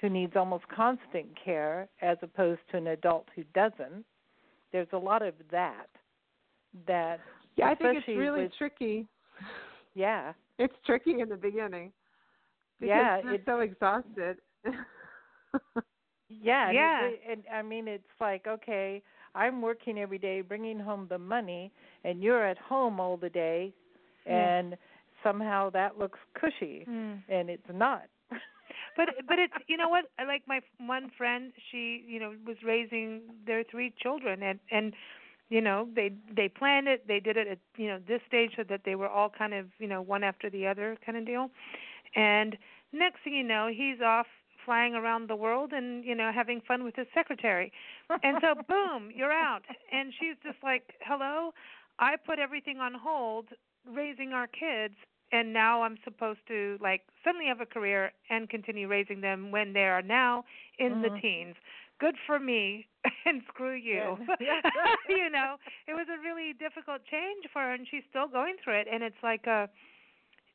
who 0.00 0.08
needs 0.08 0.34
almost 0.36 0.64
constant 0.68 1.26
care 1.42 1.88
as 2.02 2.18
opposed 2.22 2.60
to 2.70 2.76
an 2.76 2.88
adult 2.88 3.26
who 3.34 3.42
doesn't. 3.54 4.04
There's 4.72 4.88
a 4.92 4.98
lot 4.98 5.22
of 5.22 5.34
that. 5.50 5.86
That 6.86 7.20
yeah, 7.56 7.68
I 7.68 7.74
think 7.74 7.98
it's 7.98 8.08
really 8.08 8.44
with, 8.44 8.52
tricky. 8.58 9.06
Yeah, 9.94 10.32
it's 10.58 10.74
tricky 10.84 11.20
in 11.20 11.28
the 11.28 11.36
beginning 11.36 11.92
because 12.80 12.88
yeah, 12.88 13.20
you're 13.24 13.38
so 13.46 13.60
exhausted. 13.60 14.38
yeah, 16.28 16.70
yeah. 16.70 17.06
And, 17.06 17.16
and 17.30 17.42
I 17.52 17.62
mean, 17.62 17.88
it's 17.88 18.04
like 18.20 18.46
okay, 18.46 19.02
I'm 19.34 19.62
working 19.62 19.98
every 19.98 20.18
day, 20.18 20.40
bringing 20.40 20.78
home 20.78 21.06
the 21.08 21.18
money, 21.18 21.72
and 22.04 22.22
you're 22.22 22.46
at 22.46 22.58
home 22.58 23.00
all 23.00 23.16
the 23.16 23.30
day, 23.30 23.72
and 24.26 24.70
yeah. 24.70 24.76
somehow 25.22 25.70
that 25.70 25.98
looks 25.98 26.18
cushy, 26.38 26.86
mm. 26.88 27.22
and 27.28 27.50
it's 27.50 27.62
not. 27.72 28.02
but 28.96 29.08
but 29.26 29.38
it's 29.38 29.54
you 29.66 29.76
know 29.76 29.88
what 29.88 30.04
like 30.26 30.42
my 30.46 30.60
one 30.78 31.10
friend 31.16 31.52
she 31.70 32.04
you 32.06 32.20
know 32.20 32.32
was 32.46 32.56
raising 32.64 33.22
their 33.46 33.64
three 33.64 33.92
children 34.00 34.42
and 34.42 34.58
and 34.70 34.94
you 35.50 35.60
know 35.60 35.88
they 35.94 36.12
they 36.34 36.48
planned 36.48 36.88
it 36.88 37.06
they 37.06 37.20
did 37.20 37.36
it 37.36 37.46
at 37.46 37.58
you 37.76 37.86
know 37.86 37.98
this 38.08 38.20
stage 38.26 38.52
so 38.56 38.62
that 38.68 38.80
they 38.84 38.94
were 38.94 39.08
all 39.08 39.30
kind 39.30 39.52
of 39.52 39.66
you 39.78 39.86
know 39.86 40.00
one 40.00 40.24
after 40.24 40.48
the 40.48 40.66
other 40.66 40.96
kind 41.04 41.18
of 41.18 41.26
deal 41.26 41.50
and 42.14 42.56
next 42.92 43.22
thing 43.24 43.34
you 43.34 43.44
know, 43.44 43.68
he's 43.68 44.00
off 44.04 44.26
flying 44.64 44.94
around 44.94 45.28
the 45.28 45.36
world 45.36 45.72
and 45.72 46.04
you 46.04 46.14
know 46.14 46.30
having 46.34 46.60
fun 46.66 46.84
with 46.84 46.96
his 46.96 47.06
secretary. 47.14 47.72
And 48.22 48.38
so 48.40 48.54
boom, 48.68 49.10
you're 49.14 49.32
out. 49.32 49.62
And 49.92 50.12
she's 50.18 50.36
just 50.42 50.62
like, 50.62 50.94
"Hello, 51.06 51.52
I 51.98 52.16
put 52.16 52.38
everything 52.38 52.78
on 52.78 52.94
hold 52.94 53.48
raising 53.86 54.32
our 54.32 54.46
kids 54.46 54.94
and 55.32 55.52
now 55.52 55.82
I'm 55.82 55.96
supposed 56.04 56.40
to 56.48 56.78
like 56.80 57.02
suddenly 57.24 57.46
have 57.46 57.60
a 57.60 57.66
career 57.66 58.12
and 58.30 58.48
continue 58.48 58.88
raising 58.88 59.20
them 59.20 59.50
when 59.50 59.72
they 59.72 59.84
are 59.84 60.02
now 60.02 60.44
in 60.78 60.92
mm-hmm. 60.92 61.02
the 61.02 61.20
teens. 61.20 61.56
Good 62.00 62.14
for 62.26 62.38
me 62.38 62.86
and 63.26 63.42
screw 63.48 63.74
you. 63.74 64.16
you 65.08 65.30
know, 65.30 65.56
it 65.86 65.92
was 65.92 66.06
a 66.08 66.22
really 66.22 66.52
difficult 66.52 67.02
change 67.10 67.44
for 67.52 67.62
her 67.62 67.72
and 67.72 67.86
she's 67.90 68.04
still 68.08 68.28
going 68.28 68.56
through 68.62 68.80
it 68.80 68.86
and 68.90 69.02
it's 69.02 69.22
like 69.22 69.46
a 69.46 69.68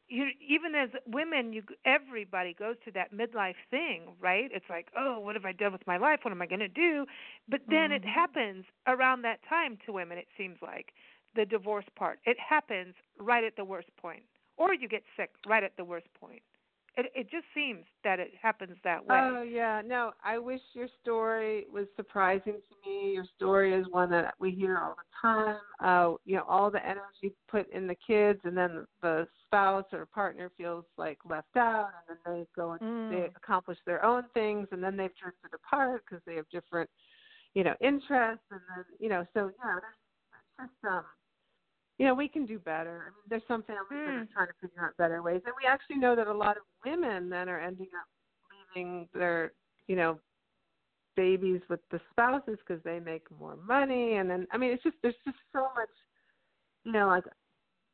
you 0.09 0.27
even 0.47 0.75
as 0.75 0.89
women 1.07 1.53
you 1.53 1.63
everybody 1.85 2.53
goes 2.53 2.75
through 2.83 2.93
that 2.93 3.13
midlife 3.13 3.55
thing 3.69 4.01
right? 4.19 4.49
It's 4.53 4.65
like 4.69 4.87
oh 4.97 5.19
what 5.19 5.35
have 5.35 5.45
i 5.45 5.51
done 5.51 5.71
with 5.71 5.85
my 5.87 5.97
life? 5.97 6.19
What 6.23 6.31
am 6.31 6.41
i 6.41 6.47
going 6.47 6.59
to 6.59 6.67
do? 6.67 7.05
But 7.47 7.61
then 7.67 7.91
mm-hmm. 7.91 8.03
it 8.03 8.05
happens 8.05 8.65
around 8.87 9.21
that 9.23 9.39
time 9.47 9.77
to 9.85 9.93
women 9.93 10.17
it 10.17 10.27
seems 10.37 10.57
like 10.61 10.93
the 11.35 11.45
divorce 11.45 11.85
part. 11.95 12.19
It 12.25 12.37
happens 12.39 12.95
right 13.19 13.43
at 13.43 13.55
the 13.55 13.63
worst 13.63 13.89
point 14.01 14.23
or 14.57 14.73
you 14.73 14.87
get 14.87 15.03
sick 15.15 15.31
right 15.47 15.63
at 15.63 15.77
the 15.77 15.85
worst 15.85 16.07
point 16.19 16.41
it 16.99 17.11
it 17.15 17.29
just 17.29 17.45
seems 17.53 17.85
that 18.03 18.19
it 18.19 18.31
happens 18.41 18.77
that 18.83 19.05
way. 19.05 19.19
Oh 19.21 19.41
yeah. 19.41 19.81
No 19.85 20.11
i 20.23 20.37
wish 20.37 20.61
your 20.73 20.87
story 21.01 21.65
was 21.71 21.85
surprising 21.95 22.53
to 22.53 22.89
me. 22.89 23.13
Your 23.13 23.25
story 23.37 23.73
is 23.73 23.85
one 23.91 24.09
that 24.11 24.33
we 24.39 24.51
hear 24.51 24.77
all 24.77 24.95
the 24.95 25.27
time, 25.27 25.57
uh, 25.83 26.15
you 26.25 26.35
know, 26.37 26.43
all 26.47 26.69
the 26.71 26.83
energy 26.85 27.33
put 27.49 27.71
in 27.73 27.87
the 27.87 27.95
kids, 28.05 28.39
and 28.43 28.55
then 28.57 28.85
the 29.01 29.27
spouse 29.45 29.85
or 29.93 30.05
partner 30.05 30.51
feels 30.57 30.85
like 30.97 31.17
left 31.27 31.55
out, 31.57 31.89
and 32.07 32.17
then 32.25 32.33
they 32.39 32.45
go 32.55 32.71
and 32.71 32.81
Mm. 32.81 33.09
they 33.09 33.25
accomplish 33.35 33.77
their 33.85 34.03
own 34.05 34.23
things, 34.33 34.67
and 34.71 34.83
then 34.83 34.95
they've 34.95 35.15
drifted 35.15 35.53
apart 35.53 36.03
because 36.05 36.23
they 36.25 36.35
have 36.35 36.47
different, 36.49 36.89
you 37.53 37.63
know, 37.63 37.75
interests, 37.81 38.45
and 38.51 38.61
then 38.75 38.85
you 38.99 39.09
know, 39.09 39.25
so 39.33 39.51
yeah, 39.63 39.79
there's, 39.81 40.69
just 40.69 40.85
um, 40.85 41.03
you 41.99 42.05
know, 42.07 42.15
we 42.15 42.27
can 42.29 42.45
do 42.45 42.57
better. 42.57 43.03
I 43.07 43.09
mean, 43.09 43.23
there's 43.29 43.43
some 43.47 43.61
families 43.63 43.87
that 44.05 44.15
are 44.15 44.23
Mm. 44.23 44.31
trying 44.33 44.47
to 44.47 44.53
figure 44.61 44.83
out 44.85 44.97
better 44.97 45.21
ways, 45.21 45.41
and 45.45 45.53
we 45.61 45.67
actually 45.67 45.97
know 45.97 46.15
that 46.15 46.27
a 46.27 46.33
lot 46.33 46.57
of 46.57 46.63
women 46.85 47.29
then 47.29 47.49
are 47.49 47.59
ending 47.59 47.89
up 47.99 48.07
leaving 48.75 49.07
their, 49.13 49.51
you 49.87 49.95
know, 49.97 50.19
babies 51.15 51.61
with 51.69 51.81
the 51.91 51.99
spouses 52.11 52.57
because 52.65 52.81
they 52.83 52.99
make 52.99 53.29
more 53.37 53.57
money, 53.57 54.15
and 54.15 54.29
then 54.29 54.47
I 54.51 54.57
mean, 54.57 54.71
it's 54.71 54.83
just 54.83 54.95
there's 55.03 55.15
just 55.25 55.37
so 55.53 55.67
much, 55.75 55.89
you 56.85 56.93
know, 56.93 57.07
like 57.07 57.25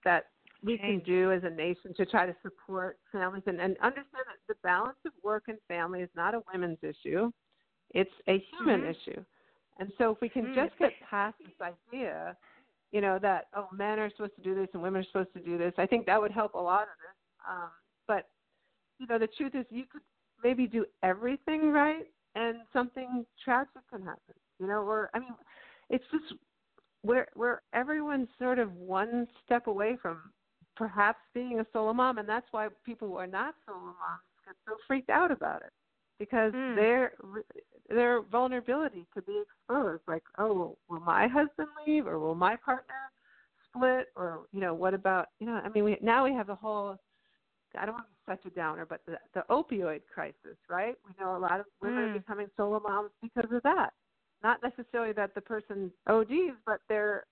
that 0.04 0.26
we 0.64 0.78
can 0.78 1.00
do 1.00 1.32
as 1.32 1.44
a 1.44 1.50
nation 1.50 1.94
to 1.96 2.06
try 2.06 2.26
to 2.28 2.36
support 2.44 3.00
families 3.12 3.44
and, 3.48 3.60
and 3.60 3.76
understand 3.82 4.26
that 4.28 4.38
the 4.48 4.56
balance 4.64 4.98
of 5.06 5.14
work 5.24 5.46
and 5.48 5.58
family 5.68 6.02
is 6.02 6.10
not 6.16 6.36
a 6.36 6.42
women's 6.54 6.78
issue; 6.84 7.32
it's 7.92 8.12
a 8.28 8.38
human 8.60 8.82
Mhm. 8.82 8.96
issue. 8.96 9.24
And 9.80 9.92
so, 9.98 10.12
if 10.12 10.22
we 10.22 10.30
can 10.30 10.46
Mm. 10.46 10.56
just 10.56 10.78
get 10.78 10.94
past 11.10 11.38
this 11.40 11.60
idea, 11.62 12.38
you 12.96 13.02
know, 13.02 13.20
that 13.22 13.48
oh, 13.54 13.68
men 13.74 14.00
are 14.00 14.10
supposed 14.10 14.38
to 14.38 14.42
do 14.42 14.56
this 14.56 14.70
and 14.72 14.82
women 14.82 15.02
are 15.02 15.06
supposed 15.08 15.34
to 15.34 15.42
do 15.42 15.58
this, 15.58 15.74
I 15.78 15.86
think 15.86 16.06
that 16.06 16.22
would 16.22 16.32
help 16.32 16.54
a 16.54 16.58
lot 16.58 16.84
of 16.84 16.96
this. 17.04 17.46
Um, 17.46 17.70
but 18.08 18.30
you 19.00 19.06
know, 19.06 19.20
the 19.20 19.28
truth 19.28 19.54
is, 19.54 19.66
you 19.70 19.84
could 19.92 20.02
maybe 20.46 20.66
do 20.66 20.86
everything 21.04 21.72
right, 21.72 22.06
and 22.36 22.60
something 22.72 23.26
tragic 23.44 23.82
can 23.92 24.02
happen. 24.02 24.36
You 24.62 24.68
know, 24.68 24.82
or 24.84 25.10
I 25.14 25.20
mean, 25.20 25.36
it's 25.90 26.06
just 26.10 26.40
where 27.02 27.28
where 27.34 27.64
everyone's 27.74 28.30
sort 28.40 28.60
of 28.60 28.74
one 28.78 29.28
step 29.44 29.68
away 29.68 29.98
from 30.02 30.32
perhaps 30.78 31.20
being 31.34 31.60
a 31.60 31.66
solo 31.74 31.92
mom, 31.92 32.18
and 32.18 32.30
that's 32.30 32.48
why 32.52 32.70
people 32.86 33.10
who 33.10 33.18
are 33.18 33.28
not 33.28 33.56
solo 33.66 33.82
moms 33.82 34.24
get 34.46 34.56
so 34.66 34.76
freaked 34.88 35.10
out 35.10 35.32
about 35.32 35.64
it 35.64 35.74
because 36.20 36.54
Mm. 36.54 36.76
their 36.76 37.14
their 37.90 38.22
vulnerability 38.22 39.06
could 39.14 39.26
be 39.26 39.42
exposed. 39.42 40.02
Like, 40.08 40.24
oh, 40.38 40.78
will 40.90 41.00
my 41.02 41.28
husband 41.28 41.70
leave, 41.86 42.08
or 42.08 42.20
will 42.20 42.36
my 42.36 42.56
partner 42.56 42.96
split, 43.68 44.08
or 44.16 44.48
you 44.52 44.60
know, 44.62 44.74
what 44.74 44.94
about 44.94 45.28
you 45.40 45.46
know? 45.48 45.62
I 45.64 45.70
mean, 45.70 45.84
we 45.84 45.98
now 46.02 46.24
we 46.26 46.34
have 46.34 46.48
the 46.48 46.56
whole. 46.56 46.98
I 47.78 47.86
don't 47.86 47.96
want 47.96 48.06
to 48.06 48.12
be 48.12 48.38
such 48.44 48.52
a 48.52 48.56
downer, 48.56 48.86
but 48.86 49.02
the, 49.06 49.18
the 49.34 49.44
opioid 49.50 50.02
crisis, 50.14 50.58
right? 50.70 50.96
We 51.06 51.12
know 51.20 51.36
a 51.36 51.38
lot 51.40 51.60
of 51.60 51.66
women 51.82 52.04
are 52.06 52.08
Mm. 52.08 52.14
becoming 52.14 52.48
solo 52.56 52.80
moms 52.80 53.12
because 53.22 53.52
of 53.52 53.62
that. 53.64 53.92
Not 54.44 54.64
necessarily 54.64 55.12
that 55.14 55.36
the 55.36 55.42
person 55.42 55.92
ODs, 56.08 56.56
but 56.66 56.80
they're 56.88 57.26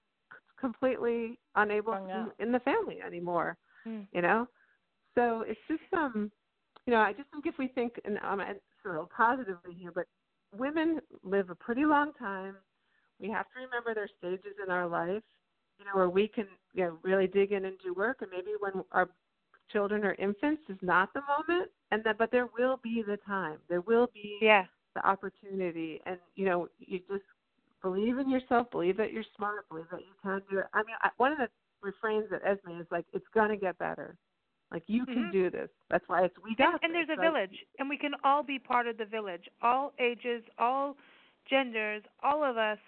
completely 0.60 1.40
unable 1.56 1.94
to 1.94 2.32
in 2.40 2.52
the 2.52 2.60
family 2.60 3.00
anymore. 3.06 3.58
Mm. 3.88 4.08
You 4.12 4.22
know, 4.22 4.48
so 5.16 5.46
it's 5.48 5.60
just 5.68 5.82
um, 5.94 6.30
you 6.86 6.94
know, 6.94 7.00
I 7.00 7.14
just 7.14 7.30
think 7.32 7.46
if 7.46 7.58
we 7.58 7.68
think 7.70 8.00
and 8.04 8.18
um, 8.24 8.42
sort 8.84 8.98
of 8.98 9.10
positively 9.10 9.74
here, 9.74 9.92
but 9.94 10.06
women 10.56 11.00
live 11.24 11.50
a 11.50 11.56
pretty 11.56 11.86
long 11.86 12.14
time. 12.20 12.56
We 13.20 13.30
have 13.30 13.46
to 13.54 13.62
remember 13.62 13.94
their 13.94 14.10
stages 14.20 14.56
in 14.64 14.72
our 14.72 14.88
life, 14.88 15.24
you 15.80 15.86
know, 15.86 15.92
where 15.94 16.10
we 16.10 16.28
can 16.28 16.48
you 16.74 16.86
know 16.86 16.98
really 17.04 17.28
dig 17.28 17.52
in 17.52 17.66
and 17.66 17.78
do 17.84 17.94
work, 17.94 18.22
and 18.22 18.32
maybe 18.32 18.52
when 18.60 18.84
our 18.92 19.10
children 19.72 20.04
or 20.04 20.14
infants 20.16 20.64
is 20.70 20.78
not 20.82 21.14
the 21.14 21.22
moment, 21.22 21.72
and 21.92 22.04
that 22.04 22.18
but 22.18 22.32
there 22.32 22.50
will 22.58 22.80
be 22.84 23.04
the 23.06 23.18
time. 23.18 23.58
There 23.70 23.82
will 23.82 24.08
be 24.14 24.38
Yeah. 24.42 24.66
the 24.96 25.06
opportunity 25.08 26.02
and 26.06 26.18
you 26.36 26.46
know 26.46 26.68
you 26.80 27.00
just 27.10 27.24
believe 27.82 28.18
in 28.20 28.30
yourself 28.30 28.70
believe 28.72 28.98
that 28.98 29.12
you're 29.12 29.24
smart 29.36 29.68
believe 29.70 29.86
that 29.92 30.02
you 30.02 30.14
can 30.22 30.42
do 30.50 30.60
it 30.60 30.66
i 30.74 30.80
mean 30.84 30.96
I, 31.02 31.10
one 31.18 31.32
of 31.32 31.38
the 31.40 31.48
refrains 31.82 32.26
at 32.32 32.46
esme 32.46 32.80
is 32.80 32.88
like 32.92 33.06
it's 33.14 33.26
going 33.34 33.50
to 33.50 33.58
get 33.58 33.78
better 33.78 34.18
like 34.74 34.84
you 34.88 35.06
can 35.06 35.26
Mhm. 35.28 35.32
do 35.32 35.50
this 35.50 35.70
that's 35.90 36.08
why 36.10 36.24
it's 36.24 36.38
we 36.40 36.50
And, 36.50 36.58
got 36.58 36.84
and 36.84 36.94
this, 36.94 37.08
there's 37.08 37.18
a 37.18 37.22
like, 37.22 37.32
village, 37.32 37.66
and 37.80 37.88
we 37.88 37.98
can 37.98 38.14
all 38.24 38.44
be 38.44 38.60
part 38.60 38.88
of 38.88 38.98
the 38.98 39.06
village. 39.06 39.48
All 39.62 39.94
ages, 40.00 40.44
all 40.58 40.98
genders, 41.50 42.04
all 42.24 42.44
of 42.44 42.58
us 42.58 42.80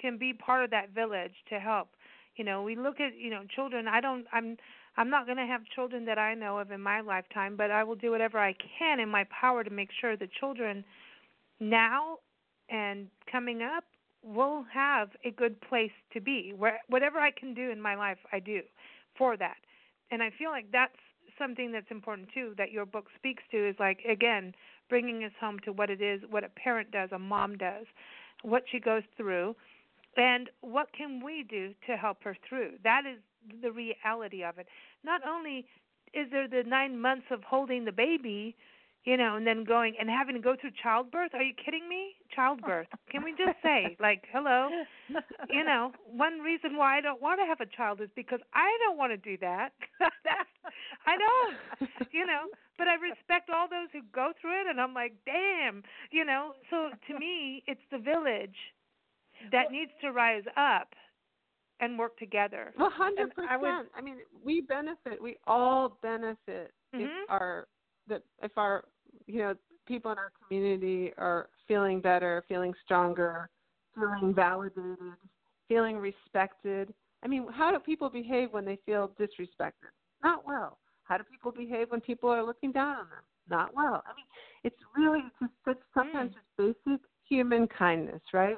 can 0.00 0.16
be 0.16 0.32
part 0.32 0.64
of 0.64 0.70
that 0.70 0.90
village 0.90 1.34
to 1.48 1.58
help. 1.58 1.88
You 2.36 2.44
know, 2.44 2.62
we 2.62 2.76
look 2.76 3.00
at 3.00 3.16
you 3.16 3.30
know 3.30 3.42
children. 3.54 3.88
I 3.88 4.00
don't. 4.00 4.26
I'm. 4.32 4.56
I'm 4.96 5.10
not 5.10 5.26
going 5.26 5.38
to 5.38 5.46
have 5.46 5.64
children 5.76 6.04
that 6.06 6.18
I 6.18 6.34
know 6.34 6.58
of 6.58 6.72
in 6.72 6.80
my 6.80 7.00
lifetime, 7.00 7.56
but 7.56 7.70
I 7.70 7.84
will 7.84 7.94
do 7.94 8.10
whatever 8.10 8.38
I 8.38 8.54
can 8.78 8.98
in 8.98 9.08
my 9.08 9.24
power 9.24 9.62
to 9.62 9.70
make 9.70 9.90
sure 10.00 10.16
the 10.16 10.28
children 10.40 10.84
now 11.60 12.18
and 12.68 13.06
coming 13.30 13.62
up 13.62 13.84
will 14.24 14.64
have 14.72 15.10
a 15.24 15.30
good 15.30 15.60
place 15.60 15.92
to 16.12 16.20
be. 16.20 16.52
Where 16.56 16.80
whatever 16.88 17.18
I 17.18 17.30
can 17.30 17.54
do 17.54 17.70
in 17.70 17.80
my 17.80 17.94
life, 17.94 18.18
I 18.32 18.40
do 18.40 18.60
for 19.16 19.36
that. 19.36 19.56
And 20.10 20.22
I 20.22 20.30
feel 20.38 20.50
like 20.50 20.66
that's 20.72 20.92
something 21.38 21.72
that's 21.72 21.90
important 21.90 22.28
too 22.34 22.54
that 22.58 22.72
your 22.72 22.86
book 22.86 23.06
speaks 23.16 23.42
to 23.50 23.68
is 23.68 23.76
like 23.78 24.00
again 24.10 24.54
bringing 24.88 25.24
us 25.24 25.32
home 25.40 25.58
to 25.64 25.72
what 25.72 25.90
it 25.90 26.00
is 26.00 26.20
what 26.30 26.44
a 26.44 26.48
parent 26.48 26.90
does 26.90 27.10
a 27.12 27.18
mom 27.18 27.56
does 27.56 27.86
what 28.42 28.62
she 28.70 28.78
goes 28.78 29.02
through 29.16 29.54
and 30.18 30.50
what 30.62 30.88
can 30.92 31.24
we 31.24 31.44
do 31.48 31.72
to 31.86 31.96
help 31.96 32.24
her 32.24 32.36
through? 32.48 32.72
That 32.82 33.02
is 33.06 33.18
the 33.62 33.70
reality 33.70 34.42
of 34.42 34.58
it. 34.58 34.66
Not 35.04 35.20
only 35.26 35.64
is 36.12 36.26
there 36.30 36.48
the 36.48 36.68
9 36.68 37.00
months 37.00 37.26
of 37.30 37.42
holding 37.44 37.84
the 37.84 37.92
baby 37.92 38.56
you 39.08 39.16
know 39.16 39.36
and 39.36 39.46
then 39.46 39.64
going 39.64 39.94
and 40.00 40.08
having 40.10 40.34
to 40.34 40.40
go 40.48 40.54
through 40.60 40.70
childbirth 40.82 41.32
are 41.34 41.42
you 41.42 41.54
kidding 41.64 41.88
me 41.88 42.02
childbirth 42.34 42.88
can 43.10 43.22
we 43.24 43.30
just 43.32 43.56
say 43.62 43.96
like 44.08 44.22
hello 44.32 44.68
you 45.50 45.64
know, 45.64 45.92
one 46.04 46.40
reason 46.40 46.76
why 46.76 46.98
I 46.98 47.00
don't 47.00 47.22
want 47.22 47.40
to 47.40 47.46
have 47.46 47.60
a 47.60 47.66
child 47.76 48.00
is 48.00 48.10
because 48.14 48.40
I 48.54 48.68
don't 48.84 48.98
want 48.98 49.12
to 49.12 49.16
do 49.16 49.36
that. 49.40 49.70
That's 49.98 50.48
I 51.06 51.14
don't, 51.16 51.56
you 52.12 52.26
know, 52.26 52.44
but 52.76 52.86
I 52.88 52.94
respect 52.94 53.48
all 53.48 53.66
those 53.68 53.88
who 53.92 54.00
go 54.14 54.32
through 54.40 54.60
it, 54.60 54.66
and 54.68 54.78
I'm 54.80 54.92
like, 54.92 55.14
damn, 55.24 55.82
you 56.10 56.24
know. 56.24 56.52
So 56.70 56.90
to 57.08 57.18
me, 57.18 57.62
it's 57.66 57.80
the 57.90 57.98
village 57.98 58.56
that 59.50 59.72
needs 59.72 59.92
to 60.02 60.12
rise 60.12 60.44
up 60.56 60.92
and 61.80 61.98
work 61.98 62.18
together. 62.18 62.72
well 62.78 62.90
hundred 62.90 63.34
percent 63.34 63.88
i 63.96 64.00
mean 64.02 64.16
we 64.44 64.60
benefit 64.60 65.22
we 65.22 65.36
all 65.46 65.96
benefit 66.02 66.72
Mhm. 66.94 67.06
if 67.06 67.30
our 67.30 67.66
that 68.08 68.22
if 68.42 68.52
our 68.58 68.84
you 69.26 69.38
know 69.38 69.54
people 69.86 70.12
in 70.12 70.18
our 70.18 70.32
community 70.46 71.12
are 71.18 71.48
feeling 71.66 72.00
better 72.00 72.44
feeling 72.48 72.74
stronger 72.84 73.48
feeling 73.94 74.34
validated 74.34 74.96
feeling 75.68 75.98
respected. 75.98 76.92
I 77.22 77.28
mean 77.28 77.46
how 77.52 77.70
do 77.70 77.78
people 77.78 78.08
behave 78.08 78.52
when 78.52 78.64
they 78.64 78.78
feel 78.86 79.10
disrespected? 79.20 79.92
Not 80.22 80.46
well. 80.46 80.78
How 81.04 81.16
do 81.18 81.24
people 81.24 81.52
behave 81.52 81.90
when 81.90 82.00
people 82.00 82.28
are 82.30 82.44
looking 82.44 82.72
down 82.72 82.96
on 82.96 83.08
them? 83.08 83.24
Not 83.50 83.74
well. 83.74 84.02
I 84.06 84.14
mean 84.14 84.26
it's 84.64 84.76
really 84.96 85.22
just 85.40 85.52
such 85.64 85.78
sometimes 85.94 86.32
mm. 86.32 86.34
just 86.34 86.76
basic 86.86 87.00
human 87.28 87.66
kindness 87.66 88.22
right? 88.32 88.56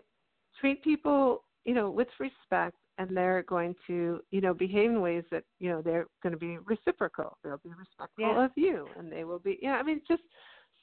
Treat 0.60 0.82
people 0.82 1.44
you 1.64 1.74
know 1.74 1.90
with 1.90 2.08
respect 2.18 2.76
and 3.00 3.16
they're 3.16 3.42
going 3.44 3.74
to 3.86 4.20
you 4.30 4.40
know 4.42 4.52
behave 4.52 4.90
in 4.90 5.00
ways 5.00 5.24
that 5.30 5.42
you 5.58 5.70
know 5.70 5.80
they're 5.80 6.06
going 6.22 6.32
to 6.32 6.38
be 6.38 6.58
reciprocal 6.58 7.38
they'll 7.42 7.56
be 7.58 7.70
respectful 7.70 8.24
Yeah. 8.24 8.44
of 8.44 8.50
you 8.56 8.86
and 8.98 9.10
they 9.10 9.24
will 9.24 9.38
be 9.38 9.58
yeah 9.62 9.76
i 9.76 9.82
mean 9.82 10.02
just 10.06 10.22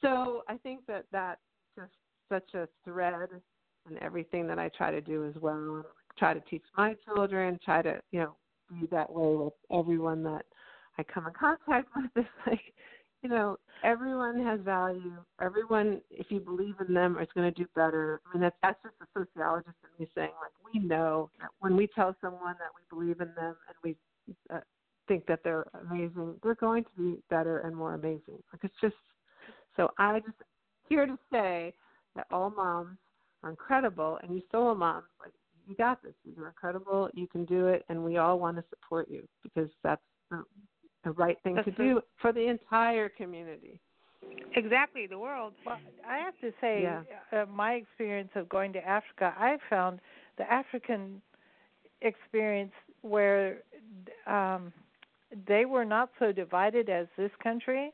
so 0.02 0.42
i 0.48 0.56
think 0.56 0.80
that 0.86 1.04
that's 1.12 1.40
just 1.76 1.92
such 2.28 2.54
a 2.54 2.68
thread 2.84 3.28
in 3.88 4.02
everything 4.02 4.46
that 4.48 4.58
i 4.58 4.68
try 4.76 4.90
to 4.90 5.00
do 5.00 5.24
as 5.24 5.34
well 5.40 5.84
try 6.18 6.34
to 6.34 6.40
teach 6.40 6.64
my 6.76 6.94
children 7.04 7.58
try 7.64 7.80
to 7.82 8.00
you 8.10 8.20
know 8.20 8.34
be 8.68 8.86
that 8.88 9.10
way 9.10 9.36
with 9.36 9.54
everyone 9.72 10.22
that 10.24 10.44
i 10.98 11.02
come 11.04 11.26
in 11.26 11.32
contact 11.32 11.88
with 11.96 12.10
it's 12.16 12.28
like 12.46 12.74
you 13.22 13.28
know 13.28 13.56
everyone 13.84 14.44
has 14.44 14.60
value. 14.60 15.12
Everyone 15.40 16.00
if 16.10 16.26
you 16.30 16.40
believe 16.40 16.74
in 16.86 16.94
them 16.94 17.18
is 17.20 17.28
going 17.34 17.52
to 17.52 17.62
do 17.62 17.68
better. 17.74 18.20
I 18.26 18.34
mean 18.34 18.42
that's 18.42 18.56
that's 18.62 18.78
just 18.82 18.94
a 19.00 19.06
sociologist 19.18 19.76
in 19.84 20.04
me 20.04 20.10
saying 20.14 20.30
like 20.40 20.72
we 20.72 20.80
know 20.80 21.30
that 21.40 21.50
when 21.60 21.76
we 21.76 21.88
tell 21.94 22.14
someone 22.20 22.54
that 22.58 22.70
we 22.74 22.96
believe 22.96 23.20
in 23.20 23.34
them 23.34 23.56
and 23.66 23.76
we 23.82 23.96
uh, 24.54 24.60
think 25.06 25.26
that 25.26 25.40
they're 25.42 25.66
amazing 25.90 26.34
they're 26.42 26.54
going 26.56 26.84
to 26.84 26.90
be 26.96 27.22
better 27.30 27.58
and 27.60 27.74
more 27.74 27.94
amazing. 27.94 28.42
Like 28.52 28.62
it's 28.62 28.74
just 28.80 28.94
so 29.76 29.90
i 29.98 30.18
just 30.20 30.36
here 30.88 31.06
to 31.06 31.18
say 31.30 31.74
that 32.16 32.26
all 32.30 32.50
moms 32.50 32.98
are 33.42 33.50
incredible 33.50 34.18
and 34.22 34.34
you 34.34 34.42
solo 34.50 34.74
moms 34.74 35.06
like 35.20 35.32
you 35.66 35.74
got 35.76 36.02
this. 36.02 36.14
You're 36.24 36.48
incredible 36.48 37.10
you 37.14 37.26
can 37.26 37.44
do 37.44 37.66
it 37.68 37.84
and 37.88 38.02
we 38.02 38.16
all 38.16 38.38
want 38.38 38.56
to 38.56 38.64
support 38.70 39.10
you 39.10 39.26
because 39.42 39.68
that's 39.82 40.02
the, 40.30 40.44
the 41.04 41.10
right 41.12 41.38
thing 41.42 41.54
That's 41.54 41.64
to 41.66 41.70
the- 41.72 41.76
do 41.76 42.02
for 42.20 42.32
the 42.32 42.46
entire 42.48 43.08
community 43.08 43.80
Exactly, 44.56 45.06
the 45.06 45.18
world. 45.18 45.54
Well, 45.64 45.78
I 46.06 46.18
have 46.18 46.34
to 46.40 46.52
say, 46.60 46.82
Yeah. 46.82 47.02
uh, 47.32 47.46
my 47.46 47.74
experience 47.74 48.30
of 48.34 48.48
going 48.48 48.72
to 48.72 48.86
Africa, 48.86 49.32
I 49.38 49.58
found 49.70 50.00
the 50.36 50.50
African 50.52 51.22
experience 52.02 52.72
where 53.02 53.58
um, 54.26 54.72
they 55.46 55.64
were 55.66 55.84
not 55.84 56.10
so 56.18 56.32
divided 56.32 56.88
as 56.88 57.06
this 57.16 57.30
country. 57.42 57.92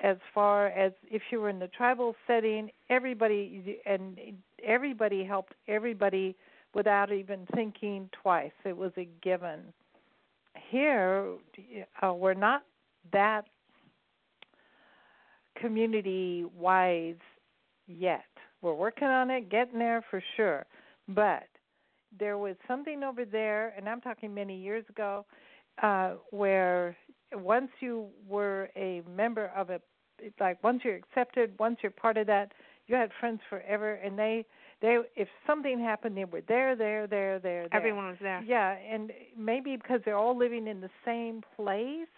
As 0.00 0.18
far 0.34 0.66
as 0.68 0.92
if 1.10 1.22
you 1.30 1.40
were 1.40 1.48
in 1.48 1.58
the 1.58 1.68
tribal 1.68 2.14
setting, 2.26 2.70
everybody 2.90 3.80
and 3.86 4.18
everybody 4.62 5.24
helped 5.24 5.54
everybody 5.66 6.36
without 6.74 7.10
even 7.10 7.46
thinking 7.54 8.10
twice. 8.12 8.52
It 8.64 8.76
was 8.76 8.92
a 8.98 9.08
given. 9.22 9.72
Here, 10.70 11.34
uh, 12.02 12.12
we're 12.12 12.34
not 12.34 12.62
that 13.12 13.44
community 15.60 16.44
wise 16.56 17.14
yet. 17.86 18.24
We're 18.62 18.74
working 18.74 19.08
on 19.08 19.30
it, 19.30 19.48
getting 19.48 19.78
there 19.78 20.04
for 20.10 20.22
sure. 20.36 20.66
But 21.08 21.44
there 22.18 22.38
was 22.38 22.56
something 22.66 23.02
over 23.02 23.24
there, 23.24 23.74
and 23.76 23.88
I'm 23.88 24.00
talking 24.00 24.34
many 24.34 24.58
years 24.60 24.84
ago, 24.88 25.24
uh, 25.82 26.14
where 26.30 26.96
once 27.32 27.70
you 27.80 28.08
were 28.26 28.70
a 28.76 29.02
member 29.08 29.52
of 29.56 29.70
a, 29.70 29.80
like 30.40 30.62
once 30.64 30.82
you're 30.84 30.96
accepted, 30.96 31.52
once 31.58 31.78
you're 31.82 31.92
part 31.92 32.16
of 32.16 32.26
that, 32.26 32.52
you 32.86 32.96
had 32.96 33.10
friends 33.20 33.40
forever, 33.50 33.94
and 33.94 34.18
they 34.18 34.46
they 34.82 34.98
if 35.14 35.28
something 35.46 35.78
happened, 35.80 36.16
they 36.16 36.24
were 36.24 36.42
there, 36.46 36.76
there, 36.76 37.06
there, 37.06 37.38
there. 37.38 37.68
there. 37.68 37.78
Everyone 37.78 38.08
was 38.08 38.18
there. 38.20 38.42
Yeah, 38.46 38.76
and 38.90 39.12
maybe 39.36 39.76
because 39.76 40.00
they're 40.04 40.16
all 40.16 40.36
living 40.36 40.66
in 40.66 40.80
the 40.80 40.90
same 41.04 41.42
place. 41.56 42.08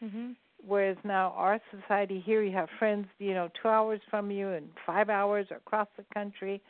hmm 0.00 0.32
Whereas 0.66 0.96
now 1.04 1.34
our 1.36 1.60
society 1.70 2.22
here, 2.24 2.42
you 2.42 2.52
have 2.52 2.70
friends, 2.78 3.06
you 3.18 3.34
know, 3.34 3.50
two 3.60 3.68
hours 3.68 4.00
from 4.08 4.30
you 4.30 4.48
and 4.48 4.70
five 4.86 5.10
hours 5.10 5.46
across 5.50 5.88
the 5.98 6.04
country. 6.14 6.62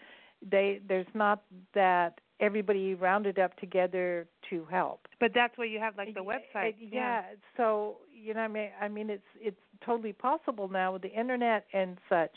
They 0.51 0.80
there's 0.89 1.07
not 1.14 1.43
that 1.74 2.20
everybody 2.41 2.95
rounded 2.95 3.39
up 3.39 3.57
together 3.59 4.26
to 4.51 4.66
help. 4.70 5.07
But 5.20 5.30
that's 5.32 5.57
where 5.57 5.66
you 5.66 5.78
have 5.78 5.97
like 5.97 6.14
the 6.14 6.24
website. 6.24 6.74
Uh, 6.74 6.89
yeah. 6.91 7.22
So 7.57 7.99
you 8.12 8.35
know, 8.35 8.41
I 8.41 8.49
mean, 8.49 8.70
I 8.80 8.89
mean, 8.89 9.11
it's 9.11 9.22
it's 9.41 9.61
totally 9.85 10.12
possible 10.12 10.68
now 10.68 10.93
with 10.93 11.03
the 11.03 11.12
internet 11.12 11.66
and 11.72 11.99
such. 12.09 12.32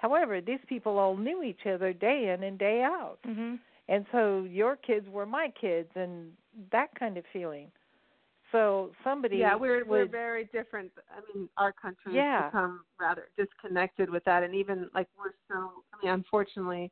However, 0.00 0.40
these 0.40 0.64
people 0.66 0.98
all 0.98 1.16
knew 1.16 1.42
each 1.42 1.66
other 1.66 1.92
day 1.92 2.32
in 2.34 2.42
and 2.44 2.58
day 2.58 2.82
out, 2.82 3.18
hmm 3.24 3.56
and 3.88 4.06
so 4.12 4.44
your 4.48 4.76
kids 4.76 5.06
were 5.08 5.26
my 5.26 5.52
kids, 5.60 5.88
and 5.96 6.32
that 6.70 6.88
kind 6.98 7.16
of 7.18 7.24
feeling. 7.32 7.70
So 8.52 8.90
somebody 9.04 9.36
yeah 9.38 9.54
we're 9.54 9.84
we're 9.84 10.06
very 10.06 10.44
different. 10.52 10.90
I 11.16 11.20
mean 11.28 11.48
our 11.56 11.72
country 11.72 12.14
Yeah. 12.14 12.36
has 12.42 12.46
become 12.46 12.84
rather 13.00 13.28
disconnected 13.36 14.08
with 14.10 14.24
that. 14.24 14.42
And 14.42 14.54
even 14.54 14.88
like 14.94 15.08
we're 15.18 15.32
so 15.48 15.70
i 15.92 16.04
mean 16.04 16.12
unfortunately 16.14 16.90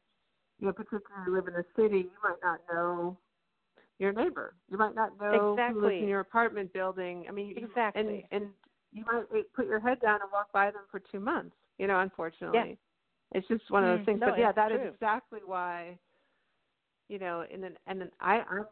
you 0.58 0.66
know 0.66 0.72
particularly 0.72 1.30
live 1.30 1.46
in 1.48 1.54
a 1.54 1.64
city 1.76 1.98
you 1.98 2.18
might 2.22 2.40
not 2.42 2.60
know 2.72 3.16
your 3.98 4.12
neighbor. 4.12 4.54
You 4.70 4.76
might 4.78 4.94
not 4.94 5.18
know 5.20 5.56
who 5.72 5.80
lives 5.82 5.96
in 6.00 6.08
your 6.08 6.20
apartment 6.20 6.72
building. 6.72 7.24
I 7.28 7.32
mean 7.32 7.48
you- 7.48 7.56
Exactly. 7.68 8.26
and 8.30 8.42
and 8.42 8.50
you 8.92 9.04
might 9.10 9.24
put 9.54 9.66
your 9.66 9.80
head 9.80 10.00
down 10.00 10.20
and 10.20 10.30
walk 10.32 10.52
by 10.52 10.70
them 10.70 10.82
for 10.90 11.00
two 11.00 11.20
months 11.20 11.56
you 11.78 11.86
know 11.86 12.00
unfortunately 12.00 12.76
it's 13.32 13.46
just 13.48 13.70
one 13.70 13.84
of 13.84 13.90
those 13.90 14.02
Mm. 14.02 14.06
things 14.06 14.20
No, 14.20 14.30
but 14.30 14.38
yeah 14.38 14.48
it's 14.50 14.56
that 14.56 14.72
is 14.72 14.78
true. 14.80 14.88
exactly 14.88 15.40
why 15.44 15.98
you 17.08 17.18
know 17.18 17.44
and 17.52 17.62
then 17.62 17.76
and 17.86 18.00
then 18.00 18.10
i 18.20 18.40
i'm 18.50 18.66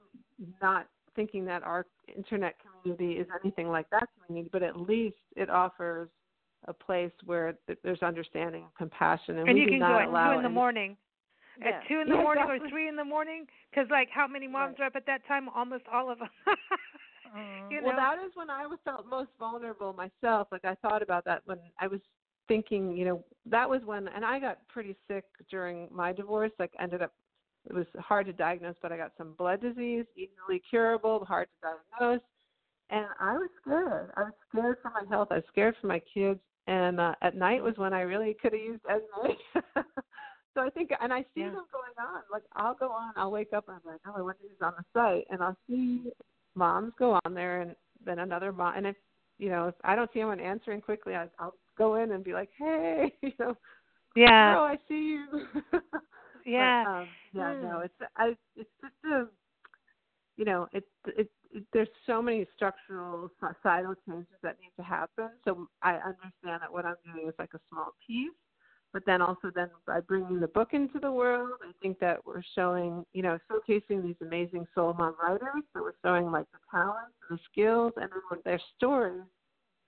not 0.62 0.86
thinking 1.14 1.44
that 1.46 1.62
our 1.62 1.86
internet 2.14 2.54
community 2.60 3.18
is 3.18 3.26
anything 3.42 3.68
like 3.68 3.88
that 3.90 4.08
community 4.26 4.48
but 4.52 4.62
at 4.62 4.78
least 4.78 5.16
it 5.36 5.48
offers 5.50 6.08
a 6.68 6.72
place 6.72 7.12
where 7.24 7.54
th- 7.66 7.78
there's 7.82 8.02
understanding 8.02 8.62
and 8.62 8.74
compassion 8.76 9.38
and, 9.38 9.48
And 9.48 9.54
we 9.54 9.60
you 9.60 9.66
do 9.66 9.72
can 9.72 9.80
not 9.80 9.92
go 9.92 9.98
at 10.00 10.08
allow 10.08 10.30
two 10.32 10.36
in 10.38 10.42
the 10.42 10.46
any- 10.46 10.54
morning. 10.54 10.96
Yeah. 11.58 11.68
At 11.68 11.88
two 11.88 12.00
in 12.00 12.08
the 12.12 12.16
Yeah, 12.16 12.22
morning 12.22 12.44
exactly. 12.44 12.66
or 12.66 12.70
three 12.70 12.88
in 12.88 12.96
the 12.96 13.04
morning, 13.04 13.46
because 13.70 13.88
like 13.90 14.08
how 14.10 14.26
many 14.26 14.46
moms 14.48 14.76
Right. 14.78 14.84
are 14.84 14.86
up 14.88 14.96
at 14.96 15.06
that 15.06 15.24
time? 15.26 15.48
Almost 15.50 15.84
all 15.92 16.10
of 16.10 16.18
them. 16.18 16.28
You 17.70 17.80
know. 17.82 17.88
Well, 17.88 17.96
that 17.96 18.16
is 18.24 18.30
when 18.34 18.48
I 18.50 18.66
was 18.66 18.78
felt 18.84 19.06
most 19.08 19.30
vulnerable 19.38 19.92
myself. 19.92 20.48
Like 20.50 20.64
I 20.64 20.74
thought 20.76 21.02
about 21.02 21.24
that 21.26 21.42
when 21.44 21.58
I 21.80 21.86
was 21.86 22.00
thinking, 22.48 22.96
you 22.96 23.04
know, 23.04 23.24
that 23.46 23.68
was 23.68 23.82
when, 23.84 24.08
and 24.08 24.24
I 24.24 24.38
got 24.40 24.66
pretty 24.68 24.96
sick 25.08 25.24
during 25.50 25.88
my 25.92 26.12
divorce. 26.12 26.52
Like 26.58 26.72
ended 26.80 27.02
up, 27.02 27.12
it 27.68 27.74
was 27.74 27.86
hard 27.98 28.26
to 28.26 28.32
diagnose, 28.32 28.76
but 28.80 28.92
I 28.92 28.96
got 28.96 29.12
some 29.18 29.34
blood 29.36 29.60
disease, 29.60 30.04
easily 30.16 30.62
curable, 30.68 31.24
hard 31.24 31.48
to 31.48 31.68
diagnose, 32.00 32.22
and 32.90 33.06
I 33.20 33.34
was 33.34 33.48
scared. 33.60 34.12
I 34.16 34.22
was 34.22 34.32
scared 34.50 34.76
for 34.82 34.90
my 34.90 35.02
health. 35.08 35.28
I 35.30 35.36
was 35.36 35.44
scared 35.48 35.74
for 35.80 35.88
my 35.88 36.00
kids. 36.12 36.40
And 36.68 36.98
uh, 37.00 37.14
at 37.22 37.36
night 37.36 37.62
was 37.62 37.76
when 37.76 37.92
I 37.92 38.00
really 38.00 38.36
could 38.40 38.52
have 38.52 38.60
used 38.60 38.82
Esme. 38.90 39.32
so 40.54 40.60
I 40.60 40.70
think, 40.70 40.90
and 41.00 41.12
I 41.12 41.22
see 41.34 41.42
Yeah. 41.42 41.50
them 41.50 41.66
going 41.72 41.94
on. 41.98 42.22
Like 42.32 42.42
I'll 42.56 42.74
go 42.74 42.90
on, 42.90 43.12
I'll 43.16 43.30
wake 43.30 43.52
up 43.54 43.68
and 43.68 43.76
I'm 43.76 43.92
like, 43.92 44.00
oh, 44.06 44.14
I 44.16 44.20
wonder 44.22 44.40
who's 44.42 44.60
on 44.60 44.72
the 44.76 44.84
site, 44.92 45.26
and 45.30 45.42
I'll 45.42 45.56
see 45.68 46.10
moms 46.56 46.92
go 46.98 47.20
on 47.24 47.34
there 47.34 47.60
and 47.60 47.76
then 48.04 48.18
another 48.18 48.50
mom 48.52 48.74
and 48.76 48.86
if 48.86 48.96
you 49.38 49.48
know 49.48 49.68
if 49.68 49.74
i 49.84 49.94
don't 49.94 50.10
see 50.12 50.20
anyone 50.20 50.40
answering 50.40 50.80
quickly 50.80 51.14
I, 51.14 51.28
i'll 51.38 51.54
go 51.76 51.96
in 51.96 52.12
and 52.12 52.24
be 52.24 52.32
like 52.32 52.50
hey 52.58 53.12
you 53.22 53.32
know 53.38 53.56
yeah. 54.14 54.54
girl 54.54 54.62
i 54.64 54.76
see 54.88 54.94
you 54.94 55.26
yeah. 56.46 56.84
but, 56.84 56.90
um, 56.90 57.08
yeah 57.32 57.54
no 57.62 57.78
Hmm. 57.78 57.84
it's 57.84 57.94
i 58.16 58.36
it's 58.56 58.70
just 58.80 58.94
a 59.12 59.26
you 60.36 60.44
know 60.44 60.68
it, 60.72 60.84
it 61.06 61.30
it 61.52 61.64
there's 61.72 61.88
so 62.06 62.20
many 62.20 62.46
structural 62.54 63.30
societal 63.40 63.94
changes 64.06 64.26
that 64.42 64.56
need 64.60 64.72
to 64.76 64.82
happen 64.82 65.30
so 65.44 65.68
i 65.82 65.94
understand 65.94 66.62
that 66.62 66.72
what 66.72 66.84
i'm 66.84 66.96
doing 67.04 67.28
is 67.28 67.34
like 67.38 67.54
a 67.54 67.60
small 67.70 67.94
piece 68.06 68.30
but 68.96 69.04
then 69.04 69.20
also 69.20 69.50
then 69.54 69.68
by 69.86 70.00
bringing 70.00 70.40
the 70.40 70.48
book 70.48 70.70
into 70.72 70.98
the 70.98 71.12
world, 71.12 71.50
I 71.62 71.70
think 71.82 71.98
that 71.98 72.24
we're 72.24 72.42
showing, 72.54 73.04
you 73.12 73.20
know, 73.20 73.38
showcasing 73.46 74.02
these 74.02 74.16
amazing 74.22 74.66
soul 74.74 74.94
mom 74.94 75.14
writers. 75.22 75.64
So 75.74 75.82
we're 75.82 75.92
showing 76.02 76.32
like 76.32 76.46
the 76.50 76.58
talents, 76.70 77.12
and 77.28 77.38
the 77.38 77.42
skills, 77.52 77.92
and 77.96 78.08
then 78.10 78.40
their 78.46 78.60
stories 78.74 79.20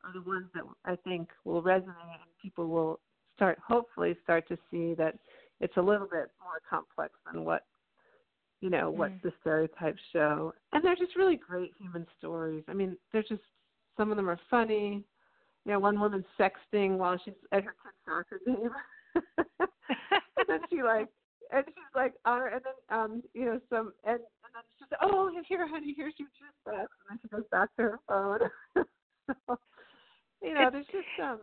are 0.04 0.12
the 0.12 0.20
ones 0.28 0.48
that 0.52 0.64
I 0.84 0.94
think 1.08 1.30
will 1.46 1.62
resonate, 1.62 1.86
and 1.86 2.30
people 2.42 2.68
will 2.68 3.00
start, 3.34 3.58
hopefully, 3.66 4.14
start 4.24 4.46
to 4.48 4.58
see 4.70 4.92
that 4.96 5.14
it's 5.60 5.78
a 5.78 5.82
little 5.82 6.06
bit 6.06 6.30
more 6.42 6.60
complex 6.68 7.14
than 7.32 7.46
what, 7.46 7.64
you 8.60 8.68
know, 8.68 8.90
what 8.90 9.12
Mm. 9.12 9.22
the 9.22 9.32
stereotypes 9.40 10.02
show. 10.12 10.52
And 10.74 10.84
they're 10.84 10.96
just 10.96 11.16
really 11.16 11.36
great 11.36 11.72
human 11.78 12.06
stories. 12.18 12.62
I 12.68 12.74
mean, 12.74 12.98
they're 13.10 13.22
just 13.22 13.40
some 13.96 14.10
of 14.10 14.18
them 14.18 14.28
are 14.28 14.40
funny. 14.50 15.02
You 15.64 15.72
know, 15.72 15.78
one 15.78 15.98
woman's 15.98 16.26
sexting 16.38 16.98
while 16.98 17.16
she's 17.24 17.32
at 17.52 17.64
her 17.64 17.74
kid's 17.82 17.96
soccer 18.04 18.38
game. 18.44 18.70
and 19.60 20.46
then 20.48 20.60
she 20.70 20.82
like 20.82 21.08
and 21.52 21.64
she's 21.66 21.94
like 21.94 22.14
on 22.24 22.40
her 22.40 22.48
and 22.48 22.62
then 22.64 22.98
um 22.98 23.22
you 23.34 23.44
know 23.44 23.60
some 23.70 23.92
and 24.04 24.20
and 24.20 24.50
then 24.54 24.64
she's 24.78 24.88
like, 24.90 25.00
oh 25.02 25.30
here 25.48 25.66
honey 25.68 25.94
here's 25.96 26.14
your 26.18 26.28
juice 26.28 26.58
box. 26.64 26.76
And 26.78 27.08
then 27.10 27.18
she 27.22 27.28
goes 27.28 27.44
back 27.50 27.68
to 27.76 27.82
her 27.82 28.00
phone. 28.08 28.40
So, 29.46 29.58
you 30.40 30.54
know 30.54 30.70
there's 30.72 30.86
just 30.86 31.04
um 31.22 31.40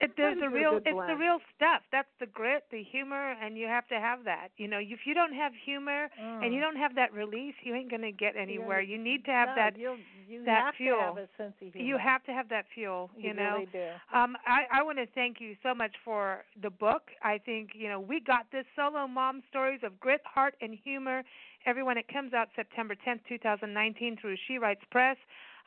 It, 0.00 0.12
there's 0.16 0.38
the 0.38 0.46
a 0.46 0.50
real, 0.50 0.76
it's 0.78 1.06
the 1.08 1.16
real 1.16 1.38
stuff. 1.54 1.82
That's 1.92 2.08
the 2.20 2.26
grit, 2.26 2.64
the 2.70 2.82
humor, 2.82 3.36
and 3.42 3.58
you 3.58 3.66
have 3.66 3.86
to 3.88 4.00
have 4.00 4.24
that. 4.24 4.48
You 4.56 4.66
know, 4.66 4.78
if 4.78 5.00
you 5.04 5.12
don't 5.12 5.34
have 5.34 5.52
humor 5.54 6.08
and 6.18 6.54
you 6.54 6.60
Mm. 6.60 6.72
don't 6.72 6.76
have 6.76 6.94
that 6.94 7.12
release, 7.12 7.54
you 7.62 7.74
ain't 7.74 7.90
gonna 7.90 8.10
get 8.10 8.34
anywhere. 8.36 8.80
You 8.80 8.96
need 8.96 9.24
to 9.26 9.30
have 9.30 9.50
no, 9.50 9.54
that. 9.56 9.76
you 9.76 10.44
that 10.44 10.64
have 10.64 10.74
fuel. 10.76 10.96
to 10.96 11.04
have 11.04 11.16
a 11.18 11.28
sense 11.36 11.54
of 11.60 11.72
humor. 11.72 11.86
You 11.86 11.98
have 11.98 12.24
to 12.24 12.32
have 12.32 12.48
that 12.48 12.66
fuel. 12.74 13.10
You, 13.16 13.28
You 13.28 13.34
know. 13.34 13.52
really 13.54 13.66
do. 13.66 13.88
Um, 14.12 14.36
I, 14.46 14.64
I 14.72 14.82
want 14.82 14.98
to 14.98 15.06
thank 15.06 15.40
you 15.40 15.54
so 15.62 15.74
much 15.74 15.94
for 16.04 16.44
the 16.62 16.70
book. 16.70 17.10
I 17.22 17.36
think 17.38 17.70
you 17.74 17.88
know 17.88 18.00
we 18.00 18.20
got 18.20 18.50
this 18.50 18.64
solo 18.74 19.06
mom 19.06 19.42
stories 19.50 19.80
of 19.82 20.00
grit, 20.00 20.22
heart, 20.24 20.54
and 20.62 20.74
humor. 20.74 21.22
Everyone, 21.66 21.98
it 21.98 22.08
comes 22.08 22.32
out 22.32 22.48
September 22.56 22.94
10th, 22.94 23.20
2019, 23.28 24.16
through 24.16 24.36
She 24.48 24.56
Writes 24.56 24.80
Press. 24.90 25.18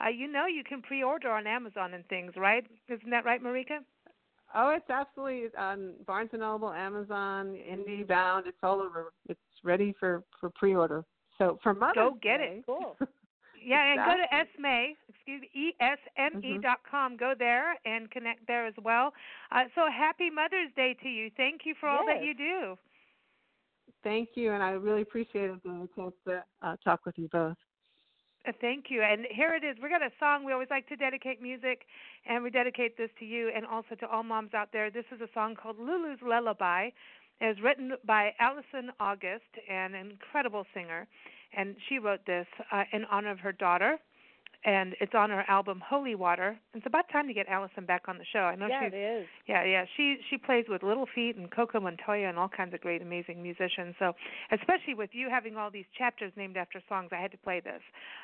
Uh, 0.03 0.09
you 0.09 0.27
know 0.27 0.47
you 0.47 0.63
can 0.63 0.81
pre-order 0.81 1.29
on 1.29 1.45
Amazon 1.45 1.93
and 1.93 2.03
things, 2.07 2.33
right? 2.35 2.65
Isn't 2.89 3.11
that 3.11 3.25
right, 3.25 3.43
Marika? 3.43 3.79
Oh 4.55 4.69
it's 4.69 4.89
absolutely 4.89 5.49
on 5.57 5.93
Barnes 6.05 6.29
and 6.33 6.41
Noble 6.41 6.71
Amazon 6.71 7.57
Indie 7.69 8.07
Bound 8.07 8.47
it's 8.47 8.57
all 8.63 8.81
over 8.81 9.11
it's 9.27 9.39
ready 9.63 9.93
for 9.99 10.23
for 10.39 10.49
pre 10.51 10.75
order 10.75 11.03
so 11.37 11.57
for 11.63 11.73
Mother's 11.73 11.95
Go 11.95 12.17
get 12.21 12.39
Day, 12.39 12.57
it. 12.57 12.63
Cool. 12.65 12.95
Yeah, 13.65 13.93
and 13.93 14.03
go 14.03 14.11
to 14.17 14.23
Exactly. 14.35 14.39
esme, 14.59 14.95
excuse 15.07 15.41
me, 15.41 15.49
e 15.53 15.73
s 15.79 15.97
m 16.17 16.33
e 16.43 16.57
Mhm. 16.57 16.61
dot 16.61 16.79
com. 16.89 17.15
Go 17.15 17.33
there 17.37 17.77
and 17.85 18.11
connect 18.11 18.45
there 18.45 18.65
as 18.65 18.73
well. 18.83 19.13
Uh, 19.51 19.65
so 19.73 19.89
happy 19.89 20.29
Mother's 20.29 20.73
Day 20.75 20.95
to 21.01 21.07
you. 21.07 21.31
Thank 21.37 21.61
you 21.65 21.73
for 21.79 21.87
all 21.87 22.03
that 22.05 22.21
you 22.21 22.33
do. 22.33 22.77
thank 24.03 24.29
you 24.35 24.51
and 24.51 24.61
I 24.61 24.71
really 24.71 25.01
appreciated 25.01 25.61
getting 25.63 25.81
a 25.81 25.95
chance 25.95 26.13
to 26.27 26.43
uh, 26.61 26.75
talk 26.83 27.05
with 27.05 27.17
you 27.17 27.29
both 27.31 27.55
Thank 28.59 28.85
you. 28.89 29.01
And 29.01 29.25
here 29.31 29.53
it 29.55 29.63
is. 29.63 29.77
We 29.81 29.89
got 29.89 30.01
a 30.01 30.11
song. 30.19 30.43
We 30.43 30.51
always 30.51 30.67
like 30.69 30.87
to 30.89 30.97
dedicate 30.97 31.41
music, 31.41 31.83
and 32.27 32.43
we 32.43 32.49
dedicate 32.49 32.97
this 32.97 33.09
to 33.19 33.25
you 33.25 33.49
and 33.55 33.65
also 33.65 33.95
to 33.95 34.07
all 34.07 34.23
moms 34.23 34.53
out 34.53 34.69
there. 34.73 34.91
This 34.91 35.05
is 35.15 35.21
a 35.21 35.29
song 35.33 35.55
called 35.55 35.77
Lulu's 35.79 36.19
Lullaby. 36.21 36.89
It 37.39 37.47
was 37.47 37.55
written 37.63 37.93
by 38.05 38.33
Allison 38.39 38.91
August, 38.99 39.47
an 39.69 39.95
incredible 39.95 40.65
singer, 40.73 41.07
and 41.55 41.75
she 41.87 41.99
wrote 41.99 42.25
this 42.25 42.47
uh, 42.71 42.83
in 42.91 43.05
honor 43.05 43.31
of 43.31 43.39
her 43.39 43.53
daughter. 43.53 43.97
And 44.65 44.95
it's 45.01 45.13
on 45.13 45.29
her 45.29 45.43
album 45.49 45.81
Holy 45.85 46.15
Water. 46.15 46.57
It's 46.73 46.85
about 46.85 47.09
time 47.11 47.27
to 47.27 47.33
get 47.33 47.47
Allison 47.47 47.85
back 47.85 48.03
on 48.07 48.17
the 48.17 48.25
show. 48.31 48.39
I 48.39 48.55
know 48.55 48.67
yeah, 48.67 48.85
she's 48.85 48.93
it 48.93 48.97
is. 48.97 49.27
yeah, 49.47 49.65
yeah. 49.65 49.85
She 49.97 50.17
she 50.29 50.37
plays 50.37 50.65
with 50.69 50.83
Little 50.83 51.05
Feat 51.13 51.35
and 51.35 51.51
Coco 51.51 51.79
Montoya 51.79 52.29
and 52.29 52.37
all 52.37 52.47
kinds 52.47 52.73
of 52.73 52.81
great, 52.81 53.01
amazing 53.01 53.43
musicians. 53.43 53.95
So, 53.99 54.13
especially 54.51 54.93
with 54.93 55.09
you 55.13 55.29
having 55.29 55.57
all 55.57 55.69
these 55.69 55.85
chapters 55.97 56.31
named 56.37 56.55
after 56.55 56.81
songs, 56.87 57.09
I 57.11 57.17
had 57.17 57.31
to 57.31 57.37
play 57.37 57.59
this. 57.59 57.81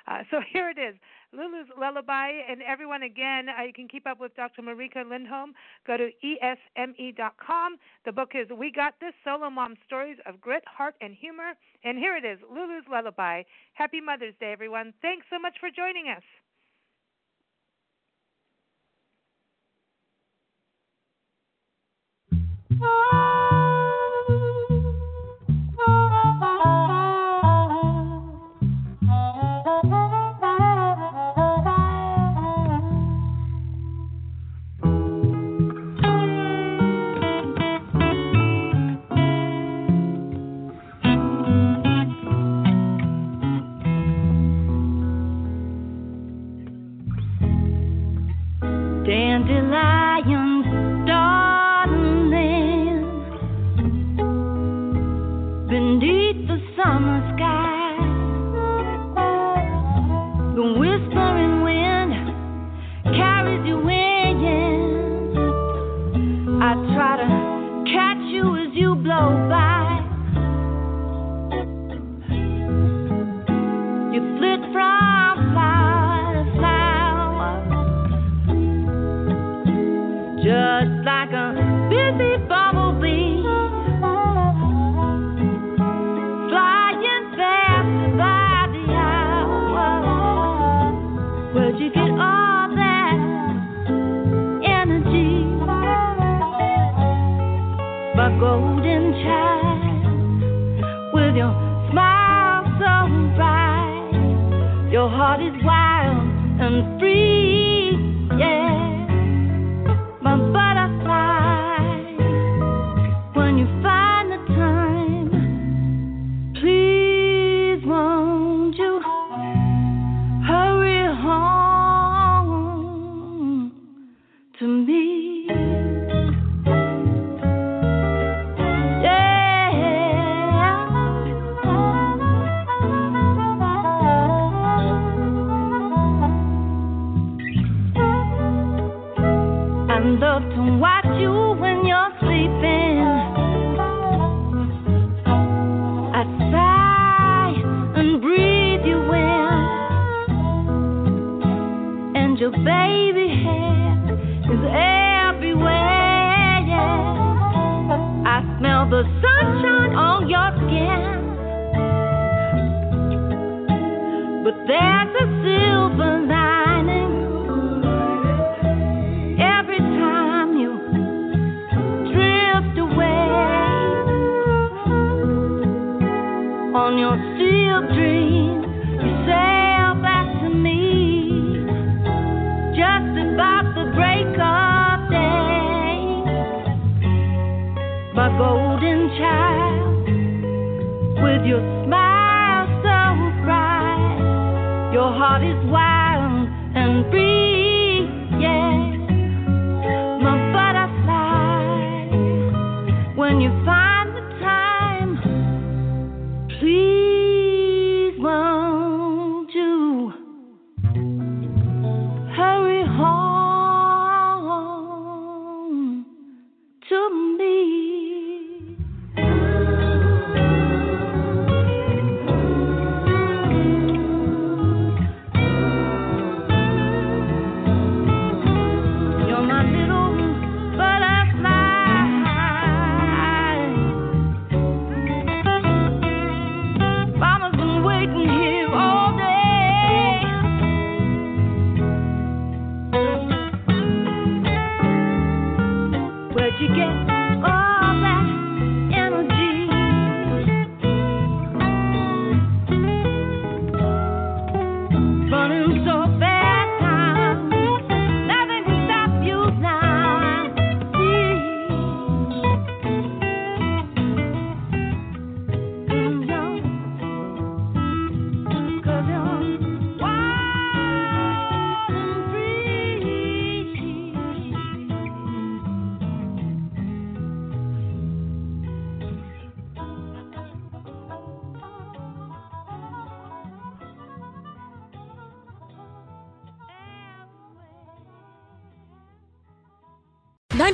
Uh, 0.08 0.20
so 0.32 0.40
here 0.54 0.70
it 0.70 0.80
is, 0.80 0.96
Lulu's 1.34 1.68
Lullaby, 1.78 2.32
and 2.50 2.62
everyone 2.62 3.04
again, 3.04 3.48
uh, 3.50 3.64
you 3.64 3.74
can 3.74 3.88
keep 3.88 4.08
up 4.08 4.20
with 4.20 4.36
Dr. 4.36 4.62
Marika 4.62 5.08
Lindholm. 5.08 5.54
Go 5.86 5.98
to 5.98 6.10
esme.com. 6.24 7.78
The 8.06 8.12
book 8.12 8.32
is 8.34 8.48
We 8.50 8.72
Got 8.72 8.94
This: 9.02 9.14
Solo 9.24 9.50
Mom 9.50 9.76
Stories 9.86 10.18
of 10.26 10.40
Grit, 10.40 10.64
Heart, 10.66 10.96
and 11.02 11.14
Humor. 11.16 11.54
And 11.84 11.98
here 11.98 12.18
it 12.18 12.26
is, 12.26 12.40
Lulu's 12.50 12.84
Lullaby. 12.92 13.44
Happy 13.74 14.02
Mother's 14.02 14.36
Day, 14.40 14.52
everyone. 14.52 14.94
Thanks 15.02 15.26
so 15.30 15.40
much 15.40 15.56
for 15.60 15.70
joining 15.70 16.10
us. 16.10 16.24
Ah! 22.82 23.59
Dandelions 49.50 49.89